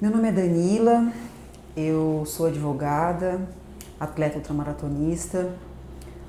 [0.00, 1.12] Meu nome é Danila,
[1.76, 3.38] eu sou advogada,
[4.00, 5.54] atleta ultramaratonista,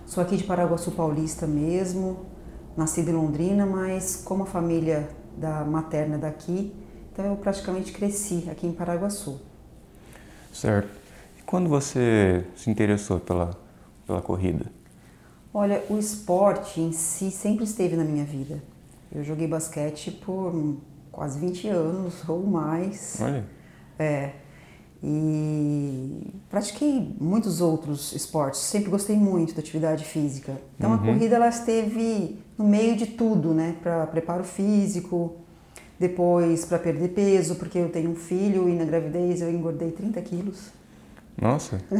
[0.06, 2.26] sou aqui de Paraguaçu Paulista mesmo,
[2.76, 6.76] nascida em Londrina, mas como a família da materna daqui,
[7.14, 9.40] então eu praticamente cresci aqui em Paraguaçu.
[10.52, 10.90] Certo.
[11.40, 13.58] E quando você se interessou pela,
[14.06, 14.66] pela corrida?
[15.54, 18.62] Olha, o esporte em si sempre esteve na minha vida.
[19.16, 20.76] Eu joguei basquete por
[21.10, 23.18] quase 20 anos ou mais.
[23.22, 23.61] Olha.
[24.02, 24.32] É.
[25.04, 28.60] E pratiquei muitos outros esportes.
[28.62, 30.54] Sempre gostei muito da atividade física.
[30.78, 30.96] Então Uhum.
[30.96, 33.76] a corrida ela esteve no meio de tudo, né?
[33.82, 35.36] Para preparo físico,
[36.00, 40.22] depois para perder peso, porque eu tenho um filho e na gravidez eu engordei 30
[40.22, 40.70] quilos.
[41.42, 41.80] Nossa.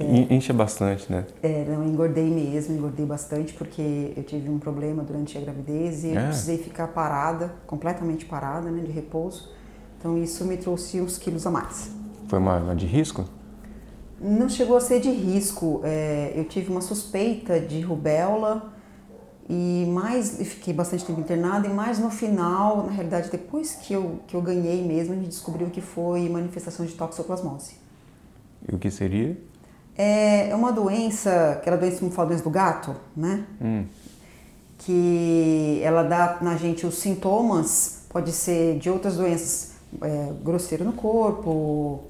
[0.00, 1.24] É, in- Incha bastante, né?
[1.42, 6.08] É, não, engordei mesmo, engordei bastante porque eu tive um problema durante a gravidez e
[6.08, 6.26] eu É.
[6.26, 9.50] precisei ficar parada, completamente parada, né, de repouso.
[10.02, 11.88] Então isso me trouxe uns quilos a mais.
[12.26, 13.24] Foi uma, uma de risco?
[14.20, 15.80] Não chegou a ser de risco.
[15.84, 18.72] é, eu tive uma suspeita de rubéola
[19.48, 23.92] e mais e fiquei bastante tempo internada e mais no final, na realidade, depois que
[23.92, 27.76] eu, que eu ganhei mesmo, a gente descobriu que foi manifestação de toxoplasmose.
[28.68, 29.38] E o que seria?
[29.96, 33.44] É é uma doença, aquela doença, como fala, doença do gato, né?
[33.60, 33.84] Hum.
[34.78, 40.92] que ela dá na gente os sintomas, pode ser de outras doenças, é, grosseiro no
[40.92, 42.00] corpo,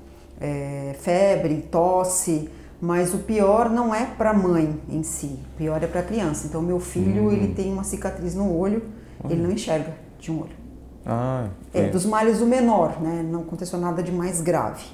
[0.40, 2.48] é, febre, tosse,
[2.80, 6.02] mas o pior não é para a mãe em si, o pior é para a
[6.02, 6.46] criança.
[6.46, 8.82] Então meu filho ele tem uma cicatriz no olho,
[9.30, 10.62] ele não enxerga de um olho.
[11.06, 13.26] Ah, É, é, dos males o menor, né?
[13.28, 14.84] Não aconteceu nada de mais grave.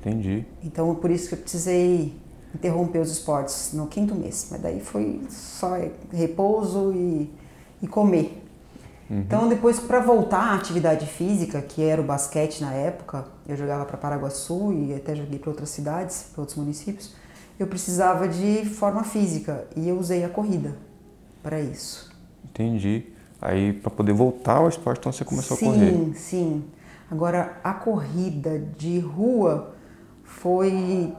[0.00, 0.44] entendi.
[0.64, 2.16] Então por isso que eu precisei
[2.54, 4.48] interromper os esportes no quinto mês.
[4.50, 5.76] Mas daí foi só
[6.12, 7.30] repouso e,
[7.82, 8.44] e comer.
[9.10, 13.84] Então depois para voltar à atividade física, que era o basquete na época, eu jogava
[13.86, 17.14] para Paraguaçu e até joguei para outras cidades, para outros municípios.
[17.58, 20.76] Eu precisava de forma física e eu usei a corrida
[21.42, 22.12] para isso.
[22.44, 23.06] Entendi.
[23.40, 26.14] Aí, para poder voltar ao esporte, então você começou sim, a correr.
[26.14, 26.64] Sim,
[27.10, 29.72] Agora, a corrida de rua
[30.24, 31.10] foi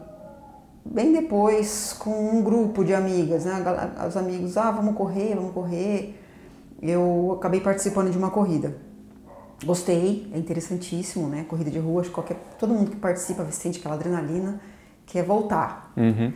[0.85, 3.63] bem depois com um grupo de amigas, né?
[4.07, 6.18] Os amigos, ah, vamos correr, vamos correr.
[6.81, 8.77] Eu acabei participando de uma corrida.
[9.65, 11.45] Gostei, é interessantíssimo, né?
[11.47, 14.61] Corrida de rua, acho que qualquer, todo mundo que participa sente aquela adrenalina,
[15.05, 15.91] quer voltar.
[15.97, 16.31] Uhum.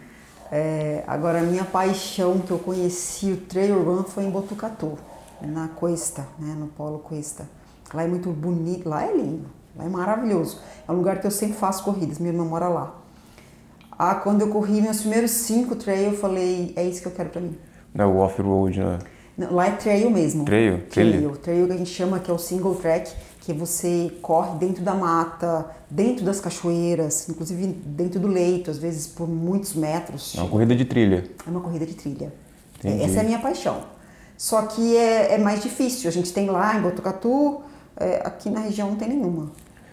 [0.52, 4.98] É, agora, a minha paixão que eu conheci o trail run foi em Botucatu,
[5.42, 7.48] na Cuesta, né, no Polo Cuesta.
[7.94, 9.46] Lá é muito bonito, lá é lindo,
[9.76, 10.60] lá é maravilhoso.
[10.88, 13.00] É um lugar que eu sempre faço corridas, minha irmã mora lá.
[13.98, 17.30] Ah, quando eu corri meus primeiros cinco trail, eu falei, é isso que eu quero
[17.30, 17.58] pra mim.
[17.96, 19.00] É o off-road, né?
[19.38, 20.46] Lá é trail mesmo.
[20.46, 20.84] Trail?
[20.90, 21.38] Trail.
[21.38, 23.12] Trail que a gente chama que é o single track,
[23.42, 29.08] que você corre dentro da mata, dentro das cachoeiras, inclusive dentro do leito, às vezes
[29.08, 30.36] por muitos metros.
[30.38, 31.30] É uma corrida de trilha.
[31.46, 32.32] É uma corrida de trilha.
[32.80, 33.04] Entendi.
[33.04, 33.82] Essa é a minha paixão.
[34.38, 36.10] Só que é, é mais difícil.
[36.10, 37.62] A gente tem lá em Botucatu,
[37.98, 39.52] é, aqui na região não tem nenhuma.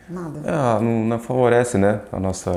[0.08, 0.40] Nada.
[0.44, 2.00] É, não, não favorece, né?
[2.12, 2.50] A nossa.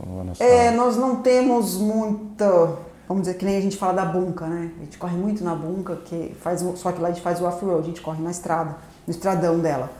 [0.00, 0.42] A nossa...
[0.42, 2.76] É, nós não temos muita.
[3.08, 4.70] Vamos dizer que nem a gente fala da bunca, né?
[4.78, 7.40] A gente corre muito na bunca, que faz, o- só que lá a gente faz
[7.40, 8.76] o off-road, a gente corre na estrada,
[9.06, 9.90] no estradão dela.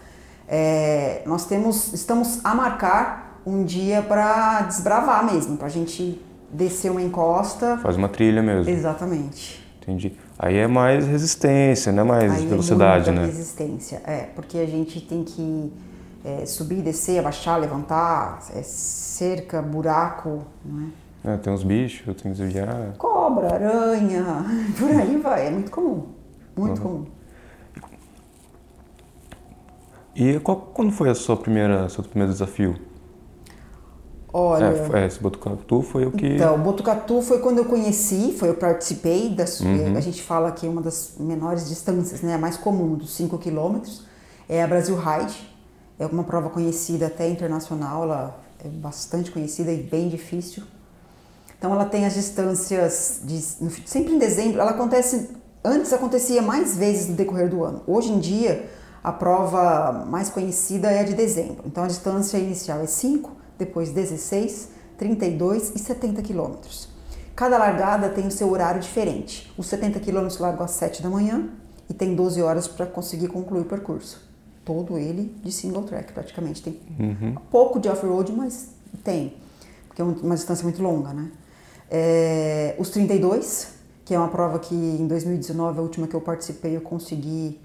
[0.46, 6.20] É, nós temos, estamos a marcar um dia para desbravar mesmo, para a gente
[6.50, 7.78] descer uma encosta.
[7.78, 8.70] Faz uma trilha mesmo.
[8.70, 9.66] Exatamente.
[9.80, 10.14] Entendi.
[10.38, 12.02] Aí é mais resistência, né?
[12.02, 13.26] Mais Aí é velocidade, muita né?
[13.26, 15.72] resistência, é, porque a gente tem que
[16.24, 21.07] é, subir, descer, abaixar, levantar, é, cerca, buraco, não é?
[21.24, 22.94] É, tem uns bichos, tem que desviar.
[22.96, 24.44] Cobra, aranha,
[24.78, 26.06] por aí vai, é muito comum,
[26.56, 27.06] muito comum.
[30.14, 32.76] E qual, quando foi a sua primeira, seu primeiro desafio?
[34.32, 36.26] Olha, É, é, esse Botucatu foi o que.
[36.34, 39.96] então, Botucatu foi quando eu conheci, foi eu participei, das, Uhum.
[39.96, 43.38] a gente fala que é uma das menores distâncias, né, a mais comum, dos 5
[43.38, 44.04] quilômetros,
[44.48, 45.50] é a Brasil Ride,
[45.98, 50.62] é uma prova conhecida até internacional, ela é bastante conhecida e bem difícil.
[51.58, 53.40] Então ela tem as distâncias de,
[53.86, 54.60] sempre em dezembro.
[54.60, 55.30] Ela acontece
[55.64, 57.82] antes acontecia mais vezes no decorrer do ano.
[57.86, 58.68] Hoje em dia
[59.02, 61.62] a prova mais conhecida é a de dezembro.
[61.66, 66.88] Então a distância inicial é 5, depois 16, 32 e 70 quilômetros.
[67.34, 69.52] Cada largada tem o seu horário diferente.
[69.56, 71.48] Os 70 quilômetros largam às 7 da manhã
[71.88, 74.26] e tem 12 horas para conseguir concluir o percurso.
[74.64, 76.62] Todo ele de single track praticamente.
[76.62, 76.80] Tem
[77.50, 78.68] pouco de off-road, mas
[79.02, 79.34] tem,
[79.86, 81.30] porque é um- uma distância muito longa, né?
[81.90, 83.68] É, os 32,
[84.04, 87.60] que é uma prova que em 2019, a última que eu participei, eu consegui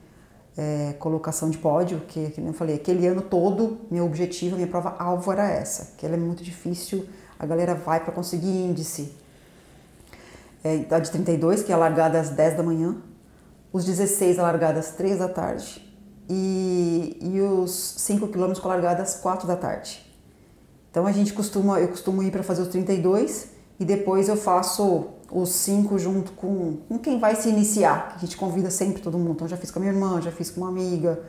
[0.58, 4.96] é, colocação de pódio, que, que eu falei, aquele ano todo, meu objetivo, minha prova
[5.00, 7.06] alvo era essa, que ela é muito difícil,
[7.38, 9.14] a galera vai para conseguir índice.
[10.64, 12.96] É, a de 32, que é largada às 10 da manhã,
[13.72, 15.84] os 16 a largada às 3 da tarde
[16.30, 20.06] e, e os 5 quilômetros com a largada às 4 da tarde.
[20.90, 23.53] Então a gente costuma, eu costumo ir para fazer os 32
[23.84, 28.14] e depois eu faço os 5 junto com, com quem vai se iniciar.
[28.16, 29.34] A gente convida sempre todo mundo.
[29.34, 31.20] Então já fiz com a minha irmã, já fiz com uma amiga.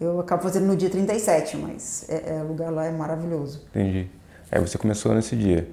[0.00, 3.66] Eu acabo fazendo no dia 37, mas é, é, o lugar lá é maravilhoso.
[3.70, 4.08] Entendi.
[4.48, 5.68] Aí você começou nesse dia?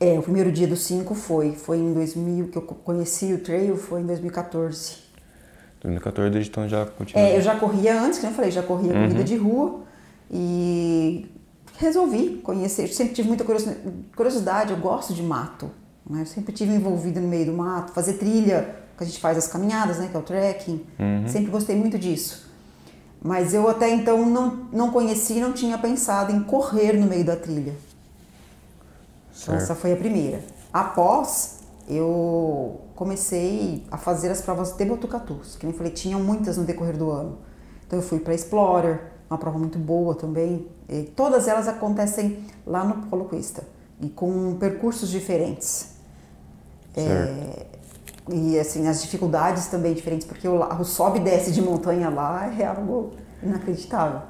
[0.00, 1.52] É, o primeiro dia dos 5 foi.
[1.52, 5.04] Foi em 2000 que eu conheci o trail, foi em 2014.
[5.82, 7.22] 2014 então já continua.
[7.22, 9.02] É, eu já corria antes, como eu falei, já corria uhum.
[9.02, 9.80] corrida de rua
[10.30, 11.26] e
[11.78, 12.82] resolvi conhecer.
[12.82, 13.44] Eu sempre tive muita
[14.14, 15.70] curiosidade, eu gosto de mato.
[16.08, 16.22] Né?
[16.22, 19.46] Eu sempre tive envolvida no meio do mato, fazer trilha, que a gente faz as
[19.46, 20.84] caminhadas, né, que é o trekking.
[20.98, 21.28] Uhum.
[21.28, 22.50] Sempre gostei muito disso.
[23.22, 27.36] Mas eu até então não, não conhecia, não tinha pensado em correr no meio da
[27.36, 27.74] trilha.
[29.42, 30.42] Então, essa foi a primeira.
[30.72, 36.64] Após, eu comecei a fazer as provas de Botucatu, que nem falei, tinham muitas no
[36.64, 37.38] decorrer do ano.
[37.86, 40.66] Então eu fui para Explorer, uma prova muito boa também.
[40.88, 43.64] E todas elas acontecem lá no Polo Cuesta
[44.00, 45.94] e com percursos diferentes.
[46.96, 47.66] É,
[48.28, 52.52] e assim, as dificuldades também diferentes, porque o, o sobe e desce de montanha lá
[52.58, 53.12] é algo
[53.42, 54.22] inacreditável.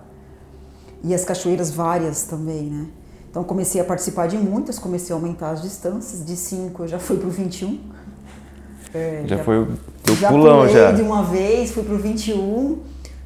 [1.03, 2.87] E as cachoeiras várias também, né?
[3.31, 6.99] Então comecei a participar de muitas, comecei a aumentar as distâncias, de 5 eu já
[6.99, 7.79] fui para o 21.
[8.95, 9.69] É, já, já foi o
[10.19, 10.91] já pulão já.
[10.93, 12.79] de uma vez, fui para o 21.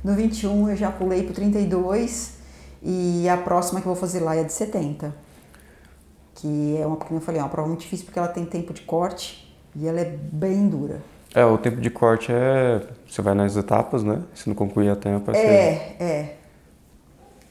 [0.02, 2.38] No 21 eu já pulei para o 32
[2.82, 5.14] e a próxima que eu vou fazer lá é a de 70.
[6.34, 8.72] Que é uma, como eu falei, é uma prova muito difícil porque ela tem tempo
[8.72, 11.02] de corte e ela é bem dura.
[11.34, 12.82] É, o tempo de corte é.
[13.08, 14.22] Você vai nas etapas, né?
[14.34, 15.38] Se não concluir a tempo, é.
[15.38, 16.36] É, é.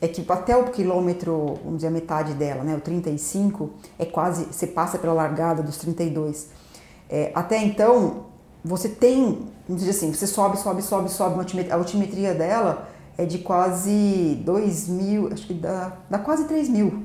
[0.01, 2.75] É que até o quilômetro, vamos dizer, a metade dela, né?
[2.75, 4.45] O 35, é quase.
[4.45, 6.49] Você passa pela largada dos 32.
[7.09, 8.25] É, até então,
[8.63, 13.39] você tem, vamos dizer assim, você sobe, sobe, sobe, sobe, a altimetria dela é de
[13.39, 17.03] quase 2 mil, acho que dá, dá quase 3 mil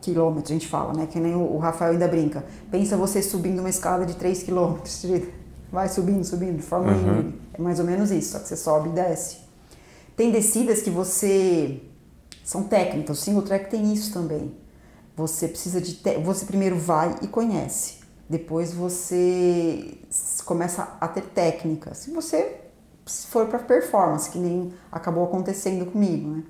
[0.00, 1.06] quilômetros, a gente fala, né?
[1.06, 2.44] Que nem o, Rafael ainda brinca.
[2.70, 5.04] Pensa você subindo uma escada de 3 quilômetros,
[5.72, 7.32] vai subindo, subindo, de forma uhum.
[7.52, 9.38] É mais ou menos isso, só que você sobe e desce.
[10.14, 11.82] Tem descidas que você.
[12.44, 14.54] são técnicas, o single track tem isso também.
[15.16, 15.94] Você precisa de.
[15.94, 16.18] Te...
[16.18, 17.95] Você primeiro vai e conhece.
[18.28, 19.98] Depois você
[20.44, 21.94] começa a ter técnica.
[21.94, 22.60] Se você
[23.06, 26.42] for para performance, que nem acabou acontecendo comigo, né?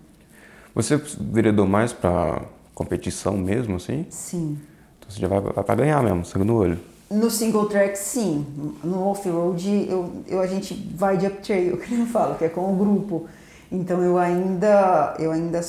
[0.75, 2.43] Você veredou mais para
[2.75, 4.06] competição mesmo, assim?
[4.11, 4.58] Sim.
[4.99, 6.78] Então você já vai, vai para ganhar mesmo, sangue no olho.
[7.11, 8.44] No single track, sim.
[8.82, 12.49] No off-road, eu, eu, a gente vai de up trail, que eu falo, que é
[12.49, 13.29] com o grupo.
[13.70, 15.61] Então eu ainda, eu ainda...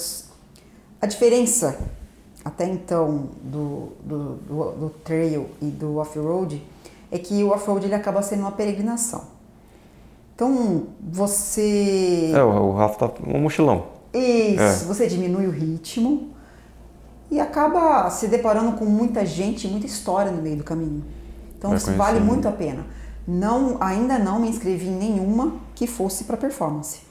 [1.01, 1.77] A diferença
[2.47, 6.65] até então do, do, do, do trail e do off-road
[7.11, 9.25] é que o off-road ele acaba sendo uma peregrinação.
[10.33, 12.31] Então você.
[12.33, 13.87] É, o Rafa tá um mochilão.
[14.13, 14.73] Isso, é.
[14.87, 16.29] você diminui o ritmo
[17.29, 21.03] e acaba se deparando com muita gente, muita história no meio do caminho.
[21.57, 22.85] Então isso vale muito a pena.
[23.27, 27.01] Não, ainda não me inscrevi em nenhuma que fosse para performance.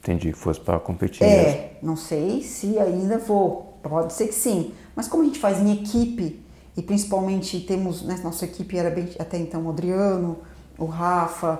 [0.00, 1.24] Entendi, que fosse para competir.
[1.24, 1.70] É, mesmo.
[1.80, 3.71] não sei se ainda vou.
[3.82, 4.72] Pode ser que sim.
[4.94, 6.40] Mas como a gente faz em equipe,
[6.76, 10.38] e principalmente temos, né, nossa equipe era bem, até então o Adriano,
[10.78, 11.58] o Rafa,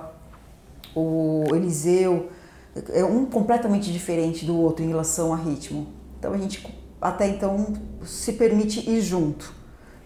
[0.95, 2.29] o Eliseu,
[2.91, 5.87] é um completamente diferente do outro em relação a ritmo.
[6.17, 6.65] Então a gente
[7.01, 7.67] até então
[8.03, 9.53] se permite ir junto.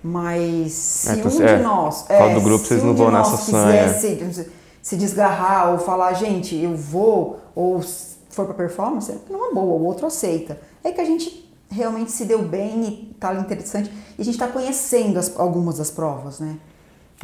[0.04, 2.10] Mas se é, um é, de nós.
[2.10, 3.94] É, do grupo, vocês um não vão nessa sanha.
[3.94, 4.50] Se,
[4.82, 7.82] se desgarrar ou falar, gente, eu vou, ou
[8.30, 10.60] for para performance, é uma boa, o outro aceita.
[10.84, 13.92] É que a gente realmente se deu bem e tá interessante.
[14.18, 16.58] E a gente está conhecendo as, algumas das provas, né?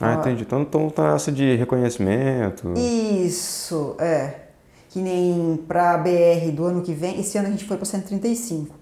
[0.02, 0.44] Ah, entendi.
[0.44, 2.74] Então, então tá essa de reconhecimento.
[2.78, 4.42] Isso, é.
[4.90, 7.86] Que nem para a BR do ano que vem, esse ano a gente foi para
[7.86, 8.76] 135.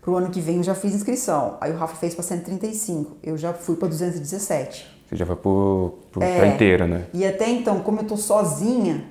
[0.00, 1.56] Para o ano que vem eu já fiz inscrição.
[1.60, 3.16] Aí o Rafa fez para 135.
[3.22, 4.86] Eu já fui para 217.
[5.08, 7.06] Você já foi para é, inteira, né?
[7.12, 9.04] E até então, como eu tô sozinha,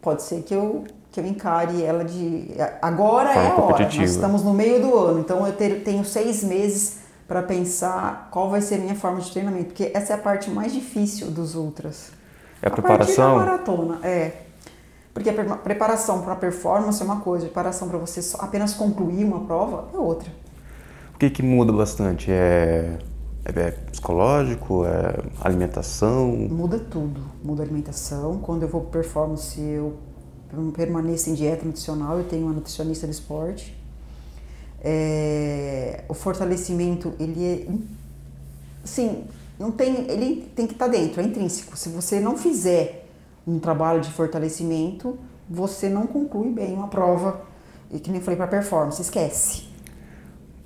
[0.00, 0.84] pode ser que eu
[1.14, 2.48] que eu encare ela de.
[2.82, 6.04] Agora Forma é a hora, nós estamos no meio do ano, então eu ter, tenho
[6.04, 10.16] seis meses para pensar qual vai ser a minha forma de treinamento, porque essa é
[10.16, 12.10] a parte mais difícil dos ultras.
[12.60, 13.36] É a, a preparação?
[13.36, 14.32] A maratona, é.
[15.14, 19.24] Porque a preparação para a performance é uma coisa, a preparação para você apenas concluir
[19.24, 20.28] uma prova é outra.
[21.14, 22.32] O que, que muda bastante?
[22.32, 22.98] É,
[23.44, 24.84] é, é psicológico?
[24.84, 26.26] É alimentação?
[26.26, 27.20] Muda tudo.
[27.40, 28.38] Muda a alimentação.
[28.38, 29.96] Quando eu vou performance, eu
[30.72, 33.76] permaneça em dieta nutricional, eu tenho uma nutricionista de esporte.
[34.82, 37.66] É, o fortalecimento, ele é,
[38.84, 39.24] sim,
[39.58, 41.76] não tem, ele tem que estar tá dentro, é intrínseco.
[41.76, 43.06] Se você não fizer
[43.46, 45.18] um trabalho de fortalecimento,
[45.48, 47.42] você não conclui bem uma prova.
[47.90, 49.64] E que nem falei para performance, esquece.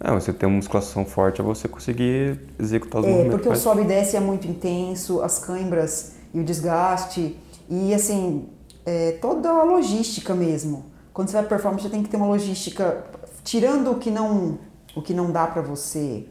[0.01, 3.37] É, você ter uma musculação forte é você conseguir executar os é, movimentos.
[3.37, 7.37] Porque o sobe e desce é muito intenso, as câimbras e o desgaste.
[7.69, 8.49] E assim,
[8.89, 10.87] é, toda a logística mesmo.
[11.13, 13.05] Quando você vai performance, você tem que ter uma logística,
[13.45, 14.59] tirando o que não,
[14.97, 16.25] o que não dá para você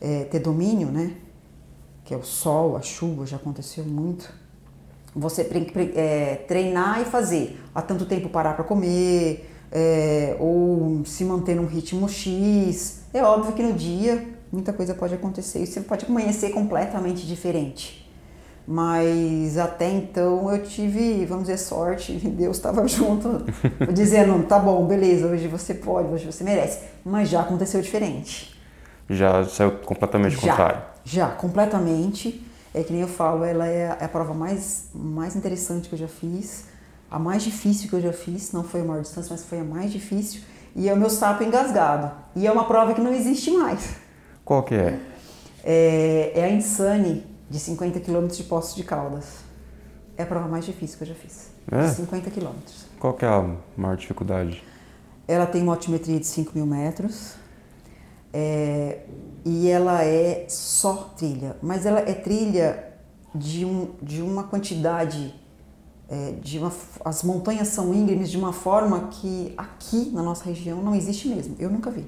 [0.00, 1.12] é, ter domínio, né?
[2.04, 4.32] Que é o sol, a chuva, já aconteceu muito.
[5.14, 7.60] Você tem que é, treinar e fazer.
[7.72, 13.02] Há tanto tempo parar para comer, é, ou se manter num ritmo X.
[13.14, 17.99] É óbvio que no dia muita coisa pode acontecer e você pode amanhecer completamente diferente.
[18.66, 23.44] Mas até então eu tive, vamos dizer, sorte, Deus estava junto,
[23.92, 26.80] dizendo: tá bom, beleza, hoje você pode, hoje você merece.
[27.04, 28.58] Mas já aconteceu diferente.
[29.08, 30.82] Já saiu completamente já, contrário?
[31.04, 32.46] Já, completamente.
[32.72, 36.06] É que nem eu falo, ela é a prova mais, mais interessante que eu já
[36.06, 36.70] fiz
[37.10, 39.64] a mais difícil que eu já fiz, não foi a maior distância, mas foi a
[39.64, 40.42] mais difícil,
[40.76, 42.12] e é o meu sapo engasgado.
[42.36, 43.96] E é uma prova que não existe mais.
[44.44, 44.98] Qual que é?
[45.64, 49.40] É, é a Insane, de 50 km de Poços de Caldas.
[50.16, 51.50] É a prova mais difícil que eu já fiz.
[51.70, 51.88] É?
[51.88, 52.52] 50 km.
[52.98, 54.62] Qual que é a maior dificuldade?
[55.26, 57.34] Ela tem uma altimetria de 5 mil metros.
[58.32, 59.00] É,
[59.44, 61.56] e ela é só trilha.
[61.60, 62.84] Mas ela é trilha
[63.34, 65.34] de, um, de uma quantidade
[66.08, 66.72] é, de uma,
[67.04, 71.56] as montanhas são íngremes de uma forma que aqui na nossa região não existe mesmo.
[71.58, 72.04] Eu nunca vi.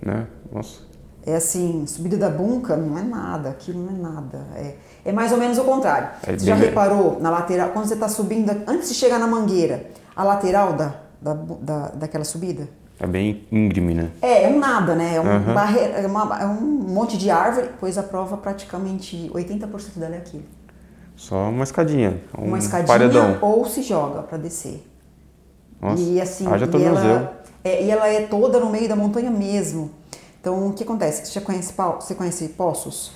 [0.00, 0.26] Né?
[0.52, 0.82] Nossa.
[1.28, 4.46] É assim, subida da bunca não é nada, aquilo não é nada.
[4.56, 6.08] É, é mais ou menos o contrário.
[6.26, 9.90] É você já reparou na lateral, quando você está subindo, antes de chegar na mangueira,
[10.16, 12.66] a lateral da, da, da, daquela subida?
[12.98, 14.10] É bem íngreme, né?
[14.22, 15.16] É, é um nada, né?
[15.16, 15.52] É um, uhum.
[15.54, 20.18] barreira, é, uma, é um monte de árvore, pois a prova praticamente 80% dela é
[20.18, 20.44] aquilo.
[21.14, 22.22] Só uma escadinha.
[22.38, 23.38] Um uma escadinha paredão.
[23.42, 24.82] ou se joga para descer.
[25.78, 29.30] Nossa, e assim, haja e ela, é, e ela é toda no meio da montanha
[29.30, 29.97] mesmo.
[30.40, 31.26] Então, o que acontece?
[31.26, 33.12] Você já conhece, você conhece Poços?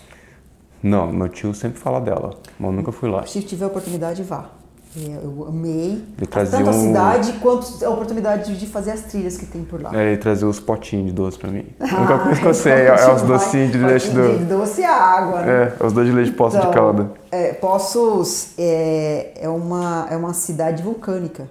[0.82, 3.24] Não, meu tio sempre fala dela, mas eu nunca fui lá.
[3.24, 4.50] Se tiver oportunidade, vá.
[4.94, 9.46] É, eu amei ele tanto a cidade quanto a oportunidade de fazer as trilhas que
[9.46, 9.90] tem por lá.
[9.94, 11.64] É, ele trazia os potinhos de doce pra mim.
[11.80, 14.38] Ah, Nunca coisa que eu sei, é, é os docinhos de leite do...
[14.38, 15.74] De doce e água, né?
[15.80, 17.10] É, os dois de leite de Poços então, de Calda.
[17.30, 21.48] É, Poços é, é, uma, é uma cidade vulcânica.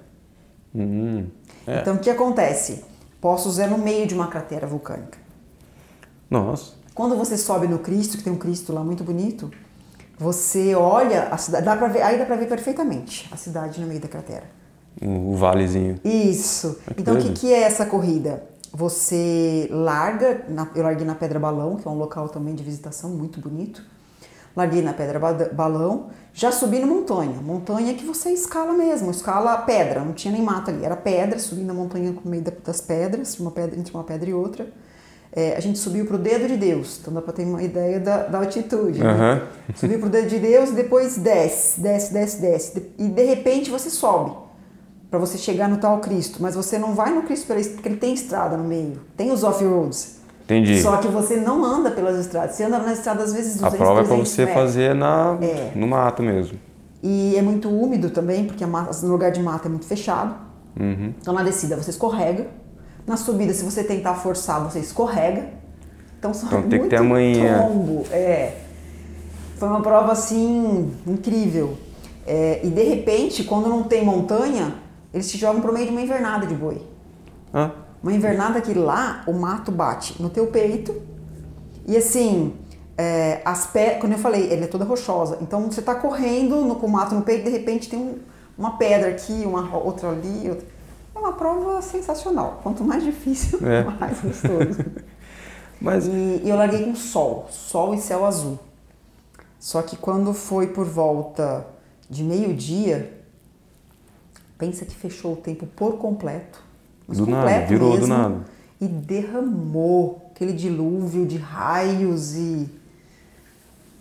[0.76, 1.26] Hum,
[1.66, 1.80] é.
[1.80, 2.84] Então, o que acontece?
[3.20, 5.18] Poços é no meio de uma cratera vulcânica.
[6.32, 6.72] Nossa.
[6.96, 9.52] Quando você sobe no Cristo, que tem um Cristo lá muito bonito,
[10.18, 13.88] você olha a cidade, dá para ver, aí dá para ver perfeitamente a cidade no
[13.88, 14.46] meio da cratera.
[15.02, 16.00] O, valezinho.
[16.06, 16.80] Isso.
[16.98, 18.44] então o que, que é essa corrida?
[18.74, 23.10] Você larga, na, eu larguei na Pedra Balão, que é um local também de visitação
[23.10, 23.84] muito bonito.
[24.56, 25.20] Larguei na Pedra
[25.54, 27.42] Balão, já subi na montanha.
[27.42, 31.64] Montanha que você escala mesmo, escala pedra, não tinha nem mato ali, era pedra, subi
[31.64, 34.68] na montanha no meio das pedras, uma pedra, entre uma pedra e outra
[35.34, 38.00] é, a gente subiu para o dedo de Deus, então dá para ter uma ideia
[38.00, 39.02] da, da altitude.
[39.02, 39.18] Uhum.
[39.18, 39.42] Né?
[39.76, 42.94] Subiu para o dedo de Deus e depois desce, desce, desce, desce.
[42.98, 44.32] E de repente você sobe
[45.10, 46.40] para você chegar no tal Cristo.
[46.42, 50.20] Mas você não vai no Cristo porque ele tem estrada no meio, tem os off-roads.
[50.44, 50.82] Entendi.
[50.82, 53.78] Só que você não anda pelas estradas, você anda nas estradas às vezes 200, A
[53.78, 54.62] prova é para você metros.
[54.62, 55.72] fazer na, é.
[55.74, 56.60] no mato mesmo.
[57.02, 60.36] E é muito úmido também, porque mata, no lugar de mato é muito fechado.
[60.78, 61.14] Uhum.
[61.22, 62.48] Então na descida você escorrega
[63.06, 65.50] na subida, se você tentar forçar, você escorrega.
[66.18, 67.64] Então, só então tem que ter amanhã.
[67.64, 68.06] tombo.
[68.12, 68.58] É.
[69.58, 71.78] Foi uma prova assim incrível.
[72.26, 74.76] É, e de repente, quando não tem montanha,
[75.14, 76.82] eles te jogam pro meio de uma invernada de boi.
[77.54, 77.72] Ah.
[78.02, 81.02] Uma invernada que lá o mato bate no teu peito
[81.88, 82.54] e assim,
[82.98, 85.38] é, as pé, quando eu falei, ele é toda rochosa.
[85.42, 88.20] Então você tá correndo no, com o mato no peito, de repente tem um,
[88.58, 90.50] uma pedra aqui, uma outra ali.
[90.50, 90.66] Outra
[91.22, 92.60] uma prova sensacional.
[92.64, 93.84] Quanto mais difícil, é.
[94.00, 94.86] mais gostoso.
[95.80, 96.06] Mas...
[96.06, 98.60] E, e eu larguei com sol, sol e céu azul.
[99.60, 101.66] Só que quando foi por volta
[102.10, 103.22] de meio-dia,
[104.58, 106.64] pensa que fechou o tempo por completo.
[107.08, 108.46] Mas do completo nada, virou mesmo, do nada.
[108.80, 112.70] E derramou aquele dilúvio de raios e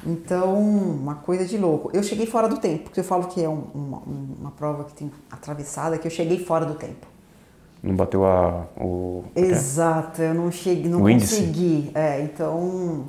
[0.07, 1.91] então, uma coisa de louco.
[1.93, 3.99] Eu cheguei fora do tempo, porque eu falo que é um, uma,
[4.41, 7.07] uma, prova que tem atravessada, que eu cheguei fora do tempo.
[7.83, 9.25] Não bateu a, o...
[9.35, 11.91] Exato, eu não cheguei, não o consegui.
[11.95, 13.07] É, então,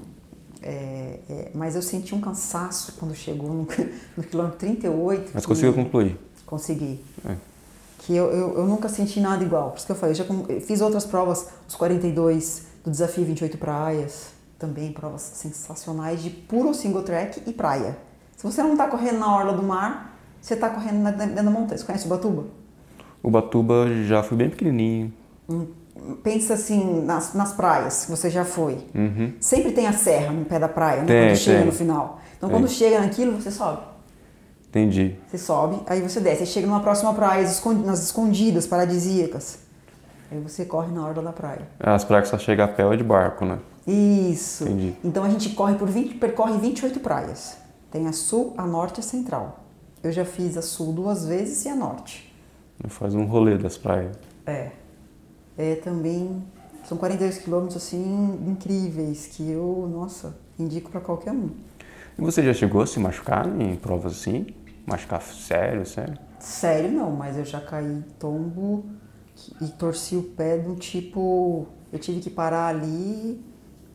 [0.62, 3.68] é, é, mas eu senti um cansaço quando chegou no,
[4.16, 5.32] no quilômetro 38.
[5.34, 6.18] Mas conseguiu concluir?
[6.46, 7.04] Consegui.
[7.26, 7.36] É.
[8.00, 9.72] que eu, eu, eu, nunca senti nada igual.
[9.72, 10.26] Por isso que eu falei, já
[10.66, 14.28] fiz outras provas, os 42 do desafio 28 praias,
[14.62, 17.98] também provas sensacionais de puro single track e praia.
[18.38, 21.44] Se você não está correndo na orla do mar, você está correndo na, dentro da
[21.44, 21.78] montanha.
[21.78, 22.46] Você conhece Ubatuba?
[23.24, 25.12] Ubatuba já fui bem pequenininho.
[25.50, 25.68] Hum,
[26.24, 28.78] pensa assim nas, nas praias que você já foi.
[28.94, 29.34] Uhum.
[29.40, 31.08] Sempre tem a serra no pé da praia, né?
[31.08, 31.66] Tem, quando chega tem.
[31.66, 32.20] no final.
[32.38, 32.58] Então Tem.
[32.58, 33.82] quando chega naquilo, você sobe.
[34.70, 35.16] Entendi.
[35.28, 37.44] Você sobe, aí você desce, aí chega numa próxima praia,
[37.86, 39.60] nas escondidas, paradisíacas.
[40.32, 41.68] Aí você corre na orla da praia.
[41.80, 43.60] As praias que só chega a pé ou de barco, né?
[43.88, 44.64] Isso.
[44.64, 44.96] Entendi.
[45.04, 47.58] Então a gente corre por 20, percorre 28 praias.
[47.90, 49.66] Tem a sul, a norte e a central.
[50.04, 52.34] Eu já fiz a sul duas vezes e a norte.
[52.88, 54.18] Faz um rolê das praias.
[54.46, 54.72] É.
[55.58, 56.44] É também.
[56.86, 61.50] São 42 quilômetros assim incríveis que eu, nossa, indico para qualquer um.
[62.18, 64.48] E você já chegou a se machucar em provas assim?
[64.86, 66.18] Machucar sério, sério?
[66.40, 68.86] Sério não, mas eu já caí tombo
[69.62, 71.68] e torci o pé do tipo.
[71.94, 73.44] Eu tive que parar ali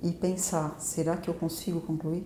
[0.03, 2.25] e pensar, será que eu consigo concluir?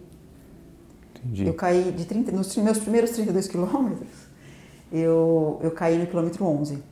[1.16, 1.46] Entendi.
[1.46, 4.08] Eu caí de 30, nos meus primeiros 32 quilômetros,
[4.92, 6.82] eu, eu caí no quilômetro 11.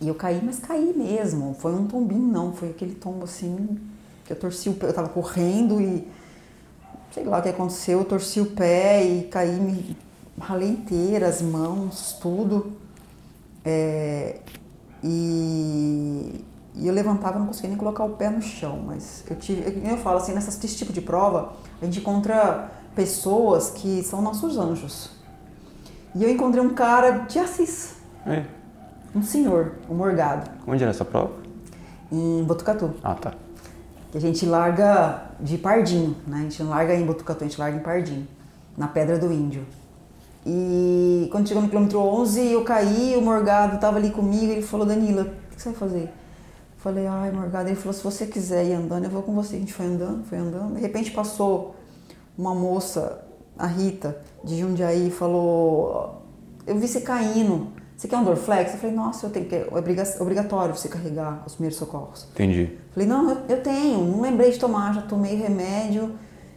[0.00, 1.54] E eu caí, mas caí mesmo.
[1.58, 2.52] Foi um tombinho, não.
[2.52, 3.78] Foi aquele tombo assim,
[4.24, 4.88] que eu torci o pé.
[4.88, 6.06] Eu tava correndo e
[7.12, 8.00] sei lá o que aconteceu.
[8.00, 9.96] Eu torci o pé e caí, me
[10.38, 12.72] ralei inteira, as mãos, tudo.
[13.64, 14.40] É,
[15.02, 18.82] e, e eu levantava, não conseguia nem colocar o pé no chão.
[18.86, 23.70] Mas eu tive, eu, falo assim, nessas, nesse tipo de prova, a gente encontra pessoas
[23.70, 25.10] que são nossos anjos.
[26.14, 28.44] E eu encontrei um cara de Assis, É.
[29.14, 31.32] um senhor, um morgado, Onde era essa prova?
[32.12, 32.94] em Botucatu.
[33.02, 33.34] Ah, tá.
[34.12, 36.38] Que a gente larga de Pardinho, né?
[36.38, 38.28] A gente não larga em Botucatu, a gente larga em Pardinho,
[38.76, 39.66] na Pedra do Índio.
[40.46, 44.86] E quando chegou no quilômetro 11, eu caí, o Morgado estava ali comigo, ele falou,
[44.86, 46.10] Danila, o que você vai fazer?
[46.84, 49.56] Falei, ai, Morgado, ele falou, se você quiser ir andando, eu vou com você.
[49.56, 50.74] A gente foi andando, foi andando.
[50.74, 51.74] De repente passou
[52.36, 53.22] uma moça,
[53.58, 56.20] a Rita, de Jundiaí, falou,
[56.66, 58.72] eu vi você caindo, você quer um Dorflex?
[58.74, 62.26] Eu falei, nossa, eu tenho que, é obriga- obrigatório você carregar os primeiros socorros.
[62.34, 62.76] Entendi.
[62.92, 66.12] Falei, não, eu, eu tenho, não lembrei de tomar, já tomei remédio,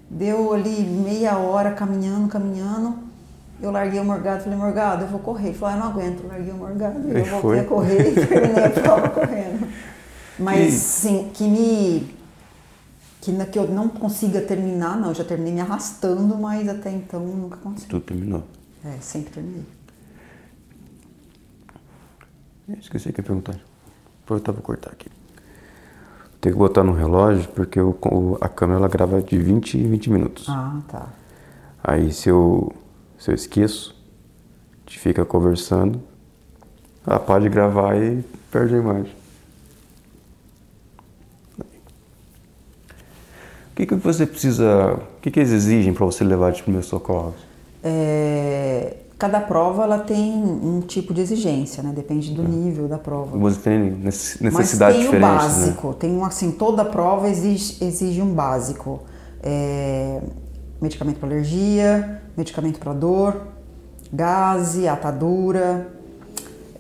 [0.10, 2.98] deu ali meia hora caminhando, caminhando.
[3.62, 5.48] Eu larguei o morgado, falei, morgado, eu vou correr.
[5.50, 8.10] Ele falou, ah, eu não aguento, eu larguei o morgado, e eu voltei a correr
[8.12, 9.68] e terminei a prova correndo.
[10.40, 12.16] Mas, E- sim, que me.
[13.22, 17.20] Que, que eu não consiga terminar, não, eu já terminei me arrastando, mas até então
[17.26, 17.90] nunca consegui.
[17.90, 18.44] Tudo terminou.
[18.86, 19.66] É, sempre terminei.
[22.80, 23.60] Esqueci o que ia perguntar.
[24.26, 25.10] Vou cortar aqui.
[26.40, 30.10] Tem que botar no relógio porque o- a câmera ela grava de 20 em 20
[30.10, 30.48] minutos.
[30.48, 31.08] Ah, tá.
[31.84, 32.72] Aí se eu,
[33.18, 33.96] se eu esqueço,
[34.76, 36.02] a gente fica conversando,
[37.06, 38.22] ela pode gravar e
[38.52, 39.17] perde a imagem.
[43.78, 44.96] Que, que você precisa.
[45.18, 47.36] O que, que eles exigem para você levar de primeiros socorros?
[47.84, 51.92] É, cada prova ela tem um tipo de exigência, né?
[51.96, 53.38] Depende do nível da prova.
[53.38, 55.20] Você tem necess- Mas necessidades tem o né?
[55.20, 59.02] básico, tem um assim, toda prova exige, exige um básico.
[59.44, 60.22] É,
[60.82, 63.48] medicamento para alergia, medicamento para dor,
[64.12, 65.88] gaze, atadura,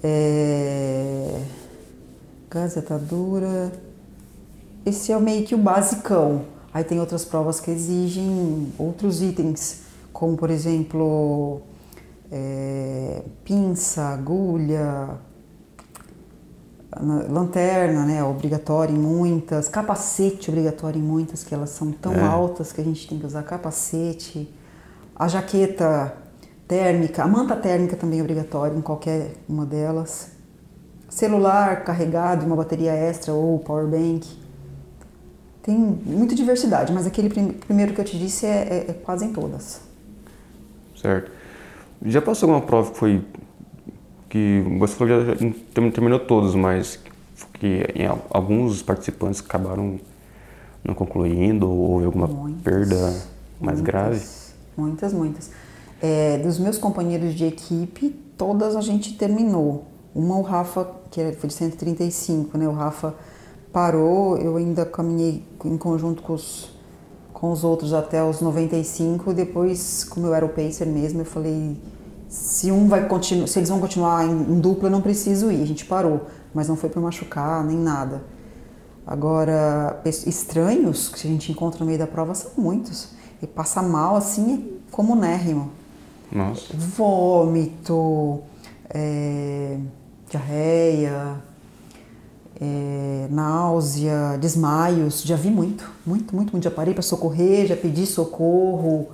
[0.03, 1.39] é,
[2.49, 3.71] gaze, atadura.
[4.85, 6.56] Esse é meio que o basicão.
[6.77, 9.81] Aí tem outras provas que exigem outros itens,
[10.13, 11.59] como por exemplo
[12.31, 15.09] é, pinça, agulha,
[17.01, 22.21] na- lanterna, né, obrigatória em muitas, capacete obrigatório em muitas, que elas são tão É.
[22.21, 24.47] altas que a gente tem que usar capacete,
[25.15, 26.13] a jaqueta
[26.67, 30.27] térmica, a manta térmica também é obrigatória em qualquer uma delas,
[31.09, 34.45] celular carregado, uma bateria extra ou power bank.
[35.67, 39.25] Tem muita diversidade, mas aquele prim- primeiro que eu te disse é, é- é quase
[39.25, 39.81] em todas.
[40.99, 41.29] Certo.
[42.03, 43.21] Já passou alguma prova que foi.
[44.29, 46.99] que você falou que já já term- terminou todos, mas
[47.53, 47.81] que
[48.29, 49.99] alguns participantes acabaram
[50.83, 52.95] não concluindo ou houve alguma Muitas, perda
[53.59, 54.21] mais muitas, grave?
[54.77, 55.51] Muitas, muitas.
[56.01, 59.85] É, dos meus companheiros de equipe, todas a gente terminou.
[60.15, 62.67] Uma o Rafa, que foi de 135, né?
[62.67, 63.13] O Rafa
[63.71, 66.69] parou, eu ainda caminhei em conjunto com os,
[67.33, 69.33] com os outros até os 95.
[69.33, 71.77] Depois, como eu era o pacer mesmo, eu falei,
[72.27, 75.61] se um vai continuar, se eles vão continuar em, em dupla, eu não preciso ir.
[75.61, 76.21] A gente parou,
[76.53, 78.23] mas não foi para machucar nem nada.
[79.05, 83.09] Agora, es- estranhos que a gente encontra no meio da prova são muitos.
[83.41, 85.69] E passa mal assim é comunérrimo.
[86.31, 86.73] Nossa.
[86.75, 88.41] Vômito,
[88.89, 89.77] é,
[90.29, 91.41] diarreia,
[92.59, 96.63] é, náusea, desmaios, já vi muito, muito, muito, muito.
[96.63, 99.07] Já parei para socorrer, já pedi socorro,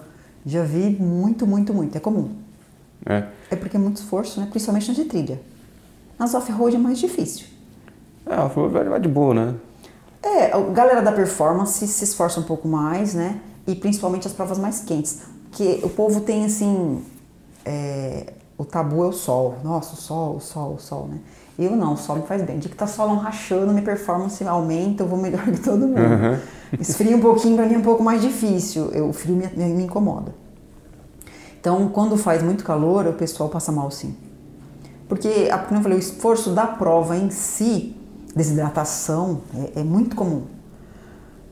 [0.45, 1.95] já vi muito, muito, muito.
[1.97, 2.29] É comum.
[3.05, 3.25] É.
[3.51, 4.47] É porque é muito esforço, né?
[4.49, 5.41] Principalmente na de trilha.
[6.17, 7.47] Nas off-road é mais difícil.
[8.25, 9.55] É, falou vai de boa, né?
[10.21, 13.41] É, a galera da performance se esforça um pouco mais, né?
[13.67, 15.21] E principalmente as provas mais quentes.
[15.51, 17.03] Que o povo tem assim.
[17.65, 19.55] É, o tabu é o sol.
[19.63, 21.19] Nossa, o sol, o sol, o sol, né?
[21.59, 22.57] Eu não, o sol me faz bem.
[22.57, 25.99] De que tá solão rachando, minha performance aumenta, eu vou melhor que todo mundo.
[25.99, 26.39] Uhum.
[26.79, 28.89] Esfria um pouquinho pra mim é um pouco mais difícil.
[28.91, 30.33] Eu, o frio me, me incomoda.
[31.59, 34.15] Então, quando faz muito calor, o pessoal passa mal sim.
[35.07, 37.95] Porque, como eu falei, o esforço da prova em si,
[38.35, 39.41] desidratação,
[39.75, 40.43] é, é muito comum.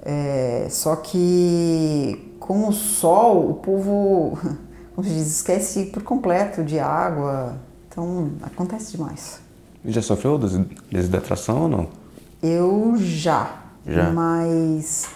[0.02, 4.38] É, só que com o sol, o povo,
[5.02, 7.56] como se diz, esquece por completo de água.
[7.90, 9.40] Então, acontece demais.
[9.84, 10.40] Já sofreu
[10.92, 11.88] desidratação ou não?
[12.42, 13.64] Eu já.
[13.86, 14.12] Já.
[14.12, 15.08] Mas,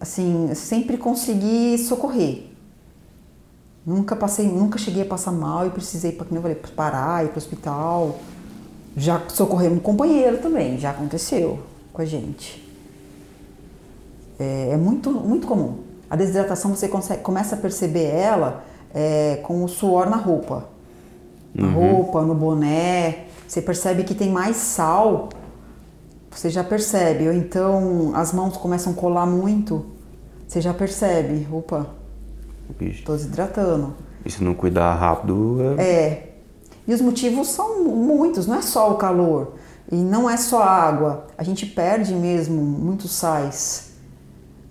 [0.00, 2.46] assim, sempre consegui socorrer.
[3.84, 7.34] Nunca passei, nunca cheguei a passar mal e precisei, como eu falei, parar, ir para
[7.34, 8.18] o hospital.
[8.96, 11.60] Já socorrer um companheiro também, já aconteceu
[11.92, 12.64] com a gente.
[14.38, 15.80] É, é muito, muito comum.
[16.08, 18.64] A desidratação você consegue, começa a perceber ela
[18.94, 20.68] é, com o suor na roupa.
[21.54, 21.72] Na Uhum.
[21.72, 23.24] roupa, no boné.
[23.46, 25.28] Você percebe que tem mais sal.
[26.30, 27.26] Você já percebe.
[27.28, 29.84] Ou então as mãos começam a colar muito.
[30.48, 31.46] Você já percebe.
[31.52, 31.86] Opa,
[32.78, 33.00] Bicho.
[33.00, 33.94] estou desidratando.
[34.24, 35.84] E se não cuidar rápido, é...
[35.84, 36.30] É.
[36.86, 39.54] E os motivos são muitos, não é só o calor.
[39.90, 41.26] E não é só a água.
[41.36, 43.92] A gente perde mesmo muitos sais.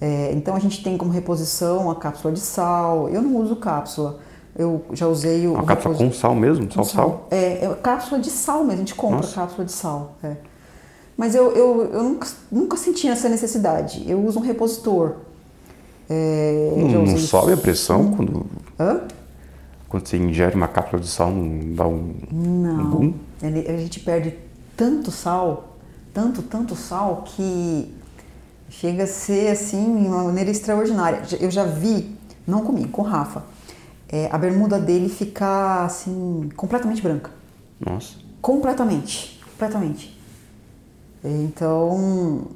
[0.05, 3.07] É, então a gente tem como reposição a cápsula de sal.
[3.07, 4.19] Eu não uso cápsula.
[4.53, 5.53] Eu já usei o.
[5.53, 6.67] uma cápsula reposi- com sal mesmo?
[6.67, 7.25] Com sal?
[7.31, 8.73] É, é cápsula de sal mesmo.
[8.73, 9.35] A gente compra Nossa.
[9.35, 10.15] cápsula de sal.
[10.21, 10.35] é.
[11.15, 14.03] Mas eu, eu, eu nunca, nunca senti essa necessidade.
[14.05, 15.13] Eu uso um repositor.
[16.09, 18.45] É, Não, não sobe a pressão quando,
[18.79, 19.01] Hã?
[19.87, 21.31] quando você ingere uma cápsula de sal?
[21.31, 22.15] Não dá um...
[22.31, 23.13] um Não, boom?
[23.41, 24.33] Ele- a gente perde
[24.75, 25.77] tanto sal,
[26.13, 27.93] tanto, tanto sal que
[28.79, 31.21] chega a ser assim uma maneira extraordinária.
[31.39, 33.43] Eu já vi, não comigo, com o Rafa,
[34.09, 37.31] é, a bermuda dele ficar assim completamente branca,
[37.79, 38.15] Nossa.
[38.41, 40.19] completamente, completamente.
[41.23, 42.47] Então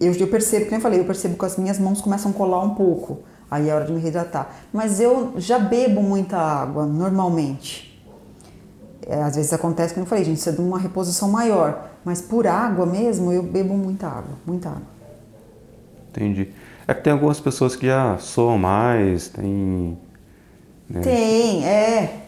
[0.00, 2.60] eu, eu percebo, como eu falei, eu percebo que as minhas mãos começam a colar
[2.60, 3.20] um pouco.
[3.50, 4.50] Aí é hora de me reidratar.
[4.72, 7.88] Mas eu já bebo muita água normalmente.
[9.06, 11.88] É, às vezes acontece, como eu falei, gente, precisa de uma reposição maior.
[12.04, 14.97] Mas por água mesmo, eu bebo muita água, muita água.
[16.18, 16.48] Entendi.
[16.86, 19.96] É que tem algumas pessoas que já soam mais, tem...
[20.88, 21.00] né?
[21.00, 22.22] Tem, é.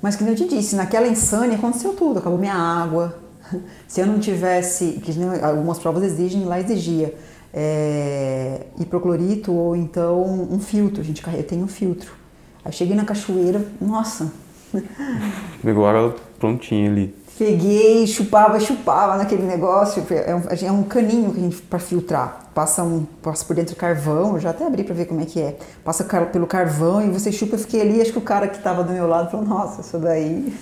[0.00, 3.18] Mas como eu te disse, naquela insânia aconteceu tudo, acabou minha água.
[3.88, 7.14] Se eu não tivesse, que algumas provas exigem, lá exigia
[7.52, 12.12] é, hipoclorito ou então um filtro, a gente carrega, eu tenho um filtro.
[12.64, 14.32] Aí cheguei na cachoeira, nossa,
[15.62, 17.14] Pegou água prontinha ali.
[17.38, 20.04] Peguei, chupava, chupava naquele negócio.
[20.10, 22.41] É um, é um caninho que a gente para filtrar.
[22.54, 25.24] Passa, um, passa por dentro do carvão, eu já até abri para ver como é
[25.24, 25.56] que é.
[25.82, 27.54] Passa pelo carvão e você chupa.
[27.54, 29.98] Eu fiquei ali, acho que o cara que estava do meu lado falou: Nossa, isso
[29.98, 30.54] daí.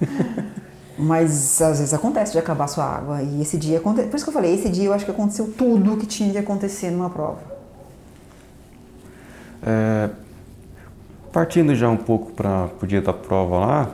[0.98, 3.22] Mas às vezes acontece de acabar a sua água.
[3.22, 4.08] E esse dia aconteceu.
[4.08, 6.30] Por isso que eu falei: esse dia eu acho que aconteceu tudo o que tinha
[6.30, 7.40] de acontecer numa prova.
[9.62, 10.10] É,
[11.32, 13.90] partindo já um pouco para o dia da prova lá,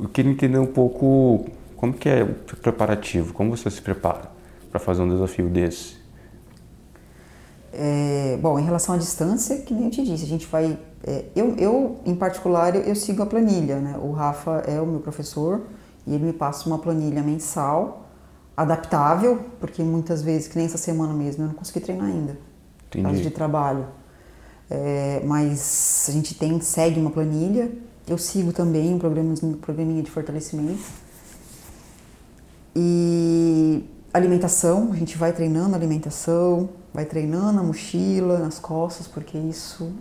[0.00, 1.46] eu queria entender um pouco
[1.76, 4.30] como que é o preparativo, como você se prepara
[4.70, 5.97] para fazer um desafio desse.
[7.72, 10.78] É, bom, em relação à distância, que nem eu te disse, a gente vai.
[11.06, 13.98] é, eu, eu, em particular, eu, eu sigo a planilha, né?
[14.02, 15.62] O Rafa é o meu professor
[16.06, 18.06] e ele me passa uma planilha mensal,
[18.56, 22.38] adaptável, porque muitas vezes, que nem essa semana mesmo, eu não consegui treinar ainda,
[22.90, 23.86] por causa de trabalho.
[24.70, 27.70] É, mas a gente tem, segue uma planilha,
[28.06, 30.82] eu sigo também um programinha, programinha de fortalecimento.
[32.74, 39.92] E alimentação, a gente vai treinando alimentação, vai treinando a mochila nas costas, porque isso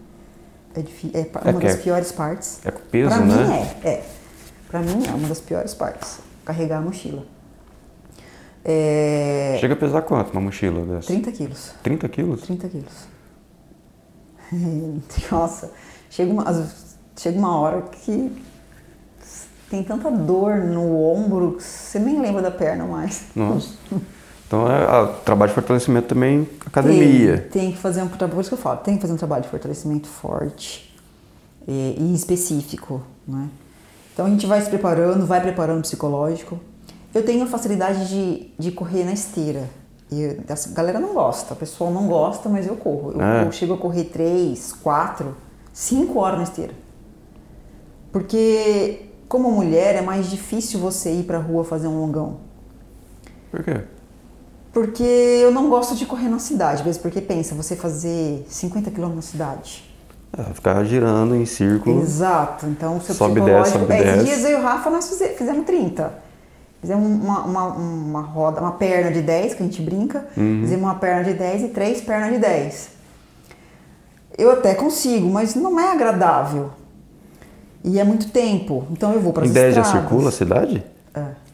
[0.75, 2.59] é, é É uma que das é- piores partes.
[2.65, 3.35] É com peso, pra né?
[3.35, 3.51] mim
[3.83, 4.05] é, é.
[4.67, 7.25] Pra mim é uma das piores partes, carregar a mochila.
[8.65, 11.07] É, Chega a pesar quanto uma mochila dessa?
[11.07, 11.71] 30 quilos.
[11.83, 12.41] 30 quilos?
[12.41, 13.07] 30 quilos.
[15.31, 15.71] Nossa,
[16.09, 16.45] chega uma,
[17.17, 18.31] chega uma hora que
[19.69, 23.23] tem tanta dor no ombro que você nem lembra da perna mais.
[23.35, 23.69] Nossa.
[24.47, 27.37] Então é ah, trabalho de fortalecimento também, academia.
[27.51, 29.43] Tem, tem que fazer um trabalho, isso que eu falo, tem que fazer um trabalho
[29.43, 30.95] de fortalecimento forte
[31.67, 33.49] e, e específico, né?
[34.13, 36.57] Então a gente vai se preparando, vai preparando o psicológico.
[37.13, 39.69] Eu tenho a facilidade de, de correr na esteira.
[40.09, 43.11] E a galera não gosta, o pessoal não gosta, mas eu corro.
[43.11, 43.45] Eu, É.
[43.45, 45.35] eu chego a correr 3, 4,
[45.73, 46.73] 5 horas na esteira.
[48.11, 52.37] Porque, como mulher, é mais difícil você ir pra rua fazer um longão.
[53.51, 53.81] Por quê?
[54.77, 55.01] Porque
[55.41, 59.21] eu não gosto de correr na cidade, mesmo porque pensa, você fazer 50 km na
[59.23, 59.83] cidade.
[60.37, 61.99] É, ficar girando em círculo.
[61.99, 63.79] Exato, então o seu Sobe, psicológico...
[63.79, 64.25] sobe, é, esses desce.
[64.25, 66.13] dias eu e o Rafa nós fize- fizemos 30.
[66.79, 70.27] Fizemos uma, uma, uma roda, uma perna de 10, que a gente brinca.
[70.37, 70.59] Uhum.
[70.61, 72.89] Fizemos uma perna de 10 e três pernas de 10.
[74.37, 76.69] Eu até consigo, mas não é agradável.
[77.83, 80.07] E é muito tempo, então eu vou para Em as 10 já estradas.
[80.07, 80.83] circula a cidade?
[81.15, 81.46] É.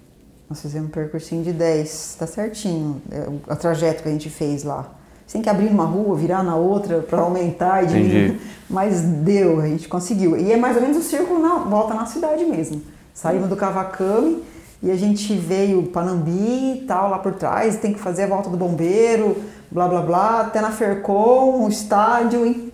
[0.53, 4.63] Nós fizemos um percursinho de 10, tá certinho é, o, trajeto que a gente fez
[4.63, 4.87] lá.
[5.25, 8.39] Você tem que abrir uma rua, virar na outra para aumentar e diminuir.
[8.69, 10.37] Mas deu, a gente conseguiu.
[10.37, 12.83] E é mais ou menos o círculo na volta na cidade mesmo.
[13.15, 14.43] Saímos do Cavacame
[14.83, 18.47] e a gente veio Panambi e tal lá por trás, tem que fazer a volta
[18.47, 19.35] do bombeiro,
[19.71, 22.71] blá blá blá, até na Fercom, o estádio, e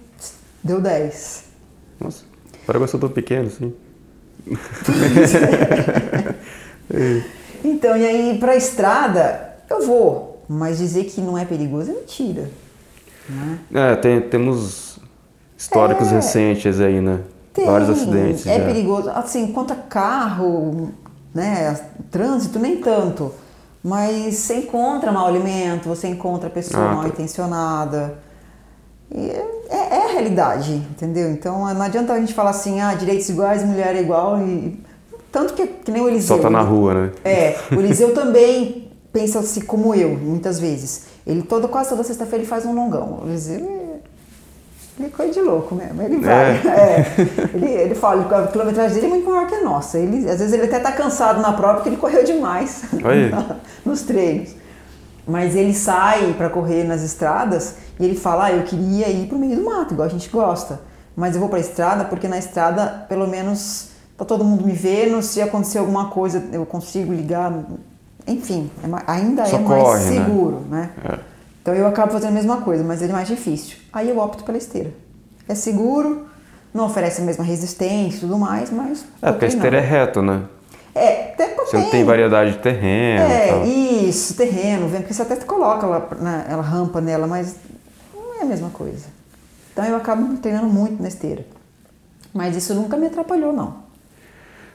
[0.61, 1.45] deu 10.
[1.97, 2.25] Nossa,
[2.67, 3.73] parece que eu sou tão pequeno assim.
[7.63, 12.49] Então, e aí pra estrada, eu vou, mas dizer que não é perigoso é mentira.
[13.27, 13.59] Né?
[13.73, 14.99] É, tem, temos
[15.57, 16.15] históricos É.
[16.15, 17.19] recentes aí, né?
[17.65, 18.65] Vários Tem, acidentes É já.
[18.65, 19.09] perigoso.
[19.09, 20.91] Assim, quanto a carro,
[21.33, 21.77] né,
[22.09, 23.33] trânsito, nem tanto.
[23.83, 27.09] Mas você encontra mau alimento, você encontra pessoa Ah, mal tá.
[27.09, 28.17] intencionada.
[29.11, 29.29] E
[29.69, 31.31] é, é a realidade, entendeu?
[31.31, 34.39] Então não adianta a gente falar assim, ah, direitos iguais, mulher é igual.
[34.41, 34.79] E...
[35.31, 36.37] Tanto que, que nem o Eliseu.
[36.37, 37.11] Só tá na ele- rua, né?
[37.23, 41.03] é, o Eliseu também pensa assim como eu, muitas vezes.
[41.25, 43.21] Ele todo, quase toda sexta-feira ele faz um longão.
[43.23, 43.99] O Eliseu é,
[44.97, 46.01] ele é coisa de louco mesmo.
[46.01, 46.55] Ele vai.
[46.67, 47.05] é.
[47.53, 49.97] Ele, ele fala a quilometragem dele é muito maior que a nossa.
[49.99, 53.31] Ele, às vezes ele até tá cansado na prova porque ele correu demais Aí.
[53.85, 54.55] nos treinos.
[55.27, 59.37] Mas ele sai para correr nas estradas e ele fala: ah, eu queria ir pro
[59.37, 60.79] meio do mato, igual a gente gosta.
[61.15, 65.21] Mas eu vou pra estrada porque na estrada, pelo menos, tá todo mundo me vendo.
[65.23, 67.51] Se acontecer alguma coisa, eu consigo ligar.
[68.27, 70.11] Enfim, é ainda é mais né?
[70.11, 70.91] seguro, né?
[71.03, 71.19] É.
[71.61, 73.77] Então eu acabo fazendo a mesma coisa, mas ele é mais difícil.
[73.91, 74.91] Aí eu opto pela esteira.
[75.47, 76.27] É seguro,
[76.73, 79.05] não oferece a mesma resistência e tudo mais, mas.
[79.21, 80.43] É, porque a esteira é reto, né?
[80.93, 85.35] É, até Você não tem variedade de terreno é, isso, terreno, vem, porque você até
[85.37, 87.55] coloca ela, na, ela rampa nela, mas
[88.13, 89.05] não é a mesma coisa.
[89.71, 91.45] Então eu acabo treinando muito na esteira.
[92.33, 93.88] Mas isso nunca me atrapalhou, não.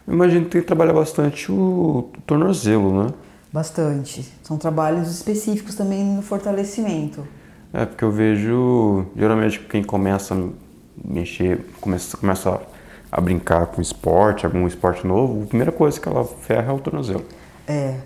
[0.07, 3.11] Imagino que tem que trabalhar bastante o tornozelo, né?
[3.53, 4.29] Bastante.
[4.43, 7.27] São trabalhos específicos também no fortalecimento.
[7.73, 10.49] É, porque eu vejo, geralmente, quem começa a
[11.05, 12.61] mexer, começa, começa a,
[13.11, 16.79] a brincar com esporte, algum esporte novo, a primeira coisa que ela ferra é o
[16.79, 17.25] tornozelo.
[17.67, 17.97] É,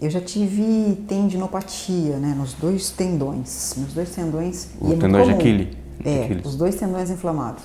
[0.00, 3.74] eu já tive tendinopatia, né, nos dois tendões.
[3.76, 4.68] Meus dois tendões.
[4.80, 5.38] O é tendão de comum.
[5.38, 5.68] Aquiles.
[6.00, 7.62] De É, os dois tendões inflamados.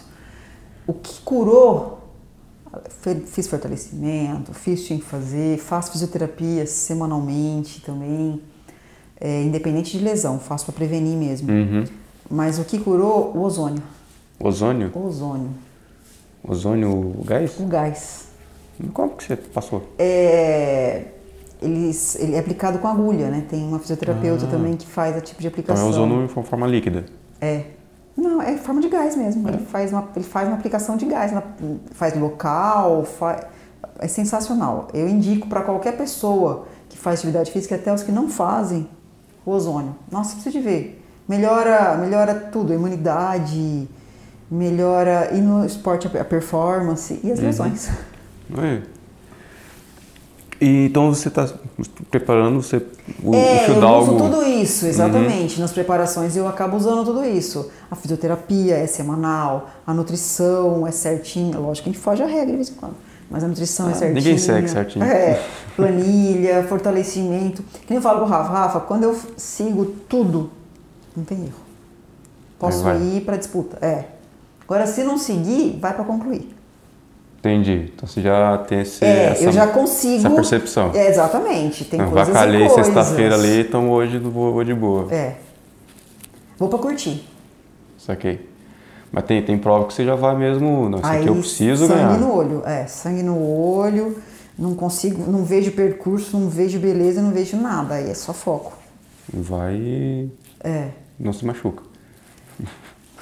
[0.88, 1.98] O que curou,
[3.25, 8.41] fiz fortalecimento, fiz tinha que fazer, faço fisioterapia semanalmente também,
[9.19, 11.51] é, independente de lesão, faço para prevenir mesmo.
[11.51, 11.86] Uhum.
[12.29, 13.82] Mas o que curou, o ozônio.
[14.39, 14.91] Ozônio?
[14.93, 15.49] O ozônio,
[16.43, 17.60] Ozônio o gás?
[17.60, 18.27] o gás.
[18.93, 19.89] Como que você passou?
[19.97, 21.05] É,
[21.62, 23.45] eles, ele é aplicado com agulha, né?
[23.49, 25.49] Tem uma fisioterapeuta também que faz a tipo de Ah.
[25.49, 25.88] Então aplicação.
[25.88, 27.05] é ozônio em forma líquida.
[27.41, 27.63] É.
[28.19, 29.47] Não, é forma de gás mesmo.
[29.47, 31.43] Ele, faz uma, ele faz uma aplicação de gás, na-
[31.91, 33.47] faz local, fa-
[33.99, 34.88] é sensacional.
[34.93, 38.89] Eu indico para qualquer pessoa que faz atividade física, até os que não fazem,
[39.45, 39.95] o ozônio.
[40.12, 41.05] Nossa, precisa de ver.
[41.27, 43.88] Melhora, melhora tudo, a imunidade,
[44.49, 47.89] melhora e no esporte a performance e as lesões.
[48.58, 48.82] É.
[50.61, 51.47] E, então você está
[52.11, 52.77] preparando você,
[53.23, 55.59] o, o É, eu uso tudo isso, exatamente.
[55.59, 57.71] Nas preparações eu acabo usando tudo isso.
[57.89, 61.57] A fisioterapia é semanal, a nutrição é certinha.
[61.57, 62.95] Lógico que a gente foge a regra de vez em quando.
[63.31, 64.19] Mas a nutrição é Ah, certinha.
[64.19, 65.05] ninguém segue certinho.
[65.05, 65.41] É,
[65.77, 67.63] planilha, fortalecimento.
[67.63, 70.49] Que nem eu falo pro Rafa, Rafa, quando eu sigo tudo,
[71.15, 71.53] não tem erro.
[72.57, 73.77] Posso ir para disputa.
[73.85, 74.05] É.
[74.65, 76.53] Agora, se não seguir, vai para concluir.
[77.39, 77.91] Entendi.
[77.95, 80.17] Então você já tem esse, É, essa, eu já consigo.
[80.17, 80.91] essa percepção.
[80.93, 81.86] É, exatamente.
[81.86, 85.08] Tem eu coisas vacalhei sexta-feira ali, então hoje vou, vou de boa.
[85.13, 85.36] É.
[86.58, 87.25] Vou para curtir.
[87.97, 88.49] Saquei.
[89.12, 90.89] Mas tem, tem prova que você já vai mesmo.
[90.89, 92.17] Não, isso aqui eu preciso sangue ganhar.
[92.19, 94.17] no olho, é, sangue no olho,
[94.58, 98.73] não consigo, não vejo percurso, não vejo beleza, não vejo nada, aí é só foco.
[99.34, 100.30] Vai
[100.63, 100.89] É.
[101.17, 101.84] não se machuca.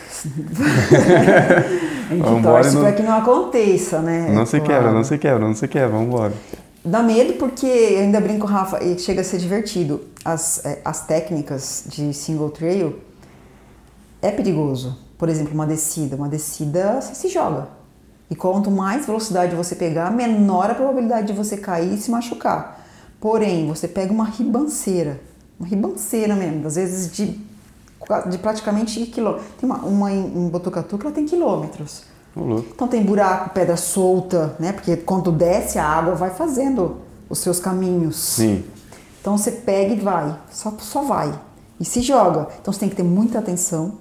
[2.09, 4.29] A gente Vambora torce não- para que não aconteça, né?
[4.31, 4.73] não se Claro.
[4.73, 6.33] quebra, não se quebra, não se quebra, vambora.
[6.85, 10.01] Dá medo porque, eu ainda brinco, Rafa, e chega a ser divertido.
[10.23, 12.99] As, é, as técnicas de single trail
[14.21, 14.97] é perigoso.
[15.17, 16.15] Por exemplo, uma descida.
[16.15, 17.67] Uma descida, você se joga.
[18.29, 22.85] E quanto mais velocidade você pegar, menor a probabilidade de você cair e se machucar.
[23.19, 25.19] Porém, você pega uma ribanceira,
[25.59, 27.37] uma ribanceira mesmo, às vezes de,
[28.29, 29.47] de praticamente quilômetros.
[29.59, 32.03] Tem uma, uma em, Botucatu que ela tem quilômetros.
[32.35, 34.71] Então tem buraco, pedra solta, né?
[34.71, 36.97] Porque quando desce a água vai fazendo
[37.29, 38.15] os seus caminhos.
[38.15, 38.63] Sim.
[39.19, 41.33] Então você pega e vai, só, só vai.
[41.79, 42.47] E se joga.
[42.61, 43.93] Então você tem que ter muita atenção.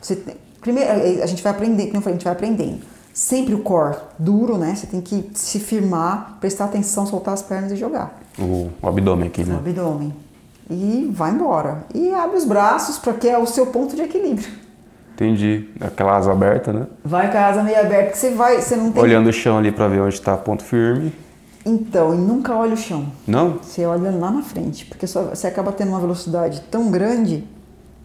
[0.00, 0.90] Você tem, primeiro,
[1.22, 2.80] a gente vai aprender, como eu falei, a gente vai aprendendo.
[3.12, 4.74] Sempre o core duro, né?
[4.74, 8.20] Você tem que se firmar, prestar atenção, soltar as pernas e jogar.
[8.38, 9.54] O, o abdômen aqui, né?
[9.54, 10.14] O abdômen.
[10.70, 11.84] E vai embora.
[11.94, 14.48] E abre os braços para que é o seu ponto de equilíbrio.
[15.12, 15.68] Entendi.
[15.80, 16.86] Aquela asa aberta, né?
[17.04, 19.02] Vai com a asa meio aberta, que você vai, você não tem...
[19.02, 21.12] Olhando o chão ali para ver onde está ponto firme.
[21.64, 23.06] Então, e nunca olha o chão.
[23.26, 23.58] Não?
[23.62, 27.44] Você olha lá na frente, porque só, você acaba tendo uma velocidade tão grande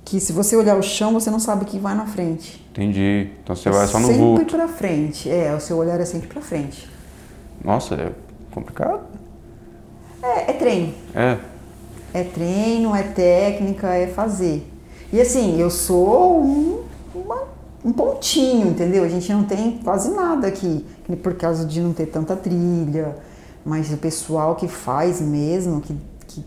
[0.05, 2.65] que se você olhar o chão, você não sabe o que vai na frente.
[2.71, 3.29] Entendi.
[3.43, 4.39] Então você vai só no sempre vulto.
[4.39, 5.29] Sempre para frente.
[5.29, 6.89] É, o seu olhar é sempre para frente.
[7.63, 8.11] Nossa, é
[8.51, 9.01] complicado.
[10.23, 10.93] É, é treino.
[11.13, 11.37] É.
[12.13, 14.67] É treino, é técnica, é fazer.
[15.11, 16.79] E assim, eu sou um
[17.13, 17.43] uma,
[17.83, 19.03] um pontinho, entendeu?
[19.03, 20.85] A gente não tem quase nada aqui,
[21.21, 23.15] por causa de não ter tanta trilha,
[23.65, 25.95] mas o pessoal que faz mesmo, que,
[26.27, 26.43] que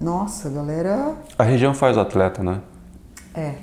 [0.00, 1.14] nossa, galera.
[1.38, 2.60] A região faz atleta, né?
[3.34, 3.54] É,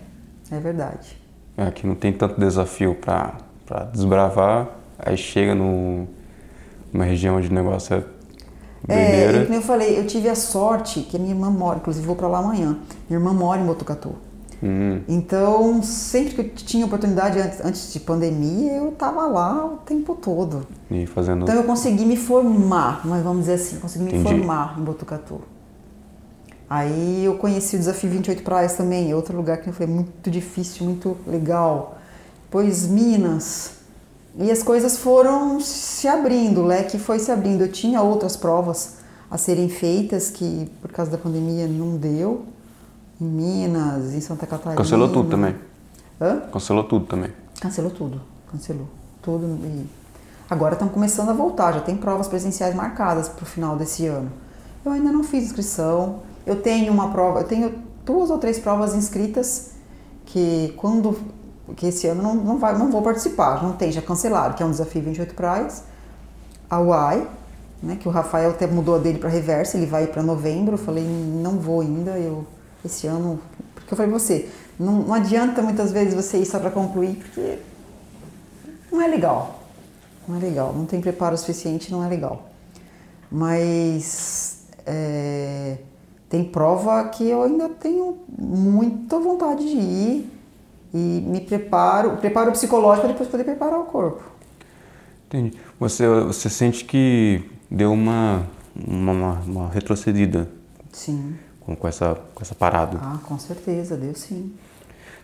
[0.51, 1.17] é verdade.
[1.57, 6.07] É, aqui não tem tanto desafio para desbravar, aí chega no,
[6.91, 8.03] numa região onde o negócio é
[8.87, 12.05] É, e como eu falei, eu tive a sorte que a minha irmã mora, inclusive
[12.05, 12.77] vou para lá amanhã.
[13.09, 14.15] Minha irmã mora em Botucatu.
[14.61, 15.01] Uhum.
[15.07, 20.15] Então, sempre que eu tinha oportunidade antes, antes de pandemia, eu estava lá o tempo
[20.15, 20.67] todo.
[20.89, 21.43] E fazendo...
[21.43, 24.23] Então eu consegui me formar, mas vamos dizer assim, consegui me Entendi.
[24.23, 25.41] formar em Botucatu.
[26.69, 31.17] Aí eu conheci o Desafio 28 Praias também, outro lugar que foi muito difícil, muito
[31.27, 31.97] legal.
[32.43, 33.80] Depois Minas.
[34.37, 37.61] E as coisas foram se abrindo, o leque foi se abrindo.
[37.61, 38.95] Eu tinha outras provas
[39.29, 42.45] a serem feitas que por causa da pandemia não deu
[43.19, 44.75] em Minas, em Santa Catarina.
[44.75, 45.55] Cancelou tudo também.
[46.19, 46.41] Hã?
[46.51, 47.31] Cancelou tudo também.
[47.59, 48.87] Cancelou tudo, cancelou
[49.21, 49.45] tudo.
[49.63, 49.85] E
[50.49, 54.31] agora estão começando a voltar, já tem provas presenciais marcadas para o final desse ano.
[54.83, 56.21] Eu ainda não fiz inscrição.
[56.45, 59.71] Eu tenho uma prova, eu tenho duas ou três provas inscritas
[60.25, 61.15] que quando
[61.75, 64.65] que esse ano não, não, vai, não vou participar, não tem, já cancelaram, que é
[64.65, 65.83] um desafio 28 praias.
[66.69, 67.27] A UAI,
[67.81, 70.73] né, que o Rafael até mudou a dele para reversa, ele vai para novembro.
[70.73, 72.45] Eu falei, não vou ainda, eu
[72.83, 73.39] esse ano,
[73.75, 77.15] porque eu falei pra você, não, não adianta muitas vezes você ir só para concluir,
[77.15, 77.59] porque
[78.91, 79.59] não é legal.
[80.27, 82.49] Não é legal, não tem preparo suficiente, não é legal.
[83.31, 85.77] Mas é,
[86.29, 90.40] tem prova que eu ainda tenho muita vontade de ir
[90.93, 94.21] e me preparo, preparo psicológico para depois poder preparar o corpo.
[95.27, 95.53] Entendi.
[95.79, 100.49] Você, você sente que deu uma, uma, uma retrocedida
[100.91, 101.35] Sim.
[101.61, 102.99] com, com, essa, com essa parada?
[103.01, 104.53] Ah, com certeza, deu sim.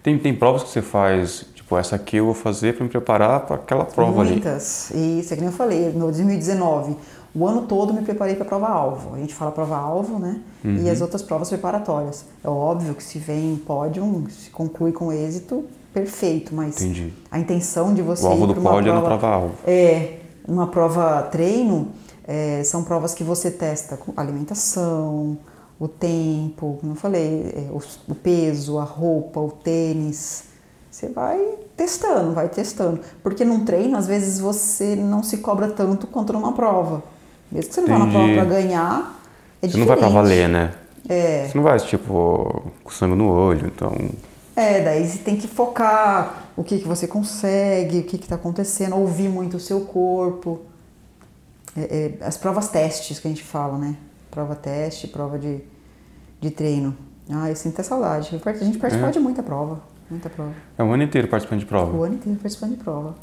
[0.02, 3.42] Tem, tem provas que você faz, tipo, essa aqui eu vou fazer para me preparar
[3.42, 4.32] para aquela prova ali.
[4.32, 4.92] Muitas.
[4.92, 6.96] Isso é que nem eu falei, no 2019,
[7.38, 9.14] o ano todo me preparei para a prova-alvo.
[9.16, 10.42] A gente fala prova-alvo, né?
[10.64, 12.26] E as outras provas preparatórias.
[12.44, 17.14] É óbvio que se vem pódio, se conclui com êxito, perfeito, mas Entendi.
[17.32, 19.54] a intenção de você O alvo ir do pra uma pódio é na prova- prova-alvo.
[19.66, 21.90] É, uma prova treino,
[22.28, 25.38] é, são provas que você testa com alimentação,
[25.80, 27.80] o tempo, como eu falei, é, o,
[28.12, 30.46] o peso, a roupa, o tênis.
[30.90, 31.40] Você vai
[31.76, 33.00] testando, vai testando.
[33.22, 37.04] Porque num treino, às vezes, você não se cobra tanto quanto numa prova.
[37.52, 38.36] Mesmo que você não vá na prova Entendi.
[38.40, 39.22] para ganhar,
[39.62, 40.14] é Você não vai diferente.
[40.16, 40.74] valer, né?
[41.10, 41.48] É.
[41.48, 43.94] Você não vai, tipo, com sangue no olho, então...
[44.56, 48.96] É, daí você tem que focar o que, que você consegue, o que está acontecendo,
[48.96, 50.62] ouvir muito o seu corpo.
[51.76, 53.96] É, é, as provas testes que a gente fala, né?
[54.32, 55.60] Prova teste, prova de,
[56.42, 56.98] de treino.
[57.30, 58.30] Ah, eu sinto até saudade.
[58.44, 59.12] A gente participou É.
[59.12, 59.80] de muita prova.
[60.10, 60.54] Muita prova.
[60.78, 61.96] É o ano inteiro participando de prova.
[61.96, 63.16] O ano inteiro participando de prova.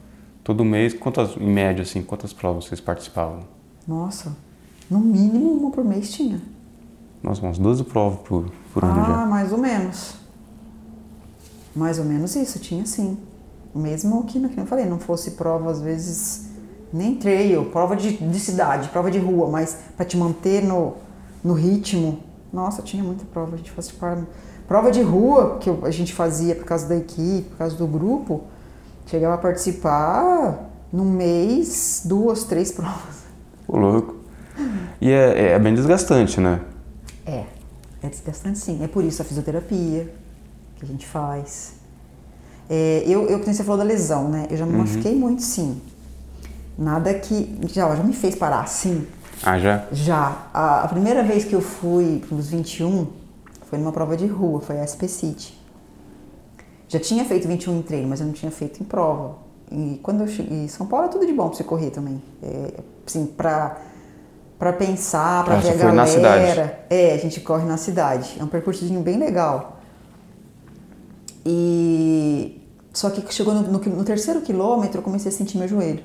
[0.44, 3.40] Todo mês, quantas, em média, assim, quantas provas vocês participavam?
[3.86, 4.36] Nossa,
[4.90, 6.40] no mínimo uma por mês tinha.
[7.22, 9.26] Nossa, umas 12 provas por, por ano ah, já.
[9.26, 10.14] mais ou menos.
[11.74, 13.18] Mais ou menos isso, tinha sim.
[13.74, 16.46] Mesmo que, que eu falei, não fosse prova, às vezes,
[16.92, 20.94] nem trail, prova de, de cidade, prova de rua, mas para te manter no,
[21.42, 22.20] no ritmo.
[22.52, 24.22] Nossa, tinha muita prova, a gente fazia par-
[24.68, 28.42] Prova de rua que a gente fazia por causa da equipe, por causa do grupo,
[29.06, 33.13] chegava a participar num mês, duas, três provas.
[33.66, 34.16] Ô, louco.
[35.00, 36.60] E é, é bem desgastante, né?
[37.26, 37.44] É,
[38.02, 38.82] é desgastante sim.
[38.82, 40.12] É por isso a fisioterapia
[40.76, 41.74] que a gente faz.
[42.68, 44.46] É, eu, eu, como você falou da lesão, né?
[44.50, 44.78] Eu já me uhum.
[44.78, 45.80] machuquei muito, sim.
[46.78, 47.58] Nada que.
[47.72, 49.06] Já, já me fez parar, sim.
[49.42, 49.86] Ah, já?
[49.92, 50.48] Já.
[50.52, 53.06] A, a primeira vez que eu fui nos 21
[53.68, 55.58] foi numa prova de rua, foi a SP City.
[56.88, 59.43] Já tinha feito 21 em treino, mas eu não tinha feito em prova.
[59.70, 60.68] E quando eu cheguei.
[60.68, 62.22] São Paulo é tudo de bom pra você correr também.
[62.42, 63.78] É, assim, pra,
[64.58, 65.94] pra pensar, pra ah, ver a galera.
[65.94, 66.72] Na cidade.
[66.90, 68.36] É, a gente corre na cidade.
[68.38, 69.78] É um percursozinho bem legal.
[71.44, 72.60] E.
[72.92, 76.02] Só que chegou no, no, no terceiro quilômetro eu comecei a sentir meu joelho.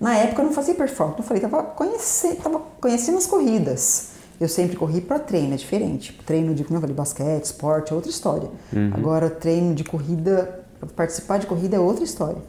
[0.00, 4.10] Na época eu não fazia performance, eu falei, tava, conhecer, tava conhecendo as corridas.
[4.38, 6.12] Eu sempre corri para treino, é diferente.
[6.26, 8.50] Treino de, como eu falei, basquete, esporte, é outra história.
[8.72, 8.90] Uhum.
[8.92, 12.42] Agora, treino de corrida, participar de corrida é outra história.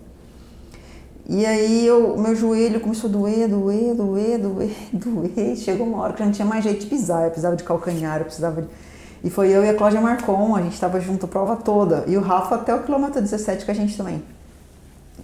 [1.29, 5.57] E aí o meu joelho começou a doer, doer, doer, doer, doer.
[5.57, 7.23] Chegou uma hora que não tinha mais jeito de pisar.
[7.25, 8.69] Eu precisava de calcanhar, eu precisava de...
[9.23, 12.05] E foi eu e a Cláudia Marcon, a gente estava junto a prova toda.
[12.07, 14.23] E o Rafa até o quilômetro 17 com a gente também.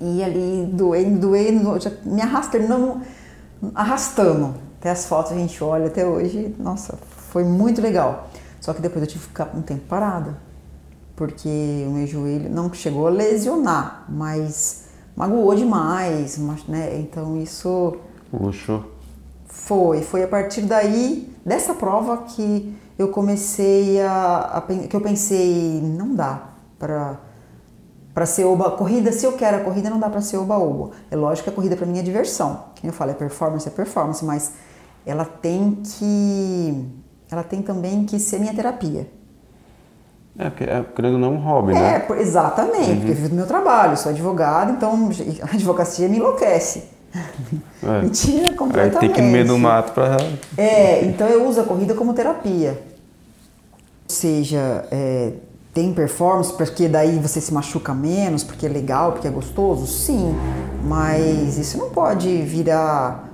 [0.02, 3.02] E ali doendo, doendo, já me arrastando, não,
[3.74, 4.56] arrastando.
[4.80, 6.98] Até as fotos a gente olha até hoje, nossa,
[7.30, 8.28] foi muito legal.
[8.60, 10.36] Só que depois eu tive que ficar um tempo parada,
[11.16, 14.83] porque o meu joelho não chegou a lesionar, mas
[15.16, 16.38] magoou demais,
[16.68, 17.00] né?
[17.00, 17.98] Então isso.
[18.32, 18.92] Puxou.
[19.46, 25.82] Foi, foi a partir daí, dessa prova, que eu comecei a, a que eu pensei,
[25.82, 26.50] não dá
[26.80, 27.20] para
[28.14, 30.92] para ser oba corrida, se eu quero a corrida, não dá para ser oba-oba.
[31.10, 32.66] É lógico que a corrida para mim é diversão.
[32.76, 34.52] Quem eu falo é performance, é performance, mas
[35.04, 36.86] ela tem que
[37.32, 39.10] ela tem também que ser minha terapia.
[40.38, 42.06] É, porque é, querendo não, é um hobby, né?
[42.10, 42.96] É, exatamente, uhum.
[42.98, 45.10] porque eu vivo do meu trabalho, sou advogado, então
[45.42, 46.86] a advocacia me enlouquece.
[47.84, 48.02] É.
[48.02, 48.96] Mentira, completamente.
[48.96, 50.18] Aí tem que ir no meio do mato para...
[50.58, 52.82] É, então eu uso a corrida como terapia.
[54.10, 55.34] Ou seja, é,
[55.74, 59.86] tem performance porque daí você se machuca menos, porque é legal, porque é gostoso?
[59.86, 60.36] Sim,
[60.84, 63.30] mas isso não pode virar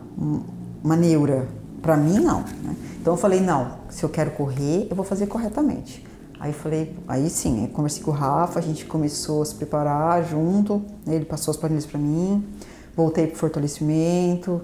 [0.84, 1.48] uma neura.
[1.82, 2.42] Para mim, não.
[2.42, 2.76] Né?
[3.02, 6.06] Então eu falei: não, se eu quero correr, eu vou fazer corretamente.
[6.40, 10.82] Aí falei, aí sim, conversei com o Rafa, a gente começou a se preparar junto,
[11.06, 11.16] né?
[11.16, 12.48] ele passou as planilhas para mim,
[12.96, 14.62] voltei para o fortalecimento,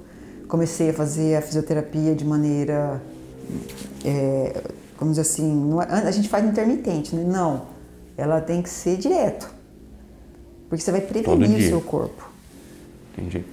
[0.47, 3.01] comecei a fazer a fisioterapia de maneira
[4.05, 4.61] é,
[4.99, 7.23] vamos dizer assim, é, a gente faz intermitente, né?
[7.23, 7.63] Não,
[8.17, 9.53] ela tem que ser direto.
[10.69, 12.29] Porque você vai prevenir o seu corpo.
[13.13, 13.43] Entendi.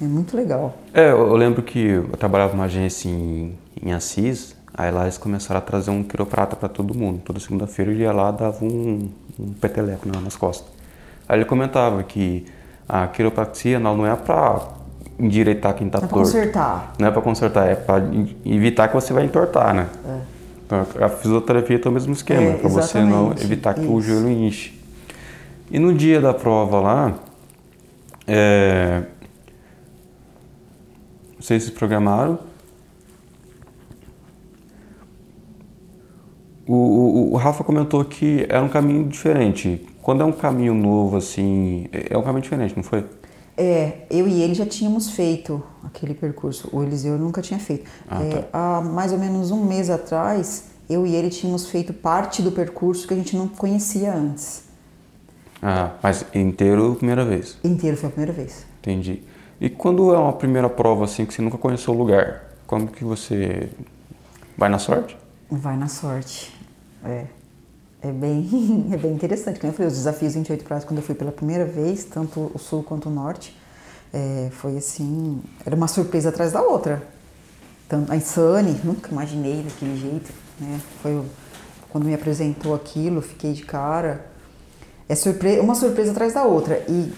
[0.00, 0.78] É muito legal.
[0.94, 5.58] É, eu lembro que eu trabalhava numa agência em, em Assis, aí lá eles começaram
[5.58, 7.20] a trazer um quiroprata para todo mundo.
[7.24, 10.70] Toda segunda-feira ele ia lá dava um, um peteleco nas costas.
[11.28, 12.46] Aí ele comentava que
[12.88, 14.62] a quiropraxia não, não é para
[15.18, 16.14] endireitar quem está torto.
[16.14, 16.94] É para consertar.
[16.96, 18.04] Não é para consertar, é para
[18.46, 19.88] evitar que você vai entortar, né?
[20.06, 21.04] É.
[21.04, 23.92] A fisioterapia é o mesmo esquema, é, para você não evitar que isso.
[23.92, 24.78] o joelho enche.
[25.70, 27.14] E no dia da prova lá,
[28.26, 29.02] é,
[31.40, 32.38] vocês se programaram.
[36.68, 39.88] O, o, o, Rafa comentou que era um caminho diferente.
[40.02, 43.06] Quando é um caminho novo, assim, é, é um caminho diferente, não foi?
[43.56, 46.68] É, eu e ele já tínhamos feito aquele percurso.
[46.70, 47.90] O Eliseu nunca tinha feito.
[48.06, 48.44] Ah, é, tá.
[48.52, 53.08] Há mais ou menos um mês atrás, eu e ele tínhamos feito parte do percurso
[53.08, 54.64] que a gente não conhecia antes.
[55.62, 57.56] Ah, mas inteiro primeira vez?
[57.64, 58.66] Inteiro foi a primeira vez.
[58.80, 59.22] Entendi.
[59.58, 63.02] E quando é uma primeira prova assim que você nunca conheceu o lugar, como que
[63.02, 63.70] você
[64.56, 65.16] vai na sorte?
[65.50, 66.57] Vai na sorte.
[67.04, 67.26] É.
[68.00, 69.58] É bem, é bem interessante.
[69.58, 72.58] Como eu falei, os desafios 28 praias, quando eu fui pela primeira vez, tanto o
[72.58, 73.56] sul quanto o norte,
[74.12, 77.02] é, foi assim, era uma surpresa atrás da outra.
[77.88, 80.30] Tanto, a Insane, nunca imaginei daquele jeito,
[80.60, 80.80] né?
[81.02, 81.24] Foi
[81.90, 84.26] quando me apresentou aquilo, fiquei de cara.
[85.08, 86.84] É surpre uma surpresa atrás da outra.
[86.88, 87.12] E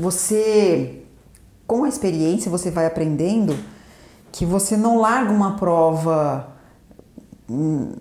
[0.00, 1.02] você,
[1.66, 3.56] com a experiência, você vai aprendendo
[4.32, 6.48] que você não larga uma prova
[7.48, 7.92] hum,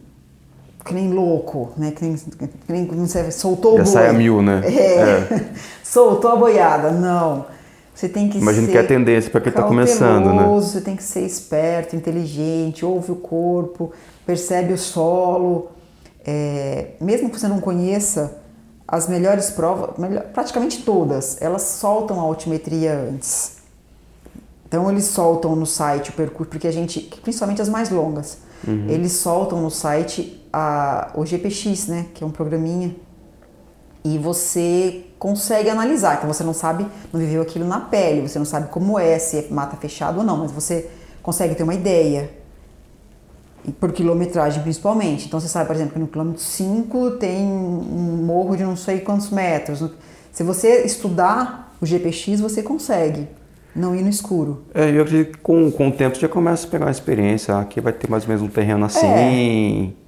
[0.84, 1.91] que nem louco, né?
[1.91, 3.93] Que nem, que nem você soltou Já o boi.
[3.93, 4.61] sai a mil, né?
[4.67, 4.99] É.
[4.99, 5.45] é.
[5.84, 6.91] soltou a boiada.
[6.91, 7.45] Não.
[7.93, 10.43] Você tem que Imagino ser que é a tendência para quem está começando, né?
[10.47, 13.91] Você tem que ser esperto, inteligente, ouve o corpo,
[14.25, 15.69] percebe o solo.
[16.25, 18.41] É, mesmo que você não conheça
[18.88, 23.57] as melhores provas, melhor, praticamente todas, elas soltam a altimetria antes.
[24.67, 28.88] Então eles soltam no site o percurso, porque a gente, principalmente as mais longas, uhum.
[28.89, 32.95] eles soltam no site a, o GPX, né, que é um programinha,
[34.05, 36.17] e você consegue analisar.
[36.17, 39.37] Então você não sabe, não viveu aquilo na pele, você não sabe como é, se
[39.37, 40.89] é mata fechado ou não, mas você
[41.23, 42.29] consegue ter uma ideia.
[43.79, 45.25] por quilometragem principalmente.
[45.25, 48.99] Então você sabe, por exemplo, que no quilômetro 5 tem um morro de não sei
[48.99, 49.89] quantos metros.
[50.31, 53.27] Se você estudar o GPX, você consegue
[53.73, 54.65] não ir no escuro.
[54.73, 57.57] É, eu acredito que com, com o tempo você já começa a pegar uma experiência.
[57.57, 59.07] Aqui vai ter mais ou menos um terreno assim.
[59.07, 60.02] É.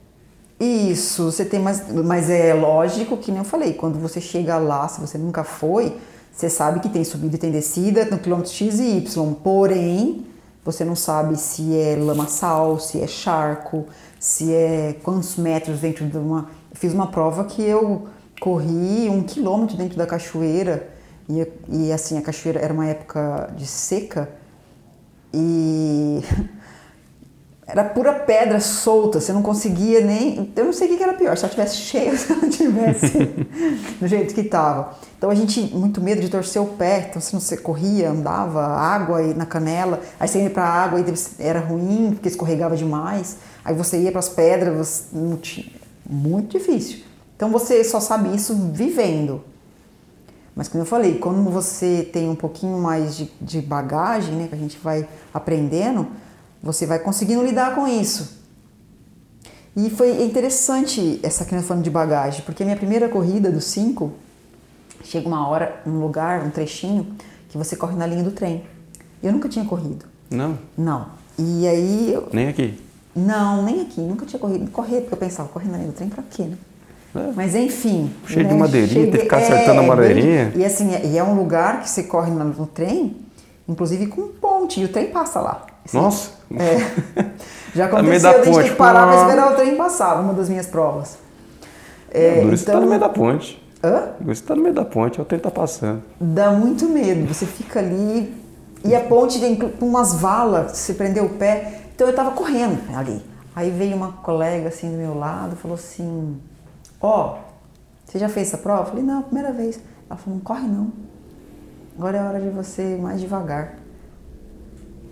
[0.59, 1.91] Isso, você tem mais.
[1.91, 5.97] Mas é lógico que nem eu falei, quando você chega lá, se você nunca foi,
[6.31, 9.33] você sabe que tem subida e tem descida no quilômetro X e Y.
[9.35, 10.25] Porém,
[10.63, 13.85] você não sabe se é lamaçal, se é charco,
[14.19, 16.49] se é quantos metros dentro de uma.
[16.71, 18.07] Eu fiz uma prova que eu
[18.39, 20.89] corri um quilômetro dentro da cachoeira
[21.29, 24.29] e, e assim a cachoeira era uma época de seca
[25.33, 26.21] e
[27.67, 30.51] era pura pedra solta, você não conseguia nem.
[30.55, 33.17] Eu não sei o que era pior, se ela tivesse cheia se ela tivesse
[33.99, 34.95] do jeito que estava.
[35.17, 39.21] Então a gente, muito medo de torcer o pé, então se você corria, andava, água
[39.33, 41.05] na canela, aí você ia para a água e
[41.39, 45.07] era ruim, porque escorregava demais, aí você ia para as pedras,
[45.41, 45.65] tinha,
[46.07, 46.99] muito difícil.
[47.35, 49.43] Então você só sabe isso vivendo.
[50.55, 54.55] Mas como eu falei, quando você tem um pouquinho mais de, de bagagem, né, que
[54.55, 56.07] a gente vai aprendendo,
[56.65, 58.43] você vai conseguindo lidar com isso.
[59.77, 64.13] E foi interessante essa questão falando de bagagem, porque a minha primeira corrida dos cinco,
[65.03, 67.15] chega uma hora, um lugar, um trechinho,
[67.49, 68.63] que você corre na linha do trem.
[69.21, 70.05] Eu nunca tinha corrido.
[70.31, 70.57] Não?
[70.75, 71.07] Não.
[71.37, 72.13] E aí...
[72.13, 72.29] Eu...
[72.33, 72.81] Nem aqui?
[73.15, 74.01] Não, nem aqui.
[74.01, 74.69] Nunca tinha corrido.
[74.71, 76.57] Correr, porque eu pensava, correr na linha do trem pra quê, né?
[77.15, 77.31] É.
[77.35, 78.11] Mas enfim.
[78.25, 78.49] Cheio né?
[78.51, 79.11] de madeirinha, Cheguei...
[79.11, 80.45] tem que ficar acertando é, a madeirinha.
[80.45, 80.63] Bem...
[80.63, 83.15] E assim, e é um lugar que você corre no trem,
[83.69, 85.74] inclusive com ponte, e o trem passa lá.
[85.85, 86.31] Assim, Nossa!
[86.57, 87.25] É.
[87.75, 90.65] Já aconteceu a gente ter que parar para esperar o trem passar, uma das minhas
[90.65, 91.17] provas.
[92.09, 92.49] É, então...
[92.49, 93.61] você tá no meio da ponte.
[93.83, 94.13] Hã?
[94.21, 96.01] Você tá no meio da ponte, o trem tá passando.
[96.19, 98.33] Dá muito medo, você fica ali
[98.83, 101.81] e a ponte tem umas valas, você prendeu o pé.
[101.93, 103.21] Então eu tava correndo ali.
[103.55, 106.39] Aí veio uma colega assim do meu lado, falou assim:
[107.01, 107.37] Ó, oh,
[108.05, 108.83] você já fez essa prova?
[108.83, 109.79] Eu falei: Não, primeira vez.
[110.09, 110.91] Ela falou: Não corre não.
[111.97, 113.75] Agora é a hora de você ir mais devagar.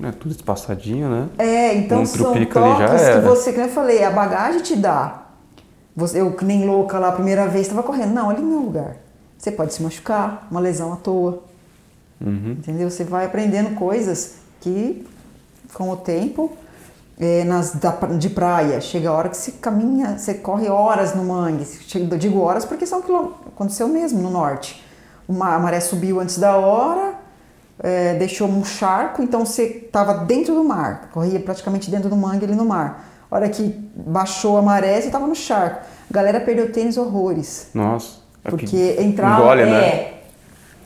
[0.01, 1.29] É tudo espaçadinho, né?
[1.37, 5.23] É, então um são toques que você, como eu falei, a bagagem te dá.
[5.95, 8.13] Você, eu que nem louca lá a primeira vez estava correndo.
[8.13, 8.97] Não, ali no meu lugar.
[9.37, 11.43] Você pode se machucar, uma lesão à toa.
[12.19, 12.51] Uhum.
[12.57, 12.89] Entendeu?
[12.89, 15.05] Você vai aprendendo coisas que,
[15.73, 16.51] com o tempo,
[17.19, 21.23] é, nas, da, de praia, chega a hora que você caminha, você corre horas no
[21.23, 21.65] mangue.
[21.65, 23.47] Chega, digo horas porque são quilômetros.
[23.47, 24.83] Aconteceu mesmo no norte.
[25.27, 27.13] Uma, a maré subiu antes da hora,
[27.79, 32.45] é, deixou um charco, então você estava dentro do mar, corria praticamente dentro do mangue
[32.45, 33.09] ali no mar.
[33.29, 35.81] A hora que baixou a maré, você estava no charco.
[36.09, 37.69] A galera perdeu tênis horrores.
[37.73, 38.21] Nossa.
[38.43, 39.41] É porque entrava.
[39.41, 40.13] Engole, é, né?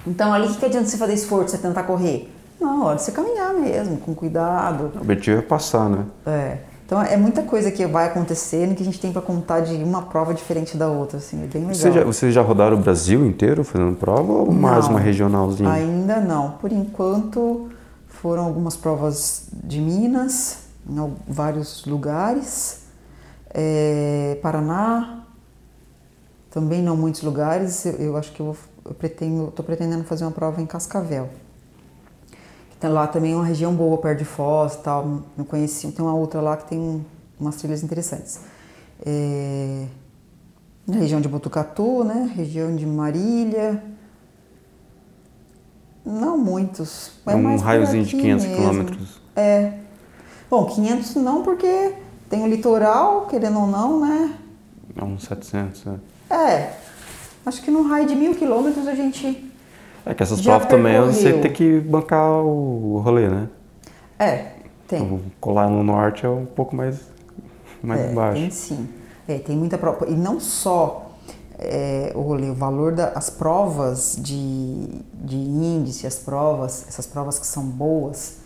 [0.06, 2.32] Então ali que, que adianta você fazer esforço, você tentar correr?
[2.60, 4.92] Não, hora de você caminhar mesmo, com cuidado.
[4.96, 6.06] O objetivo é passar, né?
[6.26, 6.58] É.
[6.88, 10.04] Então é muita coisa que vai acontecendo que a gente tem para contar de uma
[10.04, 11.76] prova diferente da outra, assim, é bem legal.
[11.76, 15.70] Você já, vocês já rodaram o Brasil inteiro fazendo prova ou não, mais uma regionalzinha?
[15.70, 16.52] Ainda não.
[16.52, 17.68] Por enquanto
[18.08, 20.60] foram algumas provas de Minas,
[20.90, 22.84] em vários lugares,
[23.54, 25.26] é, Paraná,
[26.50, 27.86] também não muitos lugares.
[27.86, 31.28] Eu, eu acho que eu, vou, eu pretendo, estou pretendendo fazer uma prova em Cascavel.
[32.78, 35.22] Então, lá também é uma região boa, perto de Foz e tal.
[35.36, 35.92] Não conheci.
[35.92, 37.06] Tem uma outra lá que tem
[37.40, 38.40] umas trilhas interessantes.
[39.06, 39.86] É,
[40.86, 42.32] na região de Botucatu, né?
[42.36, 43.84] Região de Marília.
[46.06, 47.12] Não muitos.
[47.26, 48.58] É, é um raiozinho de 500 mesmo.
[48.58, 49.22] quilômetros.
[49.36, 49.74] É.
[50.50, 51.94] Bom, 500 não, porque
[52.30, 54.34] tem o litoral, querendo ou não, né?
[54.96, 55.84] É uns 700,
[56.30, 56.34] é.
[56.34, 56.74] É.
[57.46, 59.52] Acho que num raio de mil quilômetros a gente
[60.10, 63.50] é que essas provas também você tem que bancar o rolê, né?
[64.18, 64.52] É,
[64.88, 65.22] tem.
[65.40, 67.00] Colar no norte é um pouco mais,
[67.84, 68.42] mais é, baixo.
[68.42, 68.90] Tem sim.
[69.28, 70.08] É, tem muita prova.
[70.08, 71.12] E não só
[71.60, 77.46] é, o rolê, o valor das provas de, de índice, as provas, essas provas que
[77.46, 78.38] são boas,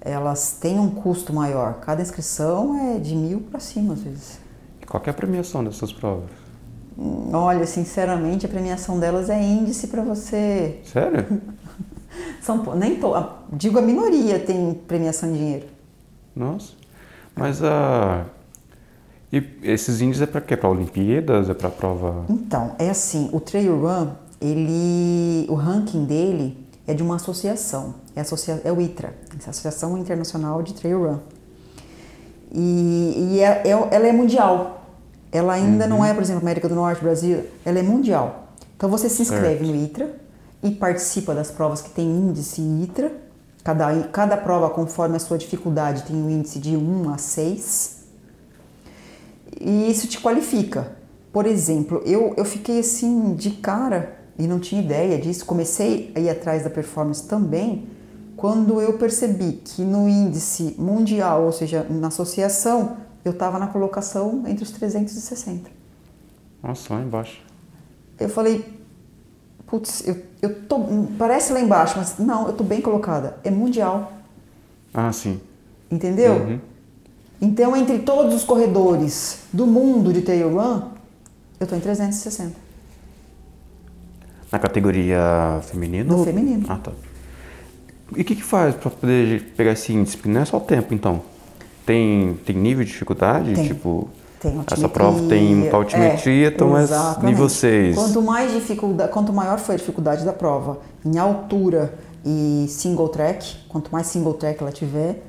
[0.00, 1.74] elas têm um custo maior.
[1.74, 4.38] Cada inscrição é de mil para cima, às vezes.
[4.86, 6.43] Qual é a premiação dessas provas?
[7.32, 10.80] Olha, sinceramente, a premiação delas é índice para você.
[10.84, 11.40] Sério?
[12.40, 13.12] São, nem to,
[13.52, 15.66] digo a minoria tem premiação em dinheiro.
[16.36, 16.72] Nossa.
[17.34, 18.26] Mas a
[19.34, 20.56] e esses índices é para quê?
[20.56, 21.50] Para Olimpíadas?
[21.50, 22.24] É para prova?
[22.28, 28.20] Então, é assim, o Trail Run, ele, o ranking dele é de uma associação, é,
[28.20, 31.18] associa, é o ITRA, é a Associação Internacional de Trail Run.
[32.52, 34.83] E, e é, é, ela é mundial,
[35.34, 35.90] ela ainda uhum.
[35.90, 38.54] não é, por exemplo, América do Norte, Brasil, ela é mundial.
[38.76, 39.66] Então você se inscreve certo.
[39.66, 40.10] no ITRA
[40.62, 43.10] e participa das provas que tem índice ITRA.
[43.64, 48.04] Cada, cada prova, conforme a sua dificuldade, tem um índice de 1 a 6.
[49.60, 50.92] e isso te qualifica.
[51.32, 55.44] Por exemplo, eu, eu fiquei assim de cara e não tinha ideia disso.
[55.44, 57.88] Comecei a ir atrás da performance também
[58.36, 64.44] quando eu percebi que no índice mundial, ou seja, na associação, eu estava na colocação
[64.46, 65.70] entre os 360.
[66.62, 67.42] Nossa, lá embaixo.
[68.18, 68.64] Eu falei,
[69.66, 70.80] putz, eu, eu tô,
[71.18, 73.38] parece lá embaixo, mas não, eu tô bem colocada.
[73.42, 74.12] É mundial.
[74.92, 75.40] Ah, sim.
[75.90, 76.34] Entendeu?
[76.34, 76.60] Uhum.
[77.40, 80.82] Então, entre todos os corredores do mundo de trail run,
[81.58, 82.52] eu tô em 360.
[84.50, 86.18] Na categoria feminino?
[86.18, 86.64] No feminino.
[86.68, 86.92] Ah, tá.
[88.16, 90.18] E o que, que faz para poder pegar esse índice?
[90.28, 91.22] Não é só o tempo, então.
[91.84, 93.54] Tem, tem nível de dificuldade?
[93.54, 93.66] Tem.
[93.66, 94.08] Tipo,
[94.40, 96.86] Tem essa prova tem altimetria, é, então é
[97.22, 97.94] nível 6.
[97.94, 103.56] Quanto mais dificuldade, quanto maior foi a dificuldade da prova em altura e single track,
[103.68, 105.22] quanto mais single track ela tiver,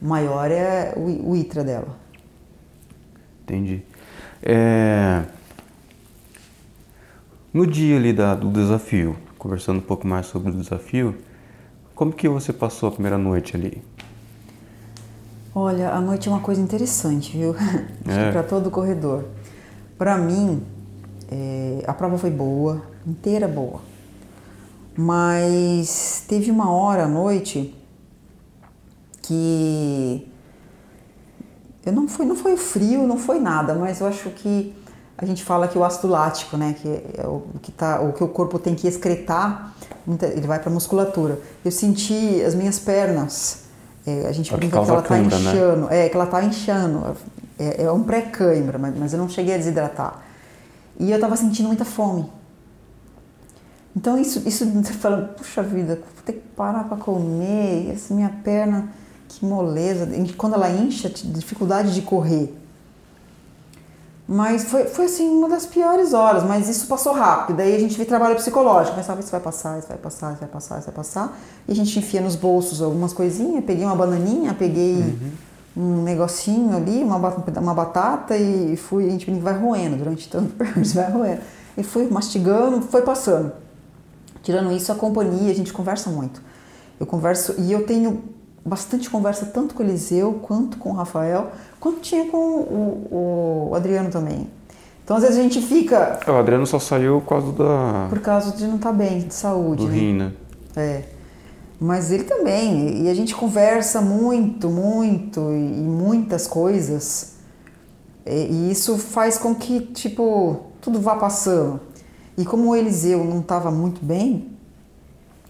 [0.00, 1.88] maior é o, o ITRA dela.
[3.44, 3.82] Entendi.
[4.42, 5.22] É,
[7.52, 11.14] No dia ali da, do desafio, conversando um pouco mais sobre o desafio,
[11.94, 13.82] como que você passou a primeira noite ali?
[15.60, 17.52] Olha, a noite é uma coisa interessante, viu?
[18.06, 18.30] É.
[18.30, 19.24] para todo corredor.
[19.98, 20.62] Para mim,
[21.28, 23.80] é, a prova foi boa, inteira boa.
[24.96, 27.74] Mas teve uma hora à noite
[29.20, 30.26] que
[31.84, 34.74] eu não foi, não foi o frio, não foi nada, mas eu acho que
[35.18, 38.22] a gente fala que o ácido lático, né, que é o que tá, o que
[38.22, 39.74] o corpo tem que excretar,
[40.06, 41.40] ele vai para a musculatura.
[41.64, 43.67] Eu senti as minhas pernas,
[44.08, 45.50] é, a gente É que brinca que causa ela tá cãibra, né?
[45.50, 47.16] inchando, é que ela tá inchando,
[47.58, 50.22] é, é um pré-cãibra, mas, mas eu não cheguei a desidratar.
[50.98, 52.30] E eu tava sentindo muita fome.
[53.94, 58.30] Então isso, isso você fala, puxa vida, vou ter que parar para comer, essa minha
[58.42, 58.88] perna,
[59.28, 62.54] que moleza, e quando ela incha, dificuldade de correr.
[64.30, 67.56] Mas foi, foi assim, uma das piores horas, mas isso passou rápido.
[67.56, 70.48] Daí a gente vê trabalho psicológico, pensava, isso vai passar, isso vai passar, isso vai
[70.50, 71.38] passar, isso vai passar.
[71.66, 75.18] E a gente enfia nos bolsos algumas coisinhas, peguei uma bananinha, peguei
[75.74, 80.94] um negocinho ali, uma, uma batata e fui, a gente vai roendo durante tanto percurso,
[80.94, 81.40] vai roendo.
[81.74, 83.52] E fui mastigando, foi passando.
[84.42, 86.42] Tirando isso, a companhia, a gente conversa muito.
[87.00, 88.22] Eu converso, e eu tenho
[88.64, 91.50] bastante conversa tanto com o Eliseu, quanto com o Rafael,
[91.80, 94.48] quanto tinha com o, o Adriano também.
[95.04, 98.54] Então, às vezes a gente fica O Adriano só saiu por causa da, por causa
[98.54, 99.98] de não estar bem, de saúde, do né?
[99.98, 100.32] rim, né?
[100.76, 101.02] É.
[101.80, 103.04] Mas ele também.
[103.04, 107.36] E a gente conversa muito, muito, e, muitas coisas.
[108.26, 111.80] E, e isso faz com que, tipo, tudo vá passando.
[112.36, 114.50] E como o Eliseu não estava muito bem,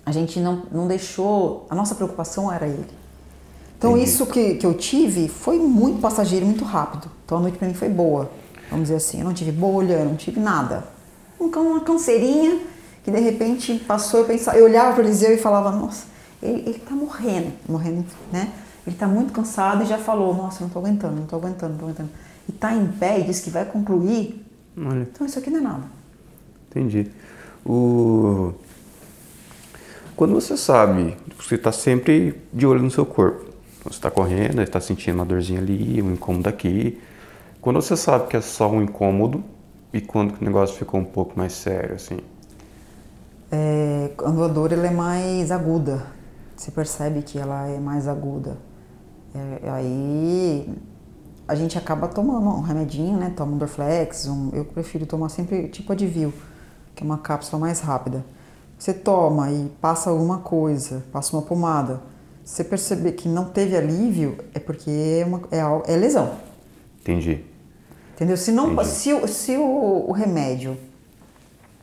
[0.07, 1.67] a gente não, não deixou.
[1.69, 2.98] A nossa preocupação era ele.
[3.79, 4.11] Então, Entendi.
[4.11, 7.09] isso que, que eu tive foi muito passageiro, muito rápido.
[7.25, 8.29] Então, a noite para mim foi boa.
[8.69, 9.21] Vamos dizer assim.
[9.21, 10.85] Eu não tive bolha, eu não tive nada.
[11.41, 12.59] Um Uma canseirinha
[13.05, 14.21] que de repente passou.
[14.21, 16.07] Eu, pensava, eu olhava para o Eliseu e falava: Nossa,
[16.43, 18.53] ele, ele tá morrendo, morrendo, né?
[18.87, 21.79] Ele tá muito cansado e já falou: Nossa, não tô aguentando, não tô aguentando, não
[21.79, 22.11] tô aguentando.
[22.49, 24.45] E tá em pé e diz que vai concluir.
[24.77, 25.85] Olha, Então, isso aqui não é nada.
[26.69, 27.07] entendi.
[27.65, 28.53] O...
[30.17, 33.48] Quando você sabe, você está sempre de olho no seu corpo.
[33.85, 37.01] Você está correndo, está sentindo uma dorzinha ali, um incômodo aqui.
[37.61, 39.43] Quando você sabe que é só um incômodo
[39.93, 42.19] e quando o negócio ficou um pouco mais sério, assim.
[43.51, 46.07] É, quando a dor ela é mais aguda,
[46.55, 48.59] você percebe que ela é mais aguda.
[49.35, 50.69] É, aí
[51.47, 53.33] a gente acaba tomando um remedinho, né?
[53.35, 56.33] Toma um Dorflex, um, eu prefiro tomar sempre tipo Advil,
[56.95, 58.25] que é uma cápsula mais rápida.
[58.79, 62.01] Você toma e passa alguma coisa, passa uma pomada.
[62.49, 66.33] Você perceber que não teve alívio, é porque é, uma, é, é lesão.
[67.03, 67.45] Entendi.
[68.15, 68.39] Entendeu?
[68.39, 68.89] Se, não, Entendi.
[68.89, 70.75] se, o- se o, o remédio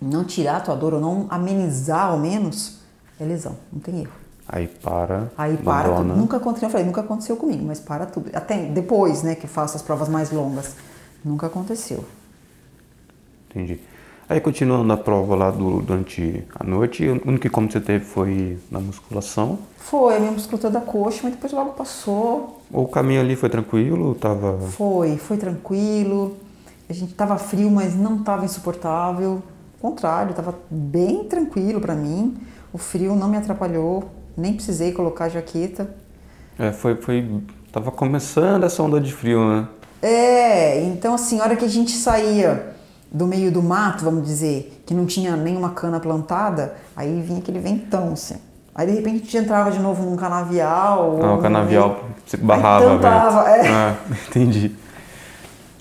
[0.01, 2.79] não tirar a tua dor ou não amenizar ao menos,
[3.19, 4.11] é lesão, não tem erro.
[4.47, 5.31] Aí para.
[5.37, 6.15] Aí para tudo.
[6.15, 8.31] Nunca aconteceu, eu falei, nunca aconteceu comigo, mas para tudo.
[8.33, 10.75] Até depois, né, que faço as provas mais longas,
[11.23, 12.03] nunca aconteceu.
[13.51, 13.79] Entendi.
[14.27, 18.57] Aí continuando a prova lá do- durante a noite, o único como você teve foi
[18.71, 19.59] na musculação.
[19.85, 22.59] Foi, a minha musculatura da coxa, mas depois logo passou.
[22.73, 24.57] O caminho ali foi tranquilo, tava.
[24.69, 26.37] Foi, foi tranquilo.
[26.89, 29.43] A gente tava frio, mas não tava insuportável.
[29.75, 32.35] Ao contrário, tava bem tranquilo pra mim.
[32.73, 34.05] O frio não me atrapalhou,
[34.35, 35.95] nem precisei colocar jaqueta.
[36.57, 37.43] É, foi, foi.
[37.71, 39.67] Tava começando essa onda de frio, né?
[40.01, 42.75] É, então assim, a hora que a gente saía
[43.11, 47.59] do meio do mato, vamos dizer, que não tinha nenhuma cana plantada, aí vinha aquele
[47.59, 48.37] ventão, assim.
[48.75, 51.11] Aí de repente a gente entrava de novo num canavial.
[51.15, 53.67] ou Ah, o canavial você barrava, Aí tampava, é.
[53.69, 53.95] Ah,
[54.27, 54.75] entendi.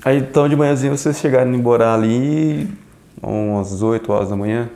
[0.04, 2.72] Aí então de manhãzinha vocês chegaram em Borá ali
[3.20, 4.70] umas 8 horas da manhã?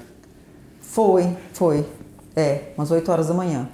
[0.80, 1.86] Foi, foi.
[2.34, 3.68] É, umas 8 horas da manhã.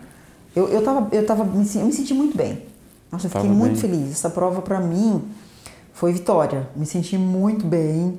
[0.55, 2.63] Eu, eu, tava, eu, tava, me, eu me senti muito bem.
[3.11, 3.81] Nossa, eu fiquei Tava muito bem.
[3.81, 4.11] feliz.
[4.13, 5.23] Essa prova pra mim
[5.93, 6.69] foi vitória.
[6.77, 8.19] Me senti muito bem.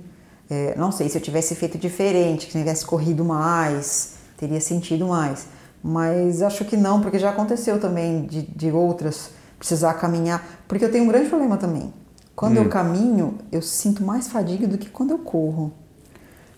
[0.49, 5.47] É, não sei se eu tivesse feito diferente, que tivesse corrido mais, teria sentido mais.
[5.87, 9.29] Mas acho que não, porque já aconteceu também de, de outras
[9.59, 10.43] precisar caminhar.
[10.67, 11.93] Porque eu tenho um grande problema também.
[12.35, 15.71] Quando eu caminho, eu sinto mais fadiga do que quando eu corro.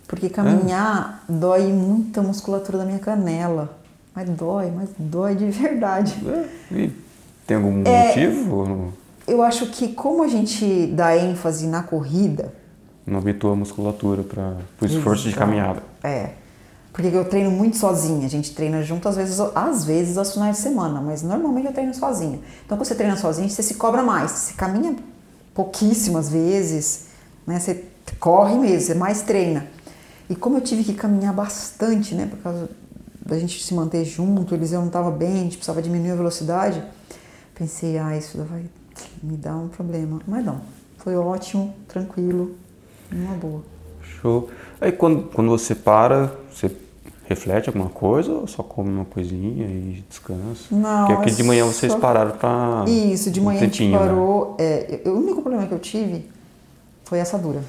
[0.08, 3.78] Porque caminhar dói muito a musculatura da minha canela.
[4.16, 6.16] Mas dói, mas dói de verdade.
[6.26, 6.92] É, E
[7.46, 8.08] tem algum É.
[8.08, 8.94] motivo?
[9.28, 12.54] Eu acho que como a gente dá ênfase na corrida,
[13.06, 15.40] não habitua a musculatura para o esforço de Exato.
[15.46, 15.84] caminhada?
[16.02, 16.30] é.
[16.98, 20.56] Porque eu treino muito sozinha, a gente treina junto às vezes, às vezes aos finais
[20.56, 22.40] de semana, mas normalmente eu treino sozinha.
[22.66, 24.96] Então quando você treina sozinho, você se cobra mais, você caminha
[25.54, 27.10] pouquíssimas vezes,
[27.46, 27.60] né?
[27.60, 27.86] Você
[28.20, 29.68] corre mesmo, você mais treina.
[30.28, 32.68] E como eu tive que caminhar bastante, né, por causa
[33.24, 36.16] da gente se manter junto, eles eu não estava bem, a gente precisava diminuir a
[36.16, 36.84] velocidade,
[37.54, 38.66] pensei, ah, isso vai
[39.22, 40.20] me dar um problema.
[40.28, 40.62] Mas não,
[40.98, 42.56] foi ótimo, tranquilo,
[43.12, 43.62] uma boa.
[44.02, 44.50] Show.
[44.82, 46.72] Aí quando, quando você para, você
[47.28, 50.66] reflete alguma coisa ou só come uma coisinha e descansa?
[50.72, 52.86] Não, Porque aqui é de manhã vocês só- pararam para.
[52.90, 53.98] Isso, de um manhã a gente né?
[53.98, 54.56] parou.
[54.58, 56.30] é, eu- o único problema que eu tive
[57.04, 57.62] foi a assadura.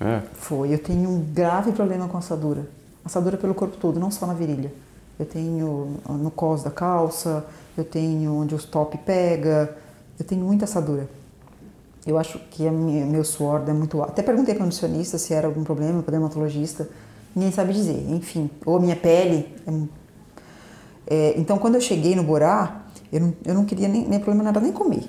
[0.00, 0.20] É.
[0.34, 0.72] Foi.
[0.74, 2.66] Eu tenho um grave problema com assadura.
[3.04, 4.72] Assadura pelo corpo todo, não só na virilha.
[5.18, 7.44] Eu tenho no cós da calça,
[7.76, 9.76] eu tenho onde o top pega,
[10.18, 11.08] eu tenho muita assadura.
[12.04, 14.10] Eu acho que a minha- meu suor é muito alto.
[14.10, 16.88] Até perguntei para o nutricionista se era algum problema, para o dermatologista.
[17.34, 18.06] Ninguém sabe dizer.
[18.10, 19.54] Enfim, ou a minha pele.
[21.06, 24.08] é- então, quando eu cheguei no Borá, eu não, eu não queria nem.
[24.08, 25.04] Meu problema era nem comer.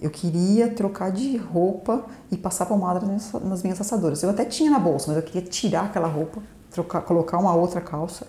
[0.00, 4.22] Eu queria trocar de roupa e passar pomada nas, nas minhas assadoras.
[4.22, 6.40] Eu até tinha na bolsa, mas eu queria tirar aquela roupa,
[6.70, 8.26] trocar, colocar uma outra calça,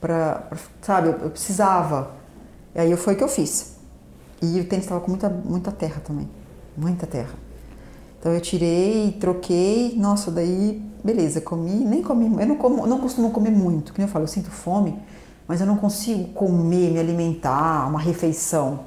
[0.00, 2.12] pra, pra- sabe, eu, eu precisava.
[2.74, 3.76] E aí foi o que eu fiz.
[4.40, 6.28] E o tênis estava com muita, muita terra também,
[6.76, 7.34] muita terra.
[8.18, 13.30] Então eu tirei, troquei, nossa, daí beleza, comi, nem comi, eu não, como, não costumo
[13.30, 14.98] comer muito, que eu falo, eu sinto fome,
[15.46, 18.80] mas eu não consigo comer, me alimentar, uma refeição.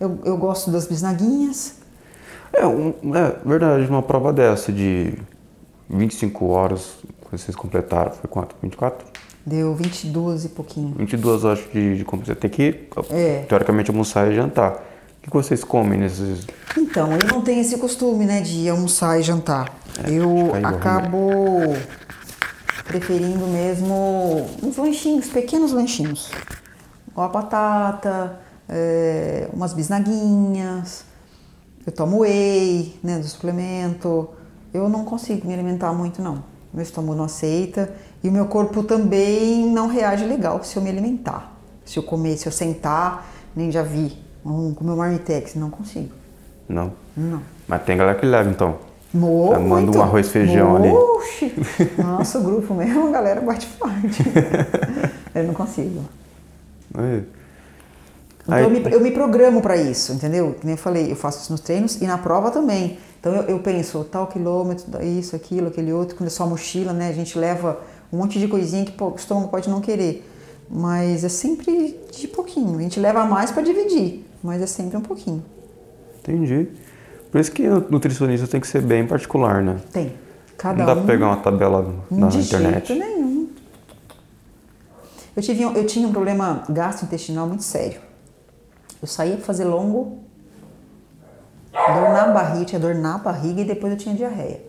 [0.00, 1.74] Eu, eu gosto das bisnaguinhas,
[2.52, 5.14] É, um, é verdade, uma prova dessa de
[5.90, 6.94] 25 horas
[7.30, 8.54] vocês completaram, foi quanto?
[8.62, 9.06] 24?
[9.44, 10.94] deu 22 e pouquinho.
[10.98, 13.44] 22 horas de, de como você tem que, É.
[13.48, 14.82] teoricamente, almoçar e jantar.
[15.26, 16.46] O que vocês comem nesses.
[16.76, 19.74] Então, eu não tenho esse costume, né, de almoçar e jantar.
[20.06, 21.76] eu fica igual, acabo
[22.84, 26.30] preferindo mesmo uns lanchinhos, pequenos lanchinhos.
[27.10, 31.04] Igual a batata, é, umas bisnaguinhas.
[31.84, 34.30] Eu tomo whey, né, do suplemento.
[34.72, 36.44] Eu não consigo me alimentar muito, não.
[36.72, 40.90] Meu estômago não aceita e o meu corpo também não reage legal se eu me
[40.90, 41.56] alimentar.
[41.84, 46.10] Se eu comer, se eu sentar, nem já vi, um, comer um marmitex, não consigo.
[46.68, 46.92] Não.
[47.16, 47.40] Não.
[47.66, 48.76] Mas tem galera que leva, então.
[49.14, 49.98] Mo- Ah, manda muito.
[49.98, 50.88] um arroz feijão ali.
[50.90, 51.52] Oxi!
[51.98, 54.22] Nosso grupo mesmo, a galera bate forte.
[55.34, 56.02] eu não consigo.
[56.98, 57.20] É.
[58.42, 60.54] Então Aí- eu, me, eu me programo para isso, entendeu?
[60.60, 62.98] Como eu falei, eu faço isso nos treinos e na prova também.
[63.18, 66.16] Então eu, eu penso, tal quilômetro, isso, aquilo, aquele outro.
[66.16, 67.08] Quando é só mochila, né?
[67.08, 67.80] A gente leva
[68.12, 70.28] um monte de coisinha que pô, o estômago pode não querer.
[70.70, 72.78] Mas é sempre de pouquinho.
[72.78, 75.44] A gente leva mais para dividir, mas é sempre um pouquinho.
[76.20, 76.68] Entendi.
[77.30, 79.76] Por isso que o nutricionista tem que ser bem particular, né?
[79.92, 80.14] Tem.
[80.56, 80.96] Cada Não dá um.
[80.96, 82.88] pra pegar uma tabela na de internet.
[82.88, 83.48] jeito nenhum.
[85.36, 88.00] Eu, tive, um- eu tinha um problema gastrointestinal muito sério.
[89.02, 90.20] Eu saía pra fazer longo,
[91.72, 94.64] dor na barriga, tinha dor na barriga e depois eu tinha diarreia.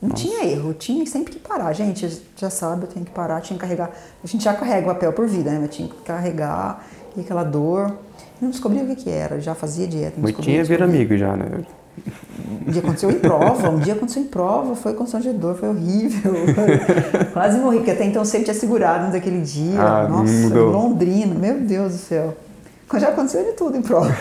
[0.00, 1.72] Não tinha erro, eu tinha sempre que parar.
[1.72, 3.90] Gente, já sabe, eu tenho que parar, tinha que carregar.
[4.22, 5.58] A gente já carrega o papel por vida, né?
[5.60, 7.94] Mas tinha que carregar, e aquela dor.
[8.40, 10.14] Não descobri o que, que era, já fazia dieta.
[10.18, 10.98] Mas tinha vira descobri.
[10.98, 11.64] amigo já, né?
[12.66, 16.34] Um dia aconteceu em prova, um dia aconteceu em prova, foi constrangedor, foi horrível.
[17.32, 19.80] Quase morri, porque até então eu sempre tinha segurado mas aquele dia.
[19.80, 20.70] Ah, Nossa, mudou.
[20.70, 22.36] Londrina, meu Deus do céu.
[22.94, 24.14] Já aconteceu de tudo em prova.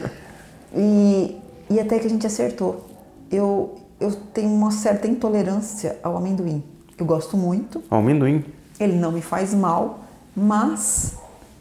[0.76, 1.36] e,
[1.70, 2.86] e até que a gente acertou.
[3.30, 6.62] Eu, eu tenho uma certa intolerância ao amendoim.
[6.98, 8.44] Eu gosto muito, Amendoim
[8.80, 10.00] ele não me faz mal,
[10.34, 11.16] mas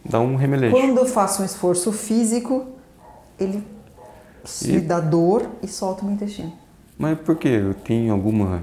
[0.10, 0.76] dá um remeleixo.
[0.76, 2.66] quando eu faço um esforço físico,
[3.40, 3.64] ele
[4.64, 6.52] E- me dá dor e solta o meu intestino.
[6.98, 7.62] Mas por quê?
[7.84, 8.62] Tenho alguma.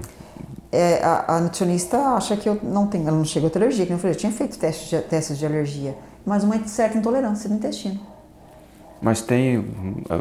[0.72, 3.86] É, a, a nutricionista acha que eu não tenho, ela não chegou a ter alergia,
[3.86, 7.48] que eu falei, eu tinha feito testes de, testes de alergia, mas uma certa intolerância
[7.48, 8.00] no intestino.
[9.00, 9.64] Mas tem,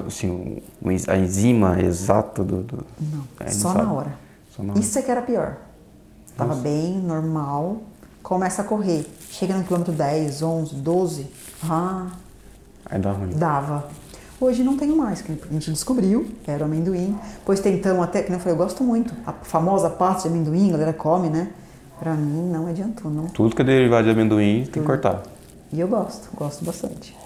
[0.06, 0.62] assim,
[1.08, 2.64] a enzima exata do...
[2.64, 2.86] do...
[3.00, 4.14] Não, é, só, na hora.
[4.56, 4.80] só na hora.
[4.82, 5.58] Isso é que era pior.
[6.38, 6.62] Tava Nossa.
[6.62, 7.78] bem, normal,
[8.22, 9.08] começa a correr.
[9.34, 11.28] Chega no quilômetro 10, 11, 12,
[11.68, 12.06] ah...
[12.86, 13.32] Aí dá ruim.
[13.32, 13.88] Dava.
[14.40, 17.18] Hoje não tenho mais, que a gente descobriu, era o amendoim.
[17.44, 19.12] Pois tentamos até, que eu falei, eu gosto muito.
[19.26, 21.50] A famosa pasta de amendoim, a galera come, né?
[21.98, 23.26] Pra mim não adiantou, não.
[23.26, 25.24] Tudo que é derivado de amendoim tem que cortar.
[25.72, 27.18] E eu gosto, gosto bastante.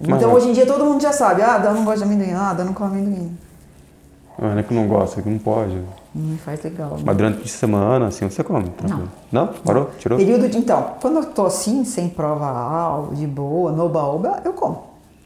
[0.00, 2.52] Então hoje em dia todo mundo já sabe, ah, Dan não gosta de amendoim, ah,
[2.52, 3.36] Dan não come amendoim.
[4.38, 5.80] Não é que não gosta, é que não pode.
[6.14, 6.90] Hum, faz legal.
[6.90, 7.02] Né?
[7.04, 8.68] Mas durante a semana, assim, você come?
[8.70, 9.08] Tranquilo.
[9.32, 9.46] Não.
[9.46, 9.52] Não?
[9.54, 9.90] Parou?
[9.98, 10.18] Tirou?
[10.18, 14.84] Período de, então, quando eu tô assim, sem prova de boa, no baúba, eu como.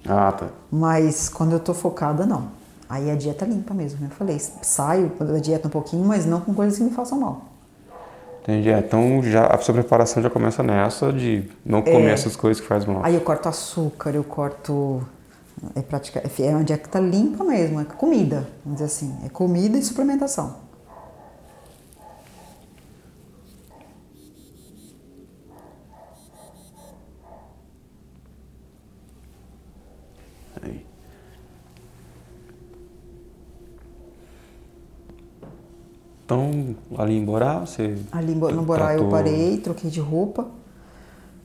[0.08, 0.46] Ah, tá.
[0.70, 2.60] Mas quando eu tô focada, não.
[2.88, 4.08] Aí a dieta limpa mesmo, né?
[4.10, 7.42] Eu falei, saio da dieta um pouquinho, mas não com coisas que me façam mal.
[8.42, 8.70] Entendi.
[8.70, 12.60] É, então já, a sua preparação já começa nessa de não comer é, essas coisas
[12.60, 13.00] que faz mal.
[13.04, 15.06] Aí eu corto açúcar, eu corto.
[15.74, 19.14] É, prática, é uma dieta limpa mesmo, é comida, vamos dizer assim.
[19.24, 20.70] É comida e suplementação.
[36.30, 37.98] Então, ali em Borá, você.
[38.12, 39.06] Ali no Borá tratou...
[39.06, 40.46] eu parei, troquei de roupa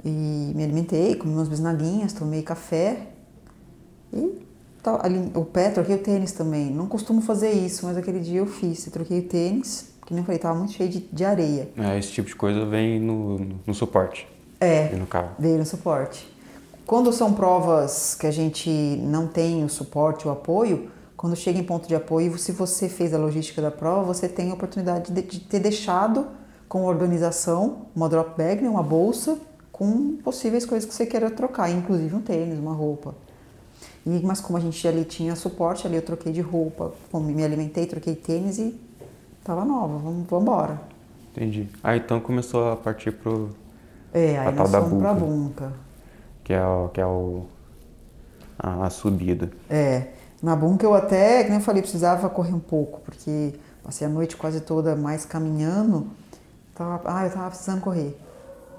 [0.03, 3.14] e me alimentei, comi umas bisnaguinhas, tomei café
[4.16, 4.45] e
[4.82, 6.72] tá, ali, o pé, troquei o tênis também.
[6.72, 8.86] Não costumo fazer isso, mas aquele dia eu fiz.
[8.86, 11.70] Eu troquei o tênis, que nem eu falei, tava muito cheio de, de areia.
[11.78, 14.28] É, esse tipo de coisa vem no, no suporte.
[14.59, 15.32] É, no carro.
[15.38, 16.34] veio no suporte.
[16.86, 18.70] Quando são provas que a gente
[19.01, 23.13] não tem o suporte, o apoio, quando chega em ponto de apoio, se você fez
[23.13, 26.28] a logística da prova, você tem a oportunidade de, de ter deixado
[26.70, 29.38] com organização uma drop bag, né, uma bolsa,
[29.72, 33.16] com possíveis coisas que você queira trocar, inclusive um tênis, uma roupa.
[34.06, 37.86] E, mas como a gente ali tinha suporte, ali eu troquei de roupa, me alimentei,
[37.86, 38.80] troquei tênis e
[39.43, 40.82] tava nova, vamos, vamos embora.
[41.32, 41.68] Entendi.
[41.84, 43.49] Aí então começou a partir pro
[44.16, 45.74] é, aí nós fomos pra bunca.
[46.41, 47.47] Que é, o, que é o,
[48.58, 49.51] a, a subida.
[49.70, 50.08] É.
[50.41, 54.38] Na bunker eu até, como eu falei, precisava correr um pouco, porque passei a noite
[54.38, 56.08] quase toda mais caminhando.
[56.74, 58.18] Tava, ah, eu tava precisando correr.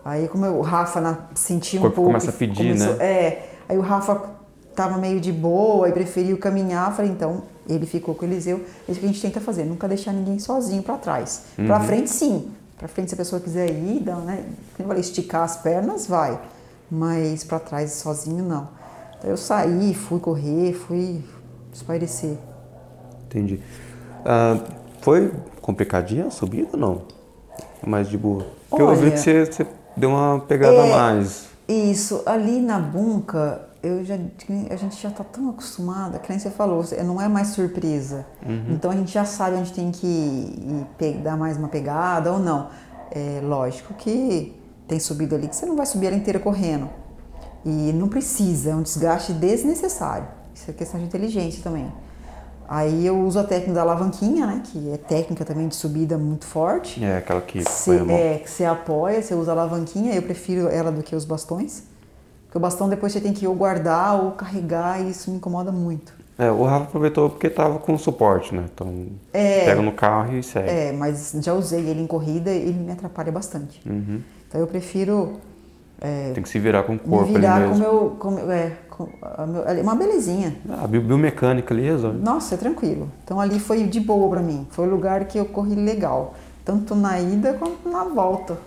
[0.03, 2.05] Aí como eu, o Rafa na, sentiu um pouco...
[2.05, 3.05] começa a pedir, começou, né?
[3.05, 4.36] É, aí o Rafa
[4.77, 8.64] tava meio de boa e preferiu caminhar, falei, então ele ficou com o Eliseu.
[8.87, 11.45] É isso que a gente tenta fazer, nunca deixar ninguém sozinho para trás.
[11.59, 11.66] Uhum.
[11.66, 14.45] Para frente sim, para frente se a pessoa quiser ir, dá, né?
[14.77, 16.39] Como eu falei, esticar as pernas, vai.
[16.91, 18.68] Mas para trás sozinho não.
[19.18, 21.24] Então eu saí, fui correr, fui
[21.72, 22.37] espairecer.
[23.24, 23.61] Entendi.
[24.24, 24.59] Ah,
[25.01, 27.03] foi complicadinha a subida ou não?
[27.85, 28.47] Mais de boa?
[28.68, 29.66] Porque Olha, eu vi que você, você
[29.97, 31.49] deu uma pegada é, a mais.
[31.66, 34.14] Isso, ali na bunca, eu já,
[34.70, 38.26] a gente já está tão acostumada, que nem você falou, não é mais surpresa.
[38.45, 38.66] Uhum.
[38.70, 42.39] Então a gente já sabe onde tem que ir, ir, dar mais uma pegada ou
[42.39, 42.68] não.
[43.11, 44.55] É lógico que
[44.89, 46.89] tem subida ali que você não vai subir ela inteira correndo.
[47.64, 50.28] E não precisa, é um desgaste desnecessário.
[50.55, 51.93] Isso é questão de inteligência também.
[52.68, 54.62] Aí eu uso a técnica da alavanquinha, né?
[54.64, 57.05] Que é técnica também de subida muito forte.
[57.05, 60.14] É, aquela que cê, É, que você apoia, você usa a alavanquinha.
[60.14, 61.84] Eu prefiro ela do que os bastões.
[62.47, 65.70] Porque o bastão depois você tem que ou guardar ou carregar e isso me incomoda
[65.70, 66.14] muito.
[66.38, 68.64] É, o Rafa aproveitou porque tava com suporte, né?
[68.72, 70.68] Então é, pega no carro e segue.
[70.68, 73.80] É, mas já usei ele em corrida e ele me atrapalha bastante.
[73.88, 74.20] Uhum.
[74.47, 75.40] Então eu prefiro
[76.01, 77.84] é, Tem que se virar com o corpo me virar ali mesmo.
[78.18, 79.09] com meu, com é, com
[79.47, 80.55] meu, uma belezinha.
[80.68, 82.18] Ah, a biomecânica ali resolve.
[82.18, 83.11] Nossa, é tranquilo.
[83.24, 84.66] Então ali foi de boa para mim.
[84.70, 86.34] Foi o lugar que eu corri legal,
[86.64, 88.59] tanto na ida quanto na volta.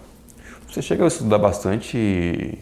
[0.68, 2.58] Você chega a estudar bastante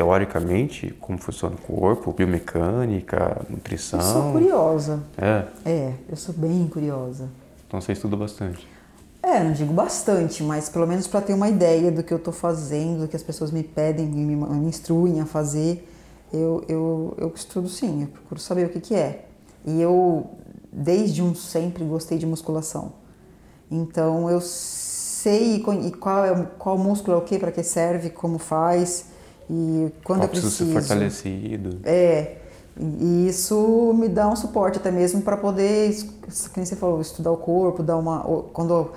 [0.00, 4.00] teoricamente como funciona o corpo, biomecânica, nutrição?
[4.00, 5.02] Eu sou curiosa.
[5.18, 5.44] É?
[5.66, 7.28] É, eu sou bem curiosa.
[7.66, 8.66] Então você estuda bastante.
[9.22, 12.32] É, não digo bastante, mas pelo menos para ter uma ideia do que eu estou
[12.32, 15.86] fazendo, do que as pessoas me pedem, me, me instruem a fazer,
[16.32, 19.26] eu, eu, eu estudo sim, eu procuro saber o que, que é.
[19.66, 20.30] E eu,
[20.72, 22.94] desde um sempre, gostei de musculação.
[23.70, 25.62] Então eu sei
[26.00, 29.09] qual, é, qual músculo é o que, para que serve, como faz
[29.50, 30.64] e quando qual eu preciso.
[30.64, 31.80] ser fortalecido.
[31.84, 32.36] É,
[32.78, 35.92] e isso me dá um suporte até mesmo para poder,
[36.54, 38.20] como você falou, estudar o corpo, dar uma.
[38.52, 38.92] Quando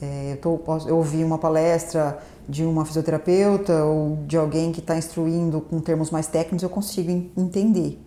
[0.00, 4.96] é, eu, tô, eu ouvi uma palestra de uma fisioterapeuta ou de alguém que está
[4.96, 8.00] instruindo com termos mais técnicos, eu consigo entender.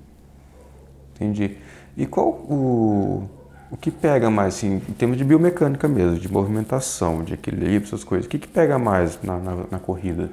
[1.15, 1.57] Entendi.
[1.97, 3.23] E qual o,
[3.69, 8.05] o que pega mais, assim, em termos de biomecânica mesmo, de movimentação, de equilíbrio, essas
[8.05, 10.29] coisas, o que, que pega mais na, na, na corrida?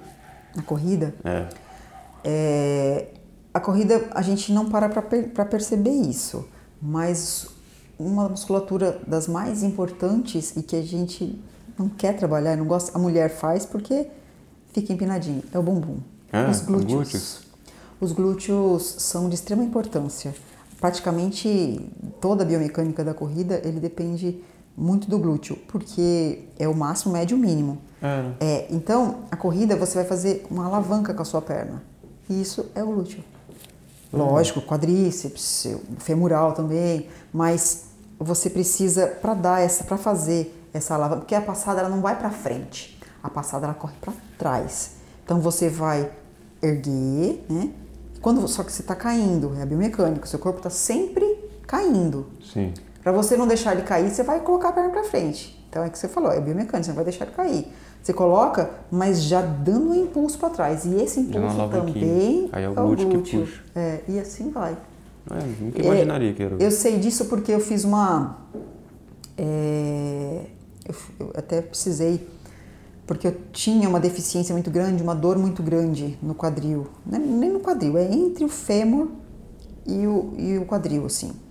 [0.57, 1.14] Na corrida?
[1.24, 1.46] É.
[2.24, 3.07] é
[3.52, 6.46] a corrida a gente não para para per, perceber isso,
[6.80, 7.48] mas
[7.98, 11.40] uma musculatura das mais importantes e que a gente
[11.78, 14.09] não quer trabalhar, não gosta, a mulher faz porque
[14.72, 16.00] fica empinadinho, é o bumbum.
[16.30, 16.92] Ah, os glúteos.
[16.92, 17.40] glúteos.
[17.98, 20.34] Os glúteos são de extrema importância.
[20.78, 21.80] Praticamente
[22.20, 24.42] toda a biomecânica da corrida, ele depende
[24.76, 27.78] muito do glúteo, porque é o máximo, médio, mínimo.
[28.02, 28.32] É.
[28.40, 28.66] é.
[28.70, 31.82] Então, a corrida você vai fazer uma alavanca com a sua perna.
[32.28, 33.24] E isso é o glúteo.
[34.12, 35.66] Lógico, quadríceps,
[35.98, 37.86] femoral também, mas
[38.18, 42.16] você precisa para dar essa, para fazer essa alavanca, porque a passada ela não vai
[42.16, 44.92] para frente, a passada ela corre para trás.
[45.24, 46.10] Então você vai
[46.62, 47.72] erguer, né?
[48.20, 51.24] Quando só que você está caindo, é biomecânico, seu corpo está sempre
[51.66, 52.26] caindo.
[52.52, 52.72] Sim.
[53.07, 55.57] Para você não deixar ele cair, você vai colocar a perna para frente.
[55.70, 57.68] Então é o que você falou, é biomecânico, você não vai deixar ele cair.
[58.02, 60.84] Você coloca, mas já dando um impulso para trás.
[60.84, 63.62] E esse impulso também Aí é o é o glúteo que puxa.
[63.76, 64.76] É, e assim vai.
[65.30, 66.57] É, nunca imaginaria que era.
[66.57, 68.38] Eu sei disso porque eu fiz uma.
[69.38, 70.40] É,
[70.88, 72.26] eu, eu, até precisei,
[73.07, 76.88] porque eu tinha uma deficiência muito grande, uma dor muito grande no quadril.
[77.12, 79.11] É nem no quadril, é entre o fêmur
[79.86, 81.45] e o, e o quadril, assim.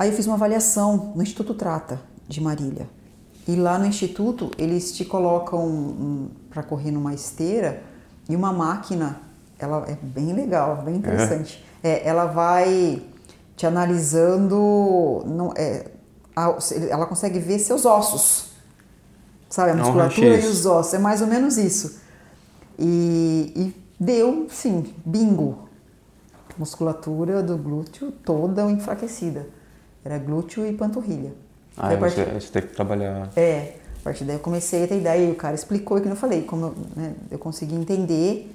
[0.00, 2.88] Aí eu fiz uma avaliação no Instituto Trata de Marília.
[3.46, 7.82] E lá no instituto eles te colocam um, para correr numa esteira
[8.26, 9.20] e uma máquina,
[9.58, 11.62] ela é bem legal, bem interessante.
[11.82, 11.90] É.
[11.90, 13.02] É, ela vai
[13.54, 15.88] te analisando, não, é,
[16.34, 16.56] a,
[16.88, 18.52] ela consegue ver seus ossos,
[19.50, 19.72] sabe?
[19.72, 22.00] A musculatura e os ossos, é mais ou menos isso.
[22.78, 25.68] E, e deu, sim, bingo.
[26.56, 29.59] Musculatura do glúteo toda enfraquecida.
[30.04, 31.32] Era glúteo e panturrilha.
[31.76, 33.30] Ah, você, você tem que trabalhar.
[33.36, 36.08] É, a partir daí eu comecei a ter ideia e o cara explicou o que
[36.08, 38.50] eu falei, como eu, né, eu consegui entender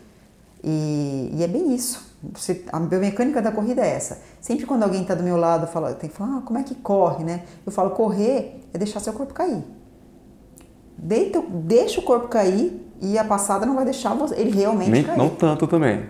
[0.63, 2.03] e, e, é bem isso.
[2.33, 4.19] Você, a biomecânica da corrida é essa.
[4.41, 6.73] Sempre quando alguém está do meu lado, fala, tem que falar, ah, como é que
[6.73, 7.43] corre, né?
[7.63, 9.63] Eu falo, correr é deixar seu corpo cair.
[10.97, 15.17] Deita, deixa o corpo cair e a passada não vai deixar ele realmente Nem, cair.
[15.17, 16.05] Não tanto também.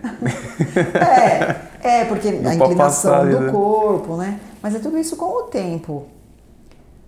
[1.82, 4.40] é, é, porque não a inclinação do corpo, né?
[4.66, 6.08] Mas é tudo isso com o tempo.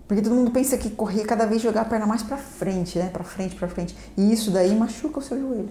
[0.07, 3.09] Porque todo mundo pensa que correr cada vez jogar a perna mais para frente, né?
[3.11, 3.93] Para frente, para frente.
[4.15, 5.69] E isso daí machuca o seu joelho.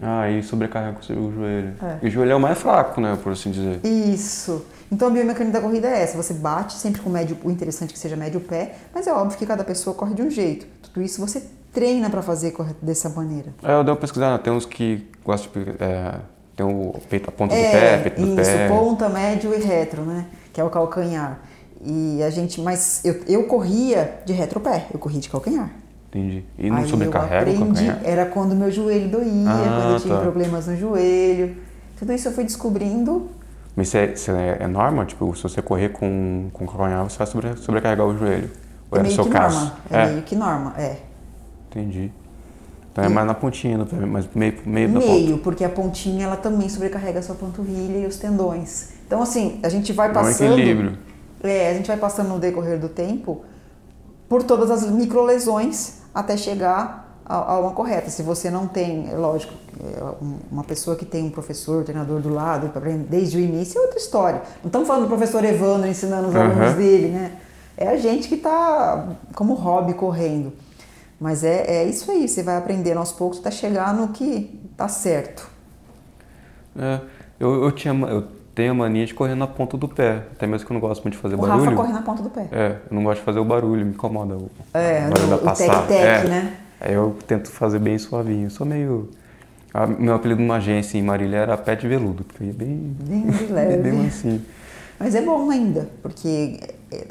[0.00, 1.74] Ah, e sobrecarrega o seu joelho.
[1.82, 1.98] É.
[2.00, 3.84] E o joelho é o mais fraco, né, por assim dizer.
[3.84, 4.64] Isso.
[4.90, 7.92] Então a biomecânica da corrida é essa, você bate sempre com médio, o interessante é
[7.92, 10.66] que seja médio pé, mas é óbvio que cada pessoa corre de um jeito.
[10.82, 13.52] Tudo isso você treina para fazer dessa maneira.
[13.62, 16.14] É, eu dei uma pesquisada, tem uns que gostam de é,
[16.56, 18.68] tem o peito, a ponta é, do pé, peito isso, do pé.
[18.68, 20.26] ponta, médio e retro, né?
[20.54, 21.40] Que é o calcanhar.
[21.84, 25.70] E a gente, mas eu, eu corria de retropé, eu corria de calcanhar.
[26.08, 26.44] Entendi.
[26.58, 28.00] E não Aí sobrecarrega eu aprendi, o calcanhar?
[28.04, 30.20] Era quando meu joelho doía, ah, quando eu tive tá.
[30.20, 31.56] problemas no joelho.
[31.98, 33.28] Tudo isso eu fui descobrindo.
[33.76, 35.04] Mas isso é, isso é, é norma?
[35.04, 38.48] Tipo, se você correr com, com calcanhar, você vai sobre, sobrecarregar o joelho?
[38.90, 39.58] Ou é era o seu caso?
[39.58, 39.76] Norma.
[39.90, 40.96] É, é meio que norma, é.
[41.70, 42.12] Entendi.
[42.92, 45.68] Então é mais na pontinha do pé, mas meio, meio, meio da Meio, porque a
[45.68, 48.93] pontinha ela também sobrecarrega a sua panturrilha e os tendões.
[49.06, 50.52] Então assim, a gente vai passando...
[50.52, 50.98] É um equilíbrio.
[51.42, 53.44] É, a gente vai passando no decorrer do tempo
[54.28, 58.10] por todas as microlesões até chegar a, a uma correta.
[58.10, 59.52] Se você não tem, é lógico,
[59.82, 62.70] é, uma pessoa que tem um professor, um treinador do lado,
[63.08, 64.42] desde o início, é outra história.
[64.62, 66.40] Não estamos falando do professor Evandro ensinando os uhum.
[66.40, 67.32] alunos dele, né?
[67.76, 70.52] É a gente que está como hobby correndo.
[71.18, 74.88] Mas é, é isso aí, você vai aprendendo aos poucos até chegar no que está
[74.88, 75.48] certo.
[76.76, 77.00] É,
[77.38, 78.24] eu, eu, tinha, eu
[78.54, 81.02] tenho a mania de correr na ponta do pé, até mesmo que eu não gosto
[81.02, 81.62] muito de fazer o barulho.
[81.62, 82.48] O Rafa corre na ponta do pé.
[82.52, 85.38] É, eu não gosto de fazer o barulho, me incomoda o, é, o barulho da
[85.38, 85.86] passada.
[85.86, 86.56] Tec, é, né?
[86.80, 88.46] Aí eu tento fazer bem suavinho.
[88.46, 89.10] Eu sou meio...
[89.72, 92.96] A, meu apelido numa agência em Marília era pé de veludo, porque eu ia bem...
[93.00, 93.76] Bem leve.
[93.78, 94.44] bem assim.
[94.98, 96.60] Mas é bom ainda, porque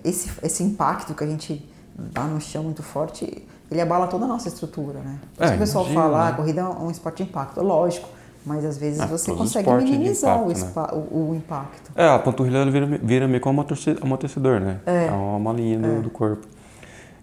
[0.05, 4.27] esse, esse impacto que a gente dá no chão muito forte, ele abala toda a
[4.27, 5.19] nossa estrutura, né?
[5.37, 6.31] É, o pessoal imagina, fala, ah, né?
[6.31, 7.61] a corrida é um esporte de impacto.
[7.61, 8.07] Lógico,
[8.45, 11.07] mas às vezes ah, você consegue minimizar impacto, o, né?
[11.11, 11.91] o, o, impacto.
[11.95, 13.65] É, a panturrilha vira, vira meio como um
[14.01, 14.81] amortecedor, né?
[14.85, 16.01] É, é uma malinha do, é.
[16.01, 16.45] do, corpo.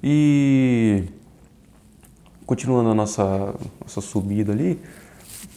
[0.03, 1.05] E
[2.47, 4.81] continuando a nossa, nossa subida ali,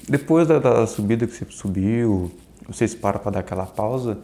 [0.08, 2.30] depois da, da subida que você subiu,
[2.68, 4.20] vocês param para dar aquela pausa,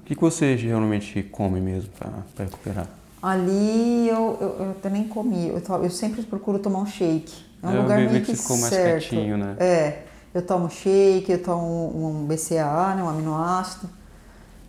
[0.00, 2.88] o que, que você geralmente come mesmo para recuperar?
[3.22, 7.66] Ali eu, eu, eu até nem comi, eu, eu sempre procuro tomar um shake é
[7.66, 8.82] um é, lugar meio que, ficou certo.
[8.82, 9.56] mais quietinho, né?
[9.58, 10.02] É,
[10.32, 13.88] eu tomo shake, eu tomo um BCA, né, um aminoácido,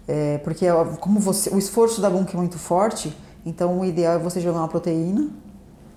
[0.07, 0.65] é, porque
[0.99, 3.15] como você, o esforço da bunker é muito forte,
[3.45, 5.29] então o ideal é você jogar uma proteína.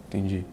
[0.08, 0.44] Entendi.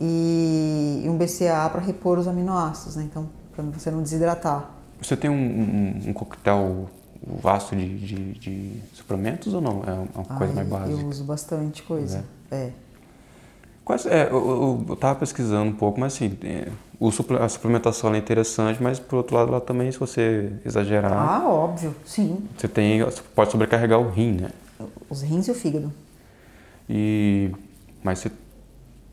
[0.00, 3.04] E, e um BCA para repor os aminoácidos, né?
[3.04, 4.70] Então, para você não desidratar.
[5.00, 6.88] Você tem um, um, um coquetel
[7.22, 9.82] vasto de, de, de, suplementos ou não?
[9.86, 11.00] É uma coisa mais básica?
[11.00, 12.24] Eu uso bastante coisa.
[12.50, 12.56] É.
[12.56, 12.72] é.
[13.90, 16.68] Quais, é, eu, estava pesquisando um pouco, mas assim, é,
[17.00, 17.08] o,
[17.42, 21.12] a suplementação é interessante, mas por outro lado, lá também, se você exagerar.
[21.12, 22.38] Ah, óbvio, sim.
[22.56, 23.02] Você tem.
[23.02, 24.50] Você pode sobrecarregar o rim, né?
[25.08, 25.92] Os rins e o fígado.
[26.88, 27.50] E.
[28.00, 28.30] Mas você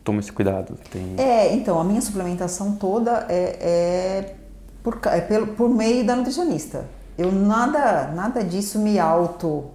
[0.04, 0.78] toma esse cuidado?
[0.92, 1.16] Tem...
[1.18, 4.36] É, então, a minha suplementação toda é, é,
[4.84, 6.86] por, é pelo, por meio da nutricionista.
[7.18, 9.72] Eu nada, nada disso me auto.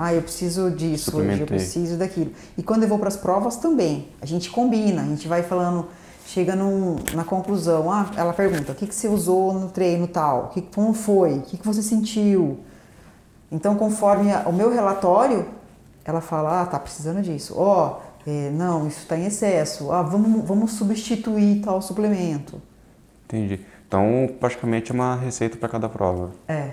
[0.00, 2.30] Ah, eu preciso disso hoje, eu preciso daquilo.
[2.56, 5.88] E quando eu vou para as provas também, a gente combina, a gente vai falando,
[6.24, 7.90] chega num, na conclusão.
[7.90, 10.50] Ah, ela pergunta: o que, que você usou no treino tal?
[10.50, 11.38] Que, como foi?
[11.38, 12.60] O que, que você sentiu?
[13.50, 15.48] Então, conforme a, o meu relatório,
[16.04, 17.54] ela fala: ah, tá precisando disso.
[17.56, 19.90] Ó, oh, é, não, isso está em excesso.
[19.90, 22.62] Ah, vamos, vamos substituir tal suplemento.
[23.24, 23.66] Entendi.
[23.88, 26.30] Então, praticamente é uma receita para cada prova.
[26.46, 26.70] É,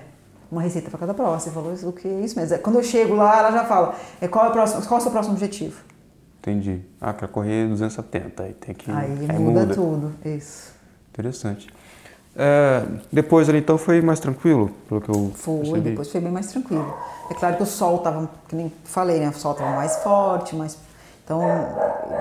[0.55, 1.39] uma receita para cada prova.
[1.39, 2.55] Você falou o que é isso mesmo.
[2.55, 5.01] É, quando eu chego lá, ela já fala, é, qual, é o próximo, qual é
[5.01, 5.81] o seu próximo objetivo?
[6.39, 6.81] Entendi.
[7.01, 8.91] Ah, quer correr 270, aí tem que...
[8.91, 10.73] Aí, aí muda, muda, tudo, isso.
[11.11, 11.67] Interessante.
[12.37, 15.89] É, depois ali então foi mais tranquilo, pelo que eu Foi, percebi.
[15.89, 16.93] depois foi bem mais tranquilo.
[17.31, 19.29] É claro que o sol estava, que nem falei, né?
[19.29, 20.77] O sol estava mais forte, mais
[21.25, 21.41] então,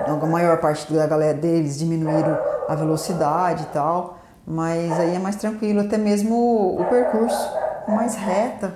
[0.07, 4.17] a maior parte da galera deles diminuíram a velocidade e tal,
[4.47, 7.51] mas aí é mais tranquilo, até mesmo o percurso
[7.87, 8.75] mais reta,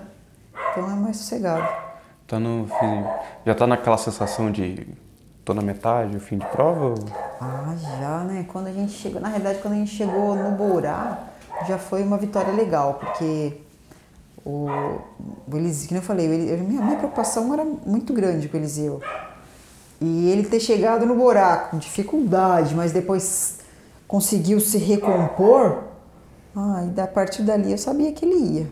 [0.72, 1.68] então é mais sossegado.
[2.28, 2.68] Tá no,
[3.46, 4.88] já tá naquela sensação de
[5.44, 6.94] tô na metade, o fim de prova?
[7.42, 8.46] Ah, já, né?
[8.48, 11.18] Quando a gente chegou, na realidade, quando a gente chegou no Borá,
[11.68, 13.62] já foi uma vitória legal, porque
[14.46, 14.68] o,
[15.52, 19.02] o Eliseu, como eu falei, ele, minha, minha preocupação era muito grande com o Eliseu
[20.02, 23.60] e ele ter chegado no buraco com dificuldade, mas depois
[24.08, 25.84] conseguiu se recompor,
[26.56, 28.68] ah, e a partir dali eu sabia que ele ia.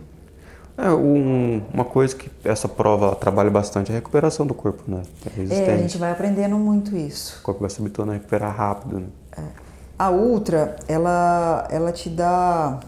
[0.78, 5.02] É, um, uma coisa que essa prova trabalha bastante é a recuperação do corpo, né?
[5.26, 7.40] A é, a gente vai aprendendo muito isso.
[7.40, 9.08] O corpo vai se habituando a recuperar rápido, né?
[9.36, 9.42] É.
[9.98, 12.80] A ultra, ela, ela te dá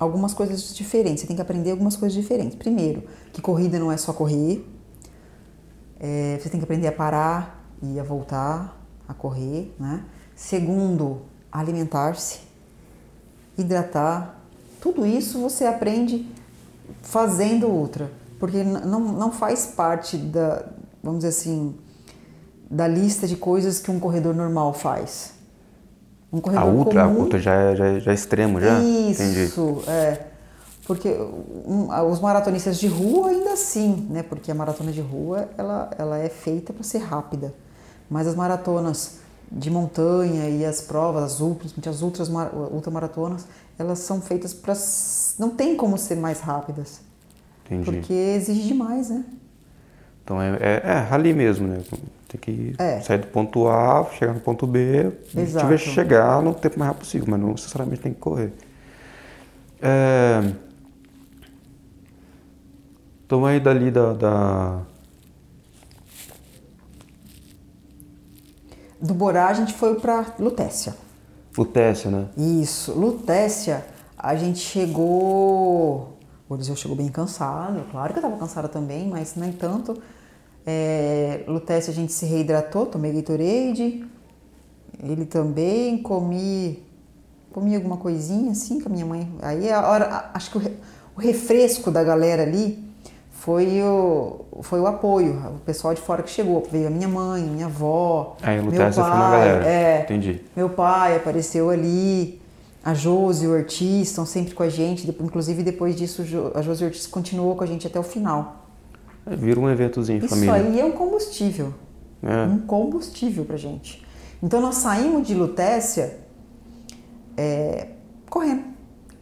[0.00, 1.20] algumas coisas diferentes.
[1.20, 2.56] Você tem que aprender algumas coisas diferentes.
[2.56, 4.68] Primeiro, que corrida não é só correr.
[6.00, 10.02] É, você tem que aprender a parar e a voltar a correr, né?
[10.34, 12.40] Segundo, alimentar-se,
[13.56, 14.40] hidratar.
[14.80, 16.26] Tudo isso você aprende
[17.02, 20.64] fazendo ultra, porque não, não faz parte da,
[21.02, 21.74] vamos dizer assim,
[22.70, 25.32] da lista de coisas que um corredor normal faz.
[26.32, 28.80] Um corredor a ultra, comum, a ultra já é, já, é, já é extremo, já?
[28.80, 29.90] Isso, Entendi.
[29.90, 30.26] é.
[30.86, 31.08] Porque
[31.66, 34.22] um, os maratonistas de rua ainda assim, né?
[34.22, 37.54] Porque a maratona de rua ela, ela é feita para ser rápida.
[38.10, 39.18] Mas as maratonas
[39.50, 42.30] de montanha e as provas, as ultras, as ultras,
[42.70, 43.46] ultramaratonas,
[43.78, 44.74] elas são feitas para
[45.38, 47.00] não tem como ser mais rápidas.
[47.64, 47.84] Entendi.
[47.84, 49.24] Porque exige demais, né?
[50.22, 51.82] Então é, é, é mesmo, né?
[52.28, 53.00] Tem que é.
[53.00, 55.66] sair do ponto A, chegar no ponto B, Exato.
[55.66, 58.52] tiver chegar no tempo mais rápido possível, mas não necessariamente tem que correr.
[59.80, 60.52] É,
[63.26, 64.82] então aí dali da, da...
[69.00, 70.94] Do Borá a gente foi para Lutécia.
[71.56, 72.28] Lutécia, né?
[72.36, 73.86] Isso, Lutécia,
[74.18, 76.16] a gente chegou.
[76.48, 79.96] O Eliseu chegou bem cansado, claro que eu estava cansada também, mas nem tanto.
[80.66, 84.04] É, Lutécia a gente se reidratou, tomei Gatorade,
[85.02, 86.82] ele também, comi,
[87.52, 89.30] comi alguma coisinha assim com a minha mãe.
[89.42, 90.58] Aí a hora, acho que
[91.16, 92.83] o refresco da galera ali
[93.44, 96.66] foi o, foi o apoio, o pessoal de fora que chegou.
[96.72, 98.90] Veio a minha mãe, minha avó, Aí, meu pai.
[98.90, 99.66] Foi uma galera.
[99.66, 100.40] É, Entendi.
[100.56, 102.40] Meu pai apareceu ali,
[102.82, 105.06] a Josi e o Ortiz estão sempre com a gente.
[105.06, 106.22] Inclusive, depois disso,
[106.54, 108.64] a Josi e o Ortiz continuou com a gente até o final.
[109.26, 110.58] É, vira um eventozinho Isso família.
[110.58, 111.74] Isso aí é um combustível.
[112.22, 112.46] É.
[112.46, 114.02] Um combustível pra gente.
[114.42, 116.16] Então, nós saímos de Lutécia
[117.36, 117.88] é,
[118.30, 118.64] correndo.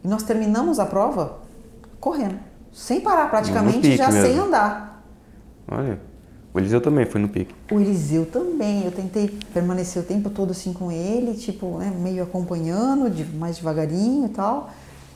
[0.01, 1.39] E nós terminamos a prova
[1.99, 4.27] correndo sem parar praticamente, já mesmo.
[4.27, 5.03] sem andar.
[5.67, 5.99] Olha,
[6.53, 7.53] o Eliseu também foi no pique.
[7.71, 12.23] O Eliseu também, eu tentei permanecer o tempo todo assim com ele, tipo, né, meio
[12.23, 14.69] acompanhando, de, mais devagarinho e tal.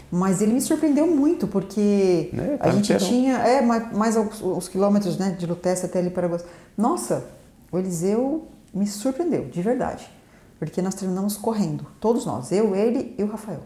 [0.10, 4.70] Mas ele me surpreendeu muito, porque é, a gente tinha é, mais, mais os, os,
[4.70, 6.30] quilômetros né, de Lutécia até ali para
[6.78, 7.26] Nossa,
[7.72, 10.10] o Eliseu me surpreendeu, de verdade.
[10.58, 13.62] Porque nós terminamos correndo, todos nós, eu, ele e o Rafael.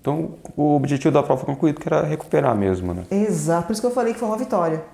[0.00, 3.04] Então, o objetivo da prova foi concluído, que era recuperar mesmo, né?
[3.10, 4.84] Exato, por isso que eu falei que foi uma vitória.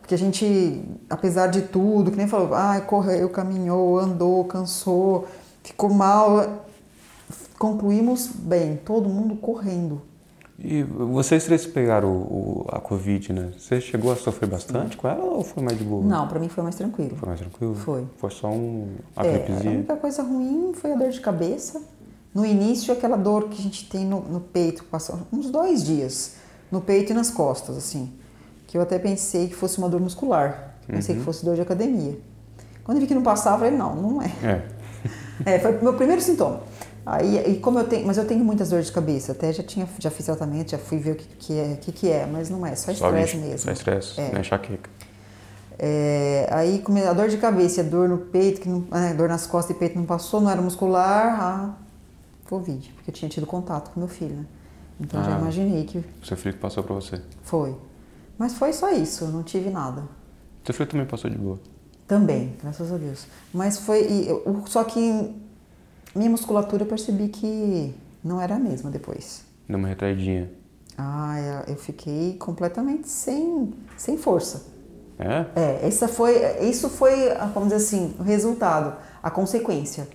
[0.00, 5.28] Porque a gente, apesar de tudo, que nem falou, ah, correu, caminhou, andou, cansou,
[5.62, 6.64] ficou mal,
[7.58, 10.02] concluímos bem, todo mundo correndo.
[10.58, 13.52] E vocês três pegaram o, o, a Covid, né?
[13.58, 16.04] Você chegou a sofrer bastante com ela ou foi mais de boa?
[16.04, 17.16] Não, para mim foi mais tranquilo.
[17.16, 17.74] Foi mais tranquilo?
[17.74, 18.04] Foi.
[18.18, 19.74] Foi só um, a É, a gripezinha?
[19.76, 21.82] única coisa ruim foi a dor de cabeça.
[22.34, 26.32] No início, aquela dor que a gente tem no, no peito, passou uns dois dias,
[26.70, 28.10] no peito e nas costas, assim.
[28.66, 30.76] Que eu até pensei que fosse uma dor muscular.
[30.86, 31.20] Pensei Uhum.
[31.20, 32.18] que fosse dor de academia.
[32.84, 34.32] Quando eu vi que não passava, eu falei, não, não é.
[34.42, 34.62] É.
[35.44, 36.60] É, foi o meu primeiro sintoma.
[37.04, 39.88] Aí, e como eu tenho, mas eu tenho muitas dores de cabeça, até já tinha,
[39.98, 42.64] já fiz tratamento, já fui ver o que, que é, que, que é, mas não
[42.64, 43.58] é, só estresse mesmo.
[43.58, 44.30] Só estresse, É.
[44.30, 44.40] né?
[44.40, 44.88] Enxaqueca.
[45.78, 49.28] É, aí a dor de cabeça e a dor no peito, que não, é, dor
[49.28, 51.74] nas costas e peito não passou, não era muscular, ah,
[52.52, 54.44] Covid, porque eu tinha tido contato com meu filho, né?
[55.00, 55.40] Então eu já Ah.
[55.40, 57.22] imaginei que Seu filho que passou pra você.
[57.42, 57.74] foi.
[58.36, 60.02] Mas foi só isso, eu não tive nada.
[60.64, 61.58] Seu filho também passou de boa.
[62.06, 63.26] Também, graças a Deus.
[63.54, 64.06] Mas foi.
[64.06, 65.34] e eu- só que
[66.14, 69.44] minha musculatura eu percebi que não era a mesma depois.
[69.66, 70.50] Deu uma retraidinha.
[70.98, 74.66] Ah, eu fiquei completamente sem, sem força.
[75.18, 75.46] É?
[75.56, 80.06] É, essa foi, isso foi, vamos dizer assim, o resultado, a consequência.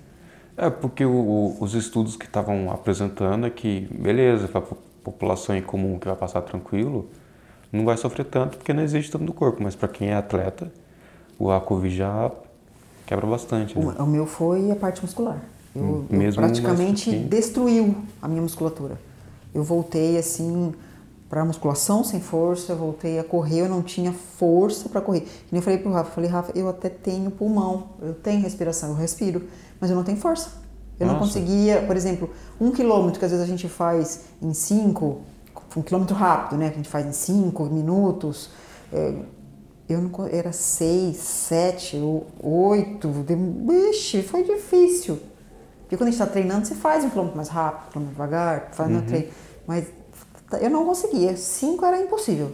[0.58, 4.64] É, porque o- o- os estudos que estavam apresentando é que, beleza, para a
[5.04, 7.08] população em comum que vai passar tranquilo,
[7.72, 10.72] não vai sofrer tanto porque não existe tanto no corpo, mas para quem é atleta,
[11.38, 12.32] o a Covid já
[13.06, 13.78] quebra bastante.
[13.78, 13.86] Né?
[14.00, 15.38] O, o meu foi a parte muscular.
[15.76, 18.98] Eu, eu praticamente destruiu a minha musculatura.
[19.54, 20.74] Eu voltei assim
[21.30, 25.28] para musculação sem força, eu voltei a correr, eu não tinha força para correr.
[25.52, 28.90] E eu falei pro Rafa, eu falei, Rafa, eu até tenho pulmão, eu tenho respiração,
[28.90, 29.44] eu respiro,
[29.80, 30.52] mas eu não tenho força.
[31.00, 31.28] Eu não Nossa.
[31.28, 32.30] conseguia, por exemplo,
[32.60, 35.22] um quilômetro que às vezes a gente faz em cinco,
[35.76, 36.70] um quilômetro rápido, né?
[36.70, 38.50] Que a gente faz em cinco minutos.
[38.92, 39.14] é,
[39.90, 43.10] eu não, era seis, sete, ou oito.
[43.90, 45.18] Ixi, foi difícil.
[45.82, 48.70] Porque quando a gente está treinando, você faz um quilômetro mais rápido, um quilômetro devagar,
[48.74, 49.30] faz no treino.
[49.66, 49.86] Mas
[50.54, 51.36] eu não conseguia.
[51.36, 52.52] Cinco era impossível.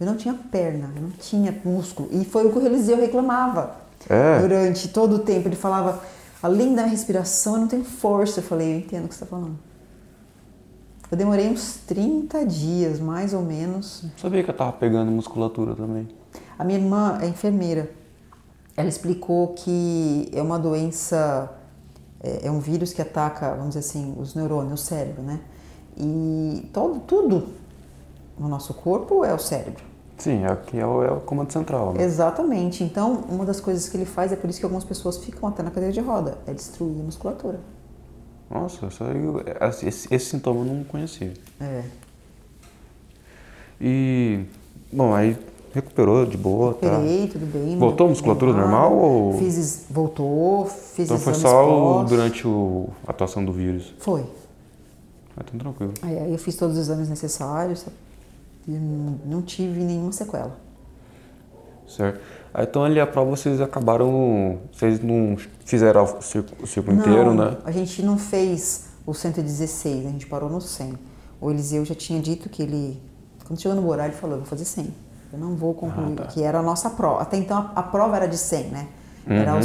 [0.00, 2.08] Eu não tinha perna, eu não tinha músculo.
[2.12, 3.76] E foi o que o Eliseu reclamava.
[4.08, 4.38] É.
[4.40, 5.48] Durante todo o tempo.
[5.48, 6.02] Ele falava,
[6.42, 8.40] além da minha respiração, eu não tenho força.
[8.40, 9.58] Eu falei, eu entendo o que você está falando.
[11.10, 16.06] Eu demorei uns 30 dias, mais ou menos, Sabia que eu tava pegando musculatura também.
[16.58, 17.90] a minha irmã é enfermeira.
[18.76, 21.50] Ela explicou que é uma doença,
[22.22, 25.40] é, é um vírus que ataca, vamos dizer assim, os neurônios, o cérebro, né?
[26.00, 27.48] E todo, tudo
[28.38, 29.82] no nosso corpo é o cérebro.
[30.16, 31.92] Sim, aqui é o, é o comando central.
[31.92, 32.02] Né?
[32.02, 32.82] Exatamente.
[32.82, 35.62] Então, uma das coisas que ele faz é por isso que algumas pessoas ficam até
[35.62, 37.60] na cadeira de roda, é destruir a musculatura.
[38.50, 39.42] Nossa, eu-
[39.88, 41.34] esse, esse sintoma eu não conhecia.
[41.60, 41.82] É.
[43.80, 44.40] E,
[44.92, 45.36] bom, aí
[45.72, 46.86] recuperou de boa, tá?
[46.98, 47.78] Operei, tudo bem.
[47.78, 49.02] Voltou a musculatura normal nada.
[49.02, 53.94] ou- Fiz, voltou, fiz Então foi só o- durante o, a atuação do vírus.
[53.98, 54.24] Foi.
[55.38, 55.94] Ah, então tranquilo.
[56.02, 57.84] Aí, eu fiz todos os exames necessários
[58.66, 60.56] e não, tive nenhuma sequela.
[61.86, 62.20] Certo.
[62.52, 64.58] Aí, então ali a prova vocês acabaram.
[64.72, 67.56] Vocês não fizeram o circo, o circo inteiro, não, né?
[67.64, 70.94] a gente não fez o 116, a gente parou no 100.
[71.40, 73.00] O Eliseu já tinha dito que ele,
[73.46, 74.92] quando chegou no horário, ele falou, eu vou fazer 100.
[75.32, 76.26] Eu não vou concluir, Ah, tá.
[76.26, 77.22] que era a nossa prova.
[77.22, 78.88] Até então a, a prova era de 100, né?
[79.26, 79.60] Era Uhum.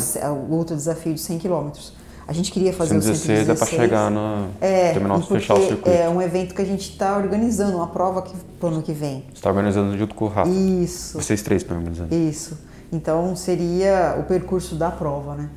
[0.50, 1.94] o, o outro desafio de 100 quilômetros.
[2.26, 3.60] A gente queria fazer o 116 é 116.
[3.60, 4.48] pra chegar na.
[4.62, 5.90] É, terminar de fechar o circuito.
[5.90, 9.26] é um evento que a gente está organizando, uma prova que, pro ano que vem.
[9.34, 10.50] Você tá organizando junto com o Rafa.
[10.50, 11.22] Isso.
[11.22, 12.14] Vocês três estão organizando.
[12.16, 12.58] Isso.
[12.92, 15.50] Então seria o percurso da prova, né?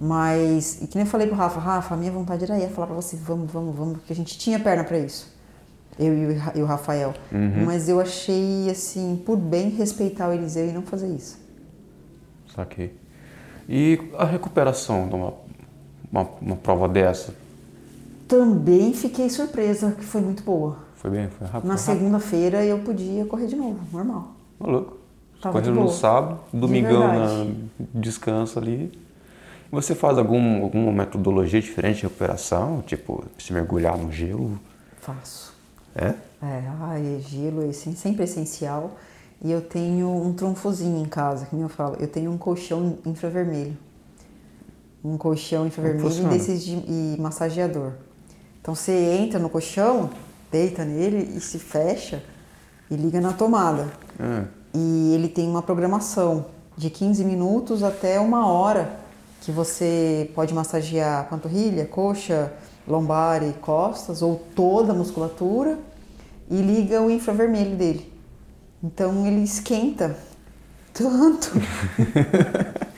[0.00, 2.88] Mas, e que nem eu falei pro Rafa, Rafa, a minha vontade era ir falar
[2.88, 5.32] pra você, vamos, vamos, vamos, porque a gente tinha perna pra isso.
[5.98, 7.14] Eu e e o Rafael.
[7.30, 7.64] Uhum.
[7.66, 11.38] Mas eu achei, assim, por bem respeitar o Eliseu e não fazer isso.
[12.54, 12.96] Saquei.
[13.68, 15.34] E a recuperação de uma,
[16.12, 17.34] uma, uma prova dessa?
[18.28, 20.76] Também fiquei surpresa que foi muito boa.
[20.96, 21.28] Foi bem?
[21.28, 21.68] Foi rápido?
[21.68, 24.34] Na segunda-feira eu podia correr de novo, normal.
[24.60, 24.96] Ô, louco.
[25.40, 27.56] Tava de Correndo no sábado, domingão na verdade.
[27.92, 28.96] descanso ali.
[29.72, 32.82] Você faz algum, alguma metodologia diferente de recuperação?
[32.86, 34.60] Tipo, se mergulhar no gelo?
[35.00, 35.52] Faço.
[35.96, 36.14] É?
[36.42, 38.92] É, ai, gelo é sempre essencial.
[39.42, 41.96] E eu tenho um trunfozinho em casa, que nem eu falo.
[41.98, 43.76] Eu tenho um colchão infravermelho.
[45.04, 46.28] Um colchão infravermelho funciona?
[46.28, 47.92] desses de e massageador.
[48.60, 50.10] Então você entra no colchão,
[50.50, 52.22] deita nele e se fecha
[52.90, 53.88] e liga na tomada.
[54.20, 54.44] É.
[54.74, 56.46] E ele tem uma programação
[56.76, 58.96] de 15 minutos até uma hora
[59.40, 62.52] que você pode massagear panturrilha, coxa,
[62.86, 65.78] lombar e costas ou toda a musculatura
[66.50, 68.12] e liga o infravermelho dele.
[68.82, 70.16] Então ele esquenta
[70.94, 71.50] tanto.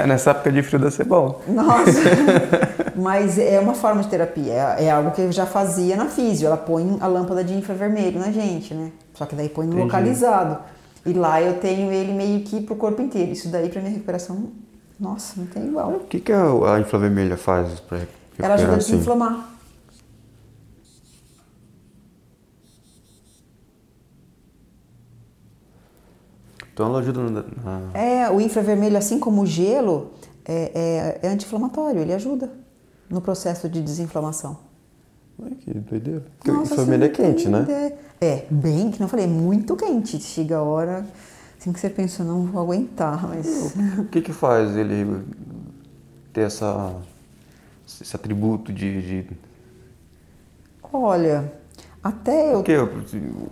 [0.00, 1.40] É, nessa época de frio deve ser bom.
[1.46, 2.00] Nossa!
[2.96, 6.46] Mas é uma forma de terapia, é, é, algo que eu já fazia na físio.
[6.46, 8.90] Ela põe a lâmpada de infravermelho na gente, né?
[9.14, 10.58] Só que daí põe no localizado.
[11.04, 13.32] E lá eu tenho ele meio que pro corpo inteiro.
[13.32, 14.50] Isso daí pra minha recuperação,
[14.98, 15.92] nossa, não tem igual.
[15.92, 19.02] O que, que a, a infravermelha faz pra recuperar Ela ajuda a assim?
[26.80, 27.30] Então ela ajuda na...
[27.42, 30.12] na- É, o infravermelho, assim como o gelo,
[30.46, 32.50] é, é, é anti-inflamatório, ele ajuda
[33.10, 34.56] no processo de desinflamação.
[35.38, 36.24] Ué, que doideira.
[36.38, 37.60] Porque Nossa, infravermelho é não quente, né?
[37.64, 37.98] ideia.
[38.18, 40.18] É, bem, que não falei, muito quente.
[40.20, 41.04] Chega a hora,
[41.58, 43.74] assim que você pensa, eu não vou aguentar, mas...
[43.98, 45.22] O que que faz ele
[46.32, 46.94] ter essa,
[48.00, 49.02] esse atributo de...
[49.22, 49.36] de...
[50.90, 51.52] Olha,
[52.02, 52.88] até eu Porque o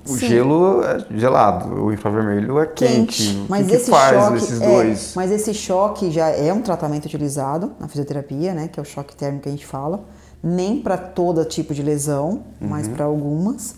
[0.07, 0.19] Sim.
[0.19, 3.23] gelo é gelado, o infravermelho é quente.
[3.23, 5.13] quente, O mas que, que esse faz choque, esses é, dois?
[5.15, 9.15] mas esse choque já é um tratamento utilizado na fisioterapia, né, que é o choque
[9.15, 10.05] térmico que a gente fala,
[10.43, 12.95] nem para todo tipo de lesão, mas Uhum.
[12.95, 13.75] para algumas.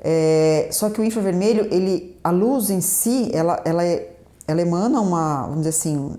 [0.00, 4.10] É, só que o infravermelho, ele, a luz em si, ela, ela, é-
[4.46, 6.16] ela emana uma, vamos dizer assim,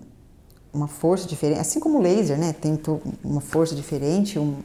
[0.73, 2.79] uma força diferente, assim como o laser, né, tem
[3.23, 4.55] uma força diferente, um,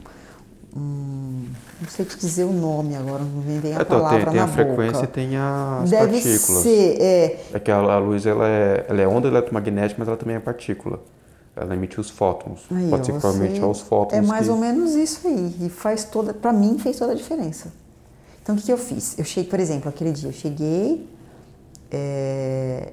[0.75, 1.45] um-
[1.81, 4.35] não sei te dizer o nome agora, não me vem a Então, palavra tem, tem
[4.39, 5.03] na a frequência boca.
[5.05, 6.63] e tem as Deve partículas.
[6.63, 10.17] ser, é, É que a, a luz ela é, ela é onda eletromagnética, mas ela
[10.17, 10.99] também é partícula.
[11.55, 12.65] Ela emite os fótons.
[12.69, 14.17] Aí, Pode ser que provavelmente aos fótons.
[14.17, 14.51] É mais que...
[14.51, 15.55] ou menos isso aí.
[15.61, 17.71] E faz toda, para mim fez toda a diferença.
[18.43, 19.17] Então o que, que eu fiz?
[19.17, 21.09] Eu cheguei, por exemplo, aquele dia eu cheguei,
[21.89, 22.91] é,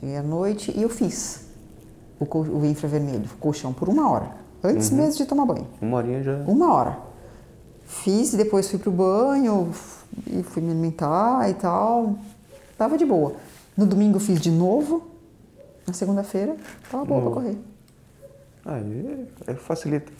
[0.00, 1.42] cheguei à noite e eu fiz
[2.18, 4.30] o, o infravermelho, o colchão por uma hora,
[4.62, 4.96] antes Uhum.
[4.98, 5.66] mesmo de tomar banho.
[5.80, 6.36] Uma horinha já.
[6.46, 6.98] Uma hora.
[7.84, 9.70] Fiz e depois fui pro banho
[10.26, 12.16] e fui me alimentar e tal.
[12.78, 13.34] Tava de boa.
[13.76, 15.02] No domingo fiz de novo.
[15.86, 16.56] Na segunda-feira,
[16.90, 17.40] tava boa pra Novo.
[17.42, 17.58] correr.
[18.64, 20.12] Aí é, facilita.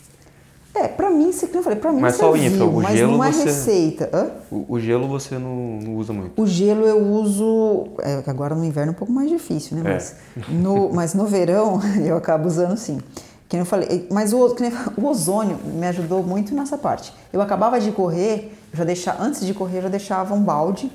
[0.74, 2.97] É, pra mim, como eu falei, pra mim Mas só o serviu, infra, o mas
[2.98, 4.10] gelo não é você- receita.
[4.12, 4.31] Hã?
[4.51, 6.40] O, o gelo você não, não usa muito.
[6.40, 9.89] O gelo eu uso, é, agora no inverno é um pouco mais difícil, né?
[9.90, 9.93] É.
[9.94, 10.16] Mas,
[10.48, 12.98] no, mas no verão eu acabo usando sim.
[13.53, 14.57] Que eu falei, mas o,
[14.97, 17.12] o ozônio me ajudou muito nessa parte.
[17.31, 20.91] Eu acabava de correr, já deixava, antes de correr eu já deixava um balde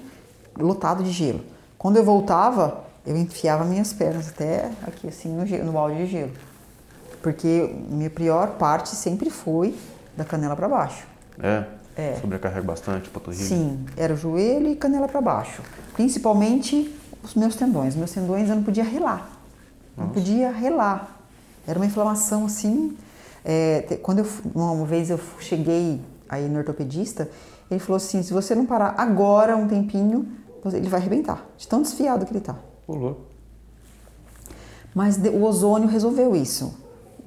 [0.57, 1.41] lotado de gelo.
[1.77, 6.07] Quando eu voltava, eu enfiava minhas pernas até aqui assim no, gelo, no balde de
[6.07, 6.31] gelo.
[7.21, 9.77] Porque minha pior parte sempre foi
[10.17, 11.05] da canela para baixo.
[11.39, 11.63] É?
[11.95, 12.15] É.
[12.19, 13.45] Sobrecarrega bastante, panturrilha.
[13.45, 15.61] Sim, era o joelho e canela para baixo.
[15.93, 17.95] Principalmente os meus tendões.
[17.95, 19.29] Meus tendões eu não podia relar.
[19.95, 21.16] Não podia relar.
[21.67, 22.95] Era uma inflamação assim.
[23.45, 24.25] é, quando eu
[24.55, 27.29] uma vez eu cheguei aí no ortopedista,
[27.69, 30.27] ele falou assim: se você não parar agora um tempinho,
[30.63, 31.45] você- ele vai arrebentar.
[31.57, 32.55] De tão desfiado que ele tá.
[32.87, 33.21] Louco.
[34.93, 36.73] Mas o ozônio resolveu isso.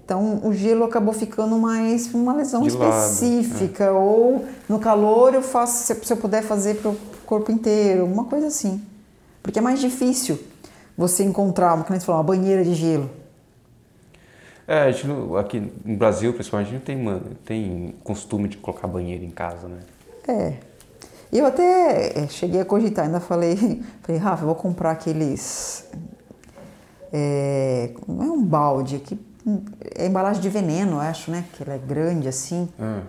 [0.04, 3.92] Então o gelo acabou ficando mais uma lesão De lado, específica.
[3.92, 8.48] Ou no calor eu faço, se, eu puder fazer para o corpo inteiro, uma coisa
[8.48, 8.82] assim.
[9.42, 10.38] Porque é mais difícil
[10.98, 13.08] você encontrar, como a gente falou, uma banheira de gelo.
[14.72, 18.48] É, a gente não- aqui no Brasil, principalmente, a gente não tem, man- tem costume
[18.48, 19.80] de colocar banheiro em casa, né?
[20.28, 20.52] É.
[21.32, 23.56] Eu até é, cheguei a cogitar, ainda falei,
[24.02, 25.88] falei, Rafa, vou comprar aqueles.
[27.12, 29.18] É, não é um balde, aqui,
[29.96, 31.44] é embalagem de veneno, eu acho, né?
[31.54, 32.68] Que ela é grande assim.
[32.78, 33.00] Ah,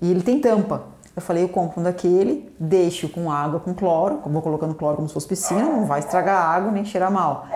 [0.00, 0.84] E ele tem tampa.
[1.16, 5.08] Eu falei, eu compro um daquele, deixo com água, com cloro, vou colocando cloro como
[5.08, 7.46] se fosse piscina, não vai estragar a água nem cheirar mal.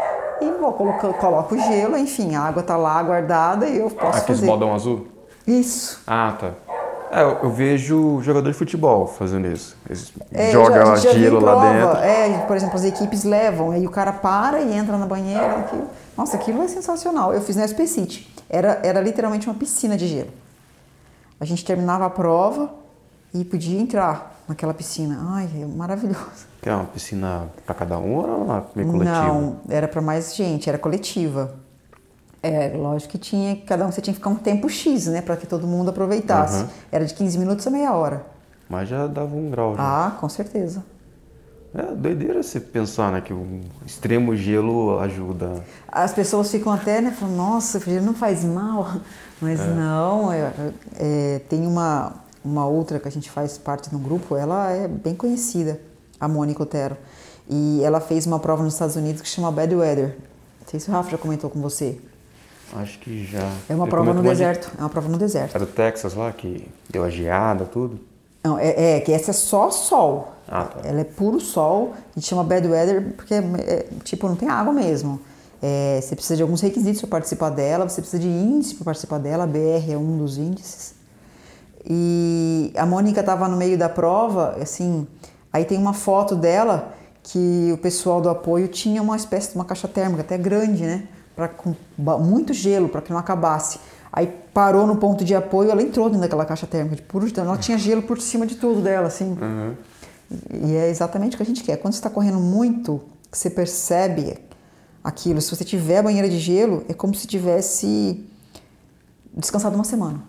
[0.44, 4.18] E vou colocando, coloco o gelo, enfim, a água tá lá guardada e eu posso
[4.18, 4.46] Aqueles fazer.
[4.46, 5.06] baldão azul?
[5.46, 6.00] Isso.
[6.06, 6.50] Ah, tá.
[7.10, 9.76] É, eu, eu vejo jogador de futebol fazendo isso.
[9.88, 10.50] Eles É,
[11.12, 11.72] gelo lá prova.
[11.72, 11.98] dentro.
[11.98, 15.58] É, por exemplo, as equipes levam, aí o cara para e entra na banheira.
[15.60, 15.86] Aquilo.
[16.16, 17.32] Nossa, aquilo é sensacional.
[17.32, 18.28] Eu fiz na SP City.
[18.50, 20.30] Era, era literalmente uma piscina de gelo.
[21.38, 22.70] A gente terminava a prova
[23.32, 25.18] e podia entrar naquela piscina.
[25.30, 26.46] Ai, é maravilhoso.
[26.60, 29.22] Que é uma piscina pra cada um ou era uma meio coletiva?
[29.22, 31.54] Não, era para mais gente, era coletiva.
[32.42, 35.36] É, lógico que tinha, cada um você tinha que ficar um tempo X, né, para
[35.36, 36.62] que todo mundo aproveitasse.
[36.62, 36.68] Aham.
[36.92, 38.26] Era de 15 minutos a meia hora.
[38.68, 39.76] Mas já dava um grau.
[39.76, 40.06] Já.
[40.06, 40.84] Ah, com certeza.
[41.74, 43.20] É doideira você pensar, né?
[43.20, 45.64] Que o extremo gelo ajuda.
[45.88, 48.92] As pessoas ficam até, né, falando, nossa, o gelo não faz mal.
[49.40, 50.52] Mas não, é,
[50.96, 52.12] é, tem uma,
[52.44, 55.80] uma outra que a gente faz parte de um grupo, ela é bem conhecida,
[56.20, 56.96] a Mônica Otero.
[57.48, 60.16] E ela fez uma prova nos Estados Unidos que chama Bad Weather.
[60.60, 61.98] Não sei se o Rafa já comentou com você.
[62.74, 63.50] Acho que já.
[63.68, 64.70] É uma prova no uma de- deserto.
[64.76, 65.54] É uma prova no deserto.
[65.54, 68.00] Era do Texas lá, que deu a geada, tudo.
[68.42, 70.32] Não, é, é que essa é só sol.
[70.48, 70.80] Ah, tá.
[70.86, 74.72] Ela é puro sol e chama bad weather porque é, é, tipo não tem água
[74.72, 75.20] mesmo.
[75.62, 79.18] É, você precisa de alguns requisitos para participar dela, você precisa de índice para participar
[79.18, 80.94] dela, a BR é um dos índices.
[81.86, 85.06] E a Mônica estava no meio da prova, assim,
[85.52, 89.64] aí tem uma foto dela que o pessoal do apoio tinha uma espécie de uma
[89.64, 91.08] caixa térmica, até grande, né?
[91.34, 91.74] Pra, com
[92.20, 93.78] muito gelo para que não acabasse.
[94.12, 97.26] Aí parou no ponto de apoio, ela entrou dentro daquela caixa térmica de puro.
[97.36, 99.36] Ela tinha gelo por cima de tudo dela, assim.
[99.40, 99.74] Uhum.
[100.62, 101.78] E é exatamente o que a gente quer.
[101.78, 103.02] Quando você está correndo muito,
[103.32, 104.38] você percebe
[105.02, 105.40] aquilo.
[105.40, 108.24] Se você tiver banheira de gelo, é como se tivesse
[109.36, 110.22] descansado uma semana.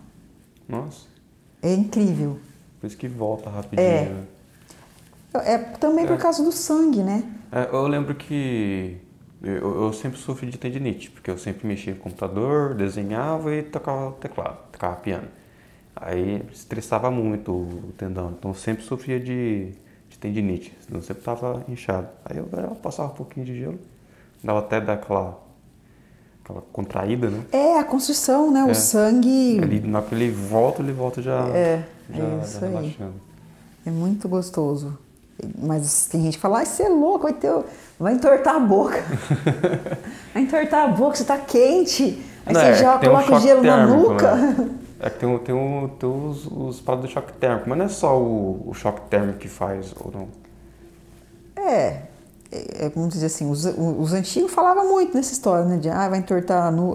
[0.68, 1.15] Nossa.
[1.62, 2.40] É incrível.
[2.80, 3.88] Por isso que volta rapidinho.
[3.88, 4.06] É.
[4.06, 4.26] Né?
[5.44, 6.08] É também é.
[6.08, 7.24] por causa do sangue, né?
[7.52, 8.98] É, eu lembro que
[9.42, 14.12] eu, eu, sempre sofri de tendinite, porque eu sempre mexia no computador, desenhava e tocava
[14.14, 15.28] teclado, tocava piano.
[15.96, 19.72] Aí estressava muito o tendão, então eu sempre sofria de,
[20.10, 22.10] de tendinite, senão sempre estava inchado.
[22.26, 23.80] Aí eu, eu, passava um pouquinho de gelo,
[24.44, 25.45] dava até daquela aquela
[26.72, 27.42] contraída, né?
[27.52, 28.62] É, a construção, né?
[28.62, 28.72] É.
[28.72, 29.58] O sangue.
[29.58, 33.14] Ele, na hora que ele volta, ele volta já, é, já, é isso já relaxando.
[33.86, 33.88] Aí.
[33.88, 34.98] É muito gostoso.
[35.58, 37.52] Mas tem gente que fala, ai, você é louco, vai, ter,
[38.00, 39.04] vai entortar a boca.
[40.34, 42.24] vai entortar a boca, você tá quente.
[42.46, 44.36] Aí Não, você é, já coloca um gelo térmico, na nuca.
[44.36, 44.70] Né?
[45.00, 47.90] É que tem, tem, um, tem os, os parados do choque térmico, mas não é
[47.90, 50.28] só o, o choque térmico que faz, ou não?
[51.62, 52.04] É,
[52.80, 55.78] é, vamos dizer assim, os, os antigos falavam muito nessa história, né?
[55.78, 56.94] De ah, vai entortar, no,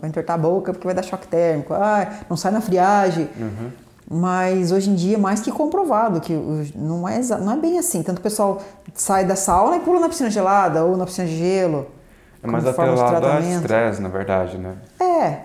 [0.00, 3.28] vai entortar a boca porque vai dar choque térmico, ah, não sai na friagem.
[3.38, 3.70] Uhum.
[4.10, 6.34] Mas hoje em dia é mais que comprovado que
[6.74, 8.02] não é, não é bem assim.
[8.02, 8.60] Tanto o pessoal
[8.94, 11.86] sai da sauna e pula na piscina gelada ou na piscina de gelo.
[12.42, 14.76] É mais atrelado a estresse, na verdade, né?
[15.00, 15.40] É.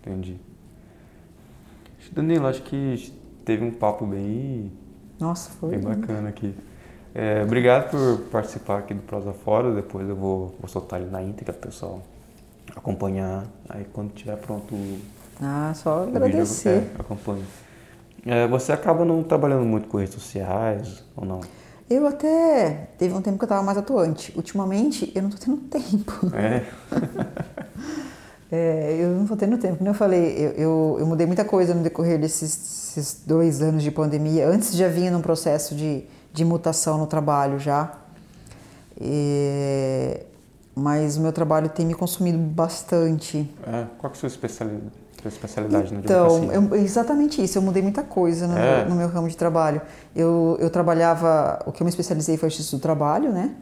[0.00, 0.38] Entendi.
[2.12, 3.12] Danilo, acho que
[3.44, 4.72] teve um papo bem.
[5.18, 5.76] Nossa, foi.
[5.76, 6.54] Bem bacana aqui.
[7.18, 9.74] É, obrigado por participar aqui do Prosa Fora.
[9.74, 12.02] Depois eu vou, vou soltar ele na íntegra, pessoal.
[12.76, 13.46] Acompanhar.
[13.70, 14.76] Aí quando tiver pronto.
[15.40, 16.80] Ah, só agradecer.
[16.80, 17.44] Vídeo, é, acompanho.
[18.26, 21.40] É, você acaba não trabalhando muito com redes sociais ou não?
[21.88, 24.30] Eu até teve um tempo que eu estava mais atuante.
[24.36, 26.36] Ultimamente eu não estou tendo tempo.
[26.36, 26.66] É.
[28.52, 28.96] é.
[29.00, 29.78] eu não estou tendo tempo.
[29.78, 33.90] Como eu falei, eu, eu, eu, mudei muita coisa no decorrer desses dois anos de
[33.90, 34.46] pandemia.
[34.46, 36.04] Antes já vinha num processo de,
[36.36, 37.92] de mutação no trabalho já.
[39.00, 40.20] E,
[40.74, 43.50] mas o meu trabalho tem me consumido bastante.
[43.66, 44.92] É, qual é a sua especialidade?
[45.22, 47.56] sua especialidade na Então, eu, exatamente isso.
[47.56, 48.80] Eu mudei muita coisa no, é.
[48.80, 49.80] meu, no meu ramo de trabalho.
[50.14, 53.54] Eu, eu trabalhava, o que eu me especializei foi justiça do trabalho, né?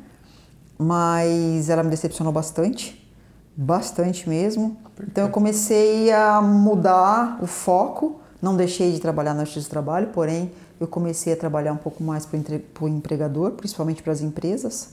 [0.76, 3.09] Mas ela me decepcionou bastante,
[3.56, 4.76] bastante mesmo.
[5.01, 8.20] Então eu comecei a mudar o foco.
[8.42, 12.02] Não deixei de trabalhar na justiça do trabalho, porém eu comecei a trabalhar um pouco
[12.02, 12.38] mais para
[12.80, 14.90] o empregador, principalmente para as empresas.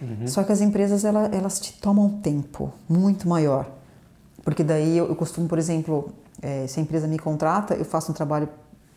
[0.00, 0.26] Uhum.
[0.26, 3.70] Só que as empresas elas, elas te tomam tempo muito maior.
[4.44, 8.10] Porque daí eu, eu costumo, por exemplo, é, se a empresa me contrata, eu faço
[8.10, 8.48] um trabalho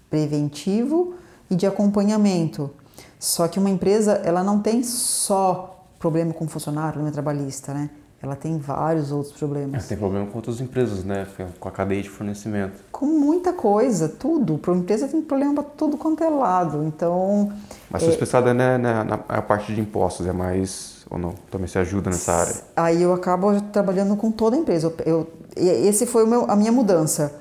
[0.09, 1.15] preventivo
[1.49, 2.71] e de acompanhamento.
[3.19, 7.89] Só que uma empresa, ela não tem só problema com funcionário, problema trabalhista, né?
[8.25, 9.85] Ela tem vários outros problemas.
[9.85, 11.27] É, tem problema com outras empresas, né?
[11.59, 12.73] Com a cadeia de fornecimento.
[12.91, 14.57] Com muita coisa, tudo.
[14.57, 16.83] Para uma empresa tem problema para tudo quanto é lado.
[16.85, 17.53] Então.
[17.87, 18.13] Mas sua é...
[18.13, 21.35] especialidade é, né, na, na, parte de impostos, é mais ou não?
[21.51, 22.55] Também se ajuda nessa área?
[22.75, 24.91] Aí eu acabo trabalhando com toda a empresa.
[25.05, 27.31] Eu, eu esse foi meu, a minha mudança.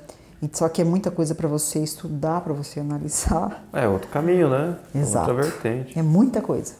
[0.53, 3.65] Só que é muita coisa para você estudar, para você analisar.
[3.73, 4.77] É outro caminho, né?
[4.93, 5.31] Exato.
[5.31, 5.97] Outra vertente.
[5.97, 6.73] É muita coisa.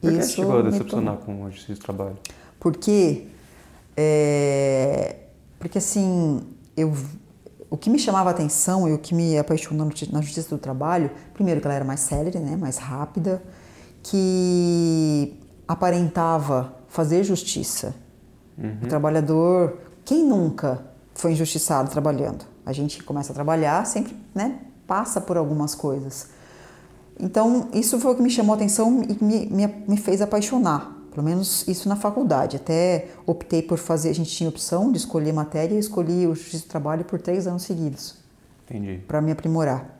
[0.00, 2.16] Por que Isso chegou a decepcionar com a justiça do trabalho?
[2.58, 3.26] Porque,
[3.96, 5.16] é,
[5.58, 6.42] porque assim,
[6.76, 6.92] eu,
[7.70, 11.10] o que me chamava a atenção e o que me apaixonou na justiça do trabalho,
[11.34, 13.42] primeiro que ela era mais célere, né, mais rápida,
[14.02, 17.94] que aparentava fazer justiça.
[18.56, 18.78] Uhum.
[18.82, 20.82] O trabalhador, quem nunca
[21.14, 22.44] foi injustiçado trabalhando?
[22.64, 26.28] A gente começa a trabalhar, sempre né, passa por algumas coisas.
[27.20, 30.96] Então, isso foi o que me chamou a atenção e me, me, me fez apaixonar.
[31.18, 32.54] Pelo menos isso na faculdade.
[32.54, 36.64] Até optei por fazer, a gente tinha opção de escolher matéria e escolhi o Justiça
[36.64, 38.14] do Trabalho por três anos seguidos.
[38.64, 39.02] Entendi.
[39.08, 39.98] Para me aprimorar.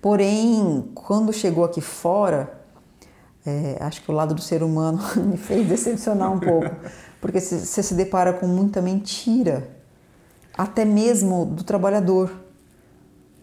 [0.00, 2.62] Porém, quando chegou aqui fora,
[3.44, 6.74] é, acho que o lado do ser humano me fez decepcionar um pouco,
[7.20, 9.68] porque você se depara com muita mentira,
[10.56, 12.32] até mesmo do trabalhador.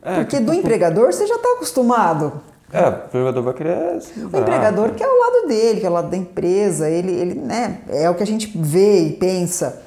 [0.02, 2.42] É, porque do empregador você já está acostumado.
[2.72, 4.00] É, o empregador vai querer.
[4.18, 7.36] O empregador que é o lado dele, que é o lado da empresa, ele, ele
[7.36, 9.82] né, é o que a gente vê e pensa.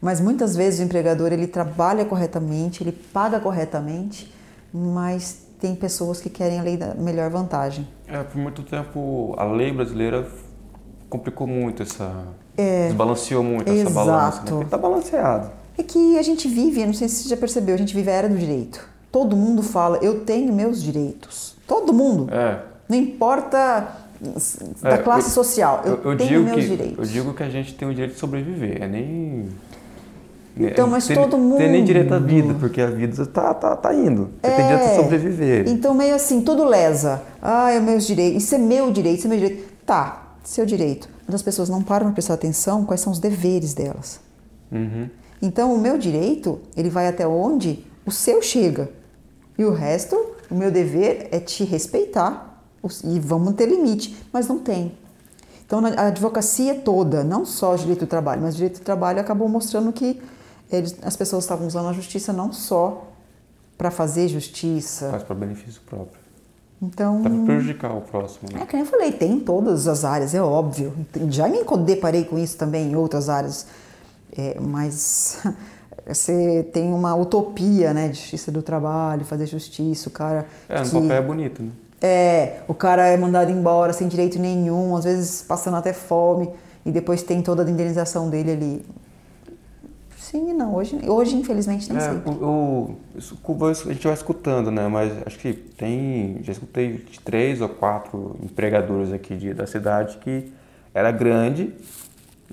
[0.00, 4.32] Mas muitas vezes o empregador ele trabalha corretamente, ele paga corretamente,
[4.72, 7.88] mas tem pessoas que querem a lei da melhor vantagem.
[8.06, 10.26] É, por muito tempo a lei brasileira
[11.08, 12.26] complicou muito essa.
[12.56, 13.88] É, desbalanceou muito exato.
[13.88, 14.40] essa balança.
[14.42, 14.46] Né?
[14.50, 15.50] Porque tá balanceado.
[15.78, 18.14] É que a gente vive, não sei se você já percebeu, a gente vive a
[18.14, 18.93] era do direito.
[19.14, 21.54] Todo mundo fala, eu tenho meus direitos.
[21.68, 22.34] Todo mundo.
[22.34, 22.58] É.
[22.88, 23.96] Não importa
[24.82, 26.98] da é, classe eu, social, eu, eu tenho meus que, direitos.
[26.98, 29.50] Eu digo que a gente tem o direito de sobreviver, é nem
[30.56, 31.58] então, mas tem, todo mundo.
[31.58, 34.30] Tem nem direito à vida, porque a vida tá, tá, tá indo.
[34.42, 35.68] Você é, tem direito a sobreviver.
[35.68, 37.22] Então, meio assim, tudo lesa.
[37.40, 38.42] Ah, é meus direitos.
[38.42, 39.74] Isso é meu direito, isso é meu direito.
[39.86, 41.08] Tá, seu direito.
[41.24, 44.18] Mas as pessoas não param para prestar atenção quais são os deveres delas.
[44.72, 45.08] Uhum.
[45.40, 48.90] Então, o meu direito, ele vai até onde o seu chega.
[49.56, 50.16] E o resto,
[50.50, 52.62] o meu dever é te respeitar.
[53.04, 54.16] E vamos ter limite.
[54.32, 54.92] Mas não tem.
[55.66, 59.20] Então, a advocacia toda, não só o direito do trabalho, mas o direito do trabalho
[59.20, 60.20] acabou mostrando que
[60.70, 63.08] eles, as pessoas estavam usando a justiça não só
[63.78, 65.10] para fazer justiça.
[65.10, 66.20] Faz para benefício próprio.
[66.82, 67.22] Então.
[67.22, 68.50] Para prejudicar o próximo.
[68.52, 68.60] Né?
[68.62, 70.92] É que eu falei, tem em todas as áreas, é óbvio.
[71.30, 73.66] Já me deparei com isso também em outras áreas.
[74.36, 75.42] É, mas
[76.06, 80.46] você tem uma utopia, né, de justiça do trabalho, fazer justiça, o cara.
[80.68, 81.70] É, no que, papel é bonito, né?
[82.02, 86.50] É, o cara é mandado embora sem direito nenhum, às vezes passando até fome,
[86.84, 88.86] e depois tem toda a indenização dele ali.
[90.18, 90.74] Sim e não.
[90.74, 92.30] Hoje, hoje infelizmente, tem é, sido.
[92.30, 92.96] O,
[93.46, 94.88] o, a gente vai escutando, né?
[94.88, 96.40] Mas acho que tem.
[96.42, 100.52] Já escutei três ou quatro empregadores aqui de, da cidade que
[100.92, 101.72] era grande,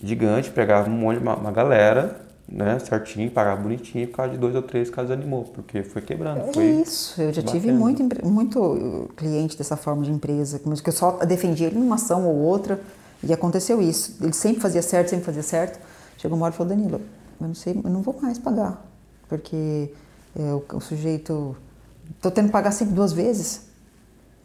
[0.01, 2.21] gigante, pegava um monte, uma, uma galera,
[2.51, 2.77] né?
[2.79, 6.49] Certinho, pagava bonitinho, por causa de dois ou três casos animou, porque foi quebrando.
[6.49, 7.19] É foi isso.
[7.21, 7.61] Eu já batendo.
[7.61, 12.27] tive muito, muito cliente dessa forma de empresa, que eu só defendia ele numa ação
[12.27, 12.79] ou outra,
[13.23, 14.17] e aconteceu isso.
[14.21, 15.79] Ele sempre fazia certo, sempre fazia certo.
[16.17, 17.01] Chegou uma hora e falou, Danilo,
[17.39, 18.85] eu não sei, eu não vou mais pagar,
[19.29, 19.89] porque
[20.37, 21.55] é, o, o, sujeito,
[22.15, 23.61] estou tendo que pagar sempre duas vezes.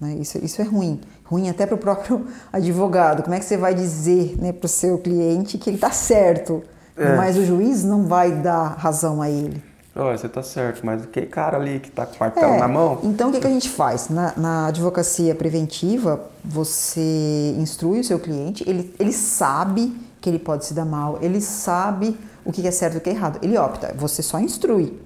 [0.00, 0.14] Né?
[0.20, 3.22] Isso, isso é ruim, ruim até para o próprio advogado.
[3.22, 6.62] Como é que você vai dizer né, para o seu cliente que ele está certo,
[6.96, 7.16] é.
[7.16, 9.62] mas o juiz não vai dar razão a ele?
[9.98, 12.68] Olha, você está certo, mas aquele cara ali que está com o martelo é, na
[12.68, 13.00] mão.
[13.02, 14.10] Então, o que, que a gente faz?
[14.10, 20.66] Na, na, advocacia preventiva, você instrui o seu cliente, ele, ele sabe que ele pode
[20.66, 23.38] se dar mal, ele sabe o que é certo e o que é errado.
[23.42, 25.00] Ele opta, você só instrui.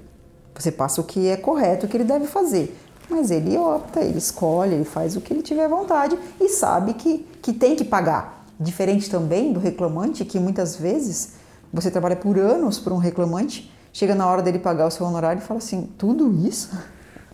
[0.56, 2.76] Você passa o que é correto, o que ele deve fazer.
[3.08, 7.26] Mas ele opta, ele escolhe, ele faz o que ele tiver vontade e sabe que,
[7.40, 8.44] que tem que pagar.
[8.58, 11.39] Diferente também do reclamante, que muitas vezes
[11.72, 15.40] você trabalha por anos por um reclamante, chega na hora dele pagar o seu honorário
[15.40, 16.76] e fala assim: tudo isso?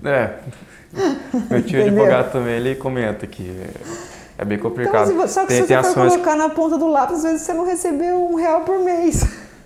[0.04, 0.38] É.
[1.50, 3.62] Meu tio advogado também, ele comenta que
[4.38, 5.10] é bem complicado.
[5.10, 7.54] Então, só que tem, se você for colocar na ponta do lápis, às vezes você
[7.54, 9.24] não recebeu um real por mês.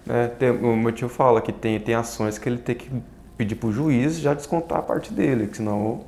[0.09, 2.91] É, tem, o meu tio fala que tem, tem ações que ele tem que
[3.37, 6.01] pedir para o juiz já descontar a parte dele, que senão.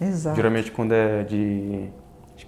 [0.00, 0.36] Exato.
[0.36, 1.88] Geralmente quando é de,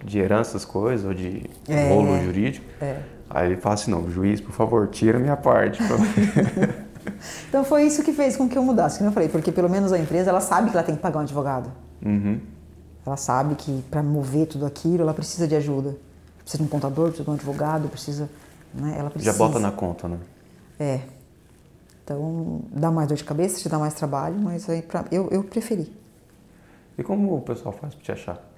[0.04, 3.00] de herança, coisas, ou de é, rolo jurídico, é.
[3.30, 5.80] aí ele fala assim, não, juiz, por favor, tira a minha parte.
[7.48, 9.92] então foi isso que fez com que eu mudasse, como eu falei, porque pelo menos
[9.92, 11.70] a empresa ela sabe que ela tem que pagar um advogado.
[12.04, 12.40] Uhum.
[13.06, 15.96] Ela sabe que para mover tudo aquilo ela precisa de ajuda.
[16.38, 18.28] Precisa de um contador, precisa de um advogado, precisa.
[18.74, 18.96] Né?
[18.98, 19.32] Ela precisa.
[19.32, 20.18] Já bota na conta, né?
[20.78, 21.00] É.
[22.04, 25.42] Então, dá mais dor de cabeça, te dá mais trabalho, mas aí pra, eu, eu
[25.42, 25.92] preferi.
[26.96, 28.55] E como o pessoal faz para te achar?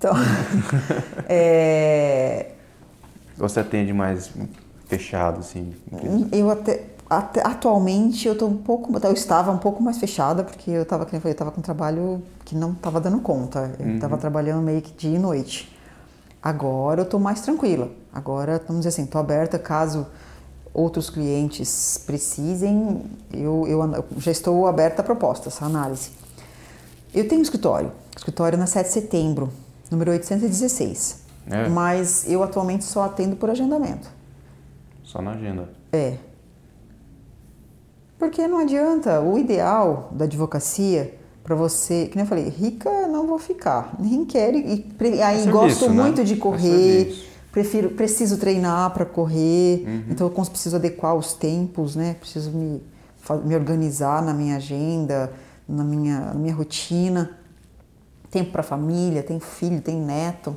[0.00, 0.14] Então,
[1.28, 2.52] é...
[3.36, 4.30] Você atende mais
[4.86, 5.74] fechado, assim?
[6.32, 10.70] Eu até, até atualmente eu tô um pouco, eu estava um pouco mais fechada porque
[10.70, 13.74] eu estava, eu estava com um trabalho que não estava dando conta.
[13.78, 14.20] Eu estava uhum.
[14.20, 15.70] trabalhando meio que dia e noite.
[16.42, 17.90] Agora eu estou mais tranquila.
[18.10, 20.06] Agora, vamos dizer assim, estou aberta caso
[20.72, 23.02] outros clientes precisem,
[23.34, 26.12] eu, eu já estou aberta a propostas, a análise.
[27.12, 29.50] Eu tenho um escritório, escritório na 7 de setembro,
[29.90, 31.24] número 816.
[31.50, 31.68] É.
[31.68, 34.08] Mas eu atualmente só atendo por agendamento.
[35.02, 35.68] Só na agenda?
[35.92, 36.16] É.
[38.18, 43.26] Porque não adianta, o ideal da advocacia para você, que nem eu falei, rica não
[43.26, 44.84] vou ficar, nem quero, e
[45.22, 46.02] aí é gosto né?
[46.02, 47.12] muito de correr,
[47.50, 50.04] prefiro, preciso treinar para correr, uhum.
[50.10, 52.14] então eu preciso adequar os tempos, né?
[52.20, 52.82] Preciso me,
[53.44, 55.32] me organizar na minha agenda,
[55.66, 57.39] na minha, na minha rotina.
[58.30, 60.56] Tempo para família, tem filho, tem neto.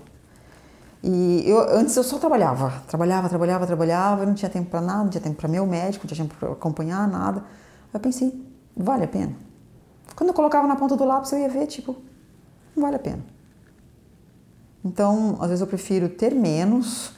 [1.04, 5.10] E eu, antes eu só trabalhava, trabalhava, trabalhava, trabalhava, não tinha tempo para nada, não
[5.10, 7.40] tinha tempo para meu médico, não tinha tempo para acompanhar nada.
[7.40, 9.34] Aí eu pensei, vale a pena.
[10.16, 11.98] Quando eu colocava na ponta do lápis, eu ia ver, tipo,
[12.76, 13.20] não vale a pena.
[14.86, 17.14] Então, às vezes eu prefiro ter menos,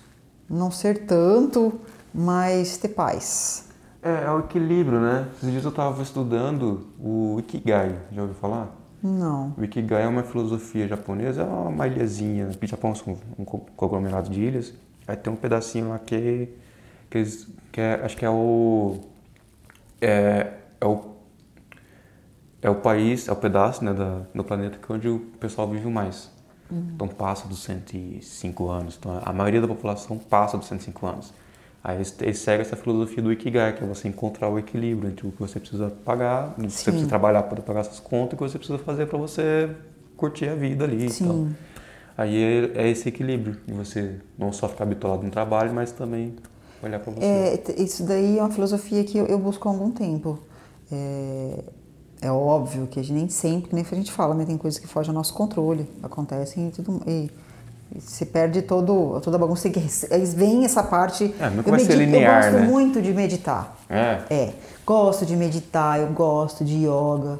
[0.49, 1.79] não ser tanto,
[2.13, 3.65] mas ter paz.
[4.01, 5.27] É, é o equilíbrio, né?
[5.37, 8.84] Esses dias eu estava estudando o Ikigai, já ouviu falar?
[9.05, 9.53] Não.
[9.55, 12.49] O Ikigai é uma filosofia japonesa, é uma ilhazinha.
[12.61, 14.73] O Japão são um conglomerado de ilhas.
[15.07, 16.49] Aí tem um pedacinho lá que,
[17.09, 18.97] que, eles, que é, acho que é o,
[20.01, 21.15] é, é o
[22.63, 25.69] é o país, é o pedaço né, da, do planeta que é onde o pessoal
[25.69, 26.31] vive mais.
[26.71, 26.93] Uhum.
[26.95, 28.97] Então passa dos 105 anos.
[28.97, 31.31] Então a maioria da população passa dos 105 anos.
[31.87, 35.27] Aí eles, eles seguem essa filosofia do Ikigai, que é você encontrar o equilíbrio entre
[35.27, 38.33] o que você precisa pagar, o que você precisa trabalhar para pagar essas contas e
[38.33, 39.69] o que você precisa fazer para você
[40.17, 41.07] curtir a vida ali.
[41.11, 41.25] Sim.
[41.25, 41.55] Então,
[42.17, 46.33] aí é, é, esse equilíbrio de você não só ficar habituado no trabalho, mas também
[46.81, 47.23] olhar para você.
[47.23, 50.39] É, isso daí é uma filosofia que eu, eu busco há algum tempo.
[50.91, 51.63] É,
[52.19, 54.43] é óbvio que a gente nem sempre, nem a gente fala, né?
[54.43, 57.03] Tem coisas que fogem ao nosso controle, acontecem e tudo.
[57.05, 57.29] E, e
[57.99, 59.69] se perde todo, toda a bagunça.
[60.35, 61.33] Vem essa parte.
[61.39, 62.67] É, não vai ser linear, eu gosto né?
[62.67, 63.77] muito de meditar.
[63.89, 64.21] É.
[64.29, 64.53] É.
[64.85, 67.39] Gosto de meditar, eu gosto de yoga,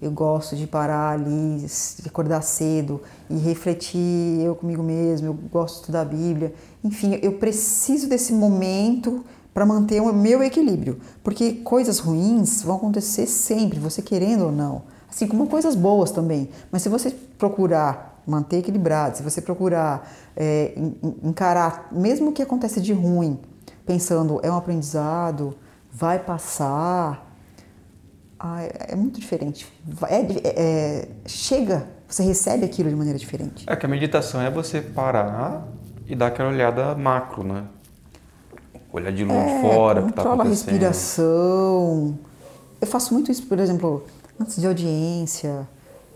[0.00, 5.74] eu gosto de parar ali, de acordar cedo e refletir eu comigo mesmo, eu gosto
[5.74, 6.54] de estudar a Bíblia.
[6.82, 13.26] Enfim, eu preciso desse momento para manter o meu equilíbrio, porque coisas ruins vão acontecer
[13.26, 16.48] sempre, você querendo ou não, assim como coisas boas também.
[16.70, 20.72] Mas se você procurar manter equilibrado, se você procurar é,
[21.22, 23.38] encarar, mesmo o que acontece de ruim,
[23.86, 25.56] pensando é um aprendizado,
[25.92, 27.26] vai passar,
[28.38, 29.66] ah, é, é muito diferente.
[30.08, 33.64] É, é, chega, você recebe aquilo de maneira diferente.
[33.66, 35.66] É que a meditação é você parar
[36.06, 37.64] e dar aquela olhada macro, né?
[38.92, 40.40] olhar de longe é, fora, que tá acontecendo.
[40.40, 42.18] a respiração.
[42.80, 44.04] Eu faço muito isso, por exemplo,
[44.40, 45.68] antes de audiência,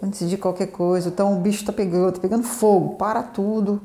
[0.03, 1.09] antes de qualquer coisa.
[1.09, 3.81] Então o bicho tá pegando, tá pegando fogo, para tudo,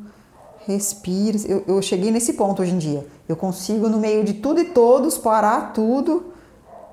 [0.65, 1.37] respira.
[1.47, 3.05] Eu, eu cheguei nesse ponto hoje em dia.
[3.27, 6.33] Eu consigo, no meio de tudo e todos, parar tudo.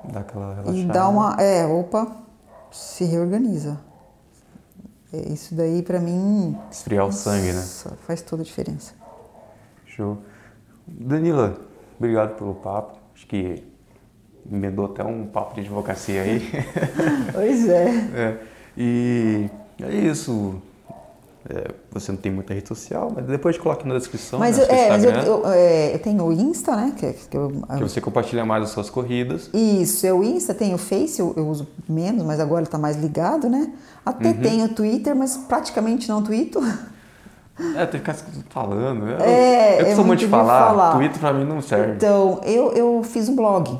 [0.04, 0.78] Dá aquela relaxada.
[0.78, 1.36] E dar uma.
[1.40, 2.16] É, opa,
[2.70, 3.78] se reorganiza.
[5.12, 6.56] É, isso daí para mim.
[6.70, 7.64] Esfriar o sangue, né?
[8.06, 8.92] Faz toda a diferença.
[9.86, 10.18] Show.
[10.86, 11.56] Danila,
[11.98, 12.98] Obrigado pelo papo.
[13.14, 13.64] Acho que
[14.50, 16.42] emendou até um papo de advocacia aí.
[17.32, 17.88] Pois é.
[18.14, 18.38] é.
[18.76, 19.48] E
[19.82, 20.60] é isso.
[21.48, 24.38] É, você não tem muita rede social, mas depois coloque na descrição.
[24.38, 26.92] Mas, né, é, mas eu, eu, é, eu, tenho o Insta, né?
[26.96, 29.48] Que, que, eu, que, você compartilha mais as suas corridas.
[29.54, 32.96] Isso, é o Insta, tem o Face, eu, eu uso menos, mas agora está mais
[32.96, 33.72] ligado, né?
[34.04, 34.40] Até uhum.
[34.40, 36.60] tenho o Twitter, mas praticamente não tweeto.
[37.76, 38.14] É, tem que ficar
[38.50, 39.08] falando.
[39.08, 41.92] Eu, é, eu costumo é te falar, falar, Twitter pra mim não serve.
[41.92, 43.78] Então, eu, eu fiz um blog.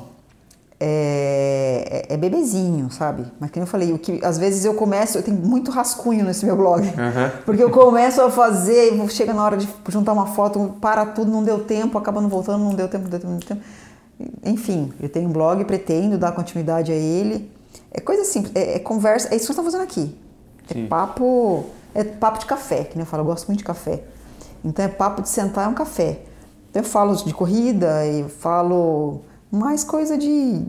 [0.79, 3.25] É, é, é, bebezinho, sabe?
[3.39, 6.45] Mas como eu falei, o que, às vezes eu começo, eu tenho muito rascunho nesse
[6.45, 6.85] meu blog.
[6.85, 6.93] Uhum.
[7.45, 11.43] Porque eu começo a fazer, chega na hora de juntar uma foto, para tudo, não
[11.43, 13.61] deu tempo, acaba não voltando, não deu tempo, não deu tempo, não deu tempo.
[14.43, 17.51] Enfim, eu tenho um blog, pretendo dar continuidade a ele.
[17.91, 20.15] É coisa simples, é, é conversa, é isso que nós estamos fazendo aqui.
[20.69, 20.87] É Sim.
[20.87, 21.65] papo
[21.97, 24.03] é papo de café, que nem eu falo, eu gosto muito de café.
[24.63, 26.19] Então é papo de sentar é um café.
[26.69, 29.21] Então eu falo de corrida e falo
[29.51, 30.65] mais coisa de,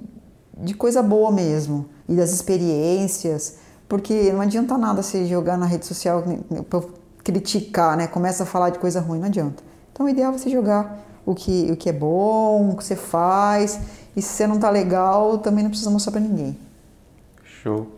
[0.56, 5.86] de coisa boa mesmo e das experiências, porque não adianta nada você jogar na rede
[5.86, 6.22] social
[6.68, 6.82] para
[7.22, 8.06] criticar, né?
[8.06, 9.62] Começa a falar de coisa ruim, não adianta.
[9.92, 12.96] Então o ideal é você jogar o que, o que é bom, o que você
[12.96, 13.80] faz,
[14.16, 16.56] e se você não tá legal, também não precisa mostrar para ninguém.
[17.42, 17.88] Show.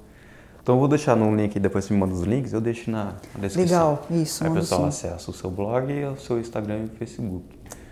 [0.62, 3.15] Então eu vou deixar no link, depois você me manda os links, eu deixo na,
[3.39, 3.90] descrição.
[3.90, 4.44] Legal, isso.
[4.44, 7.44] Aí o pessoal acessa o seu blog e o seu Instagram e Facebook.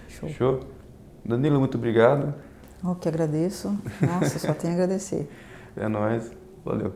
[0.09, 0.29] Show.
[0.29, 0.61] Show?
[1.25, 2.35] Danilo, muito obrigado.
[2.83, 3.77] Eu que agradeço.
[4.01, 5.29] Nossa, só tenho a agradecer.
[5.77, 6.33] É nóis.
[6.65, 6.93] Valeu.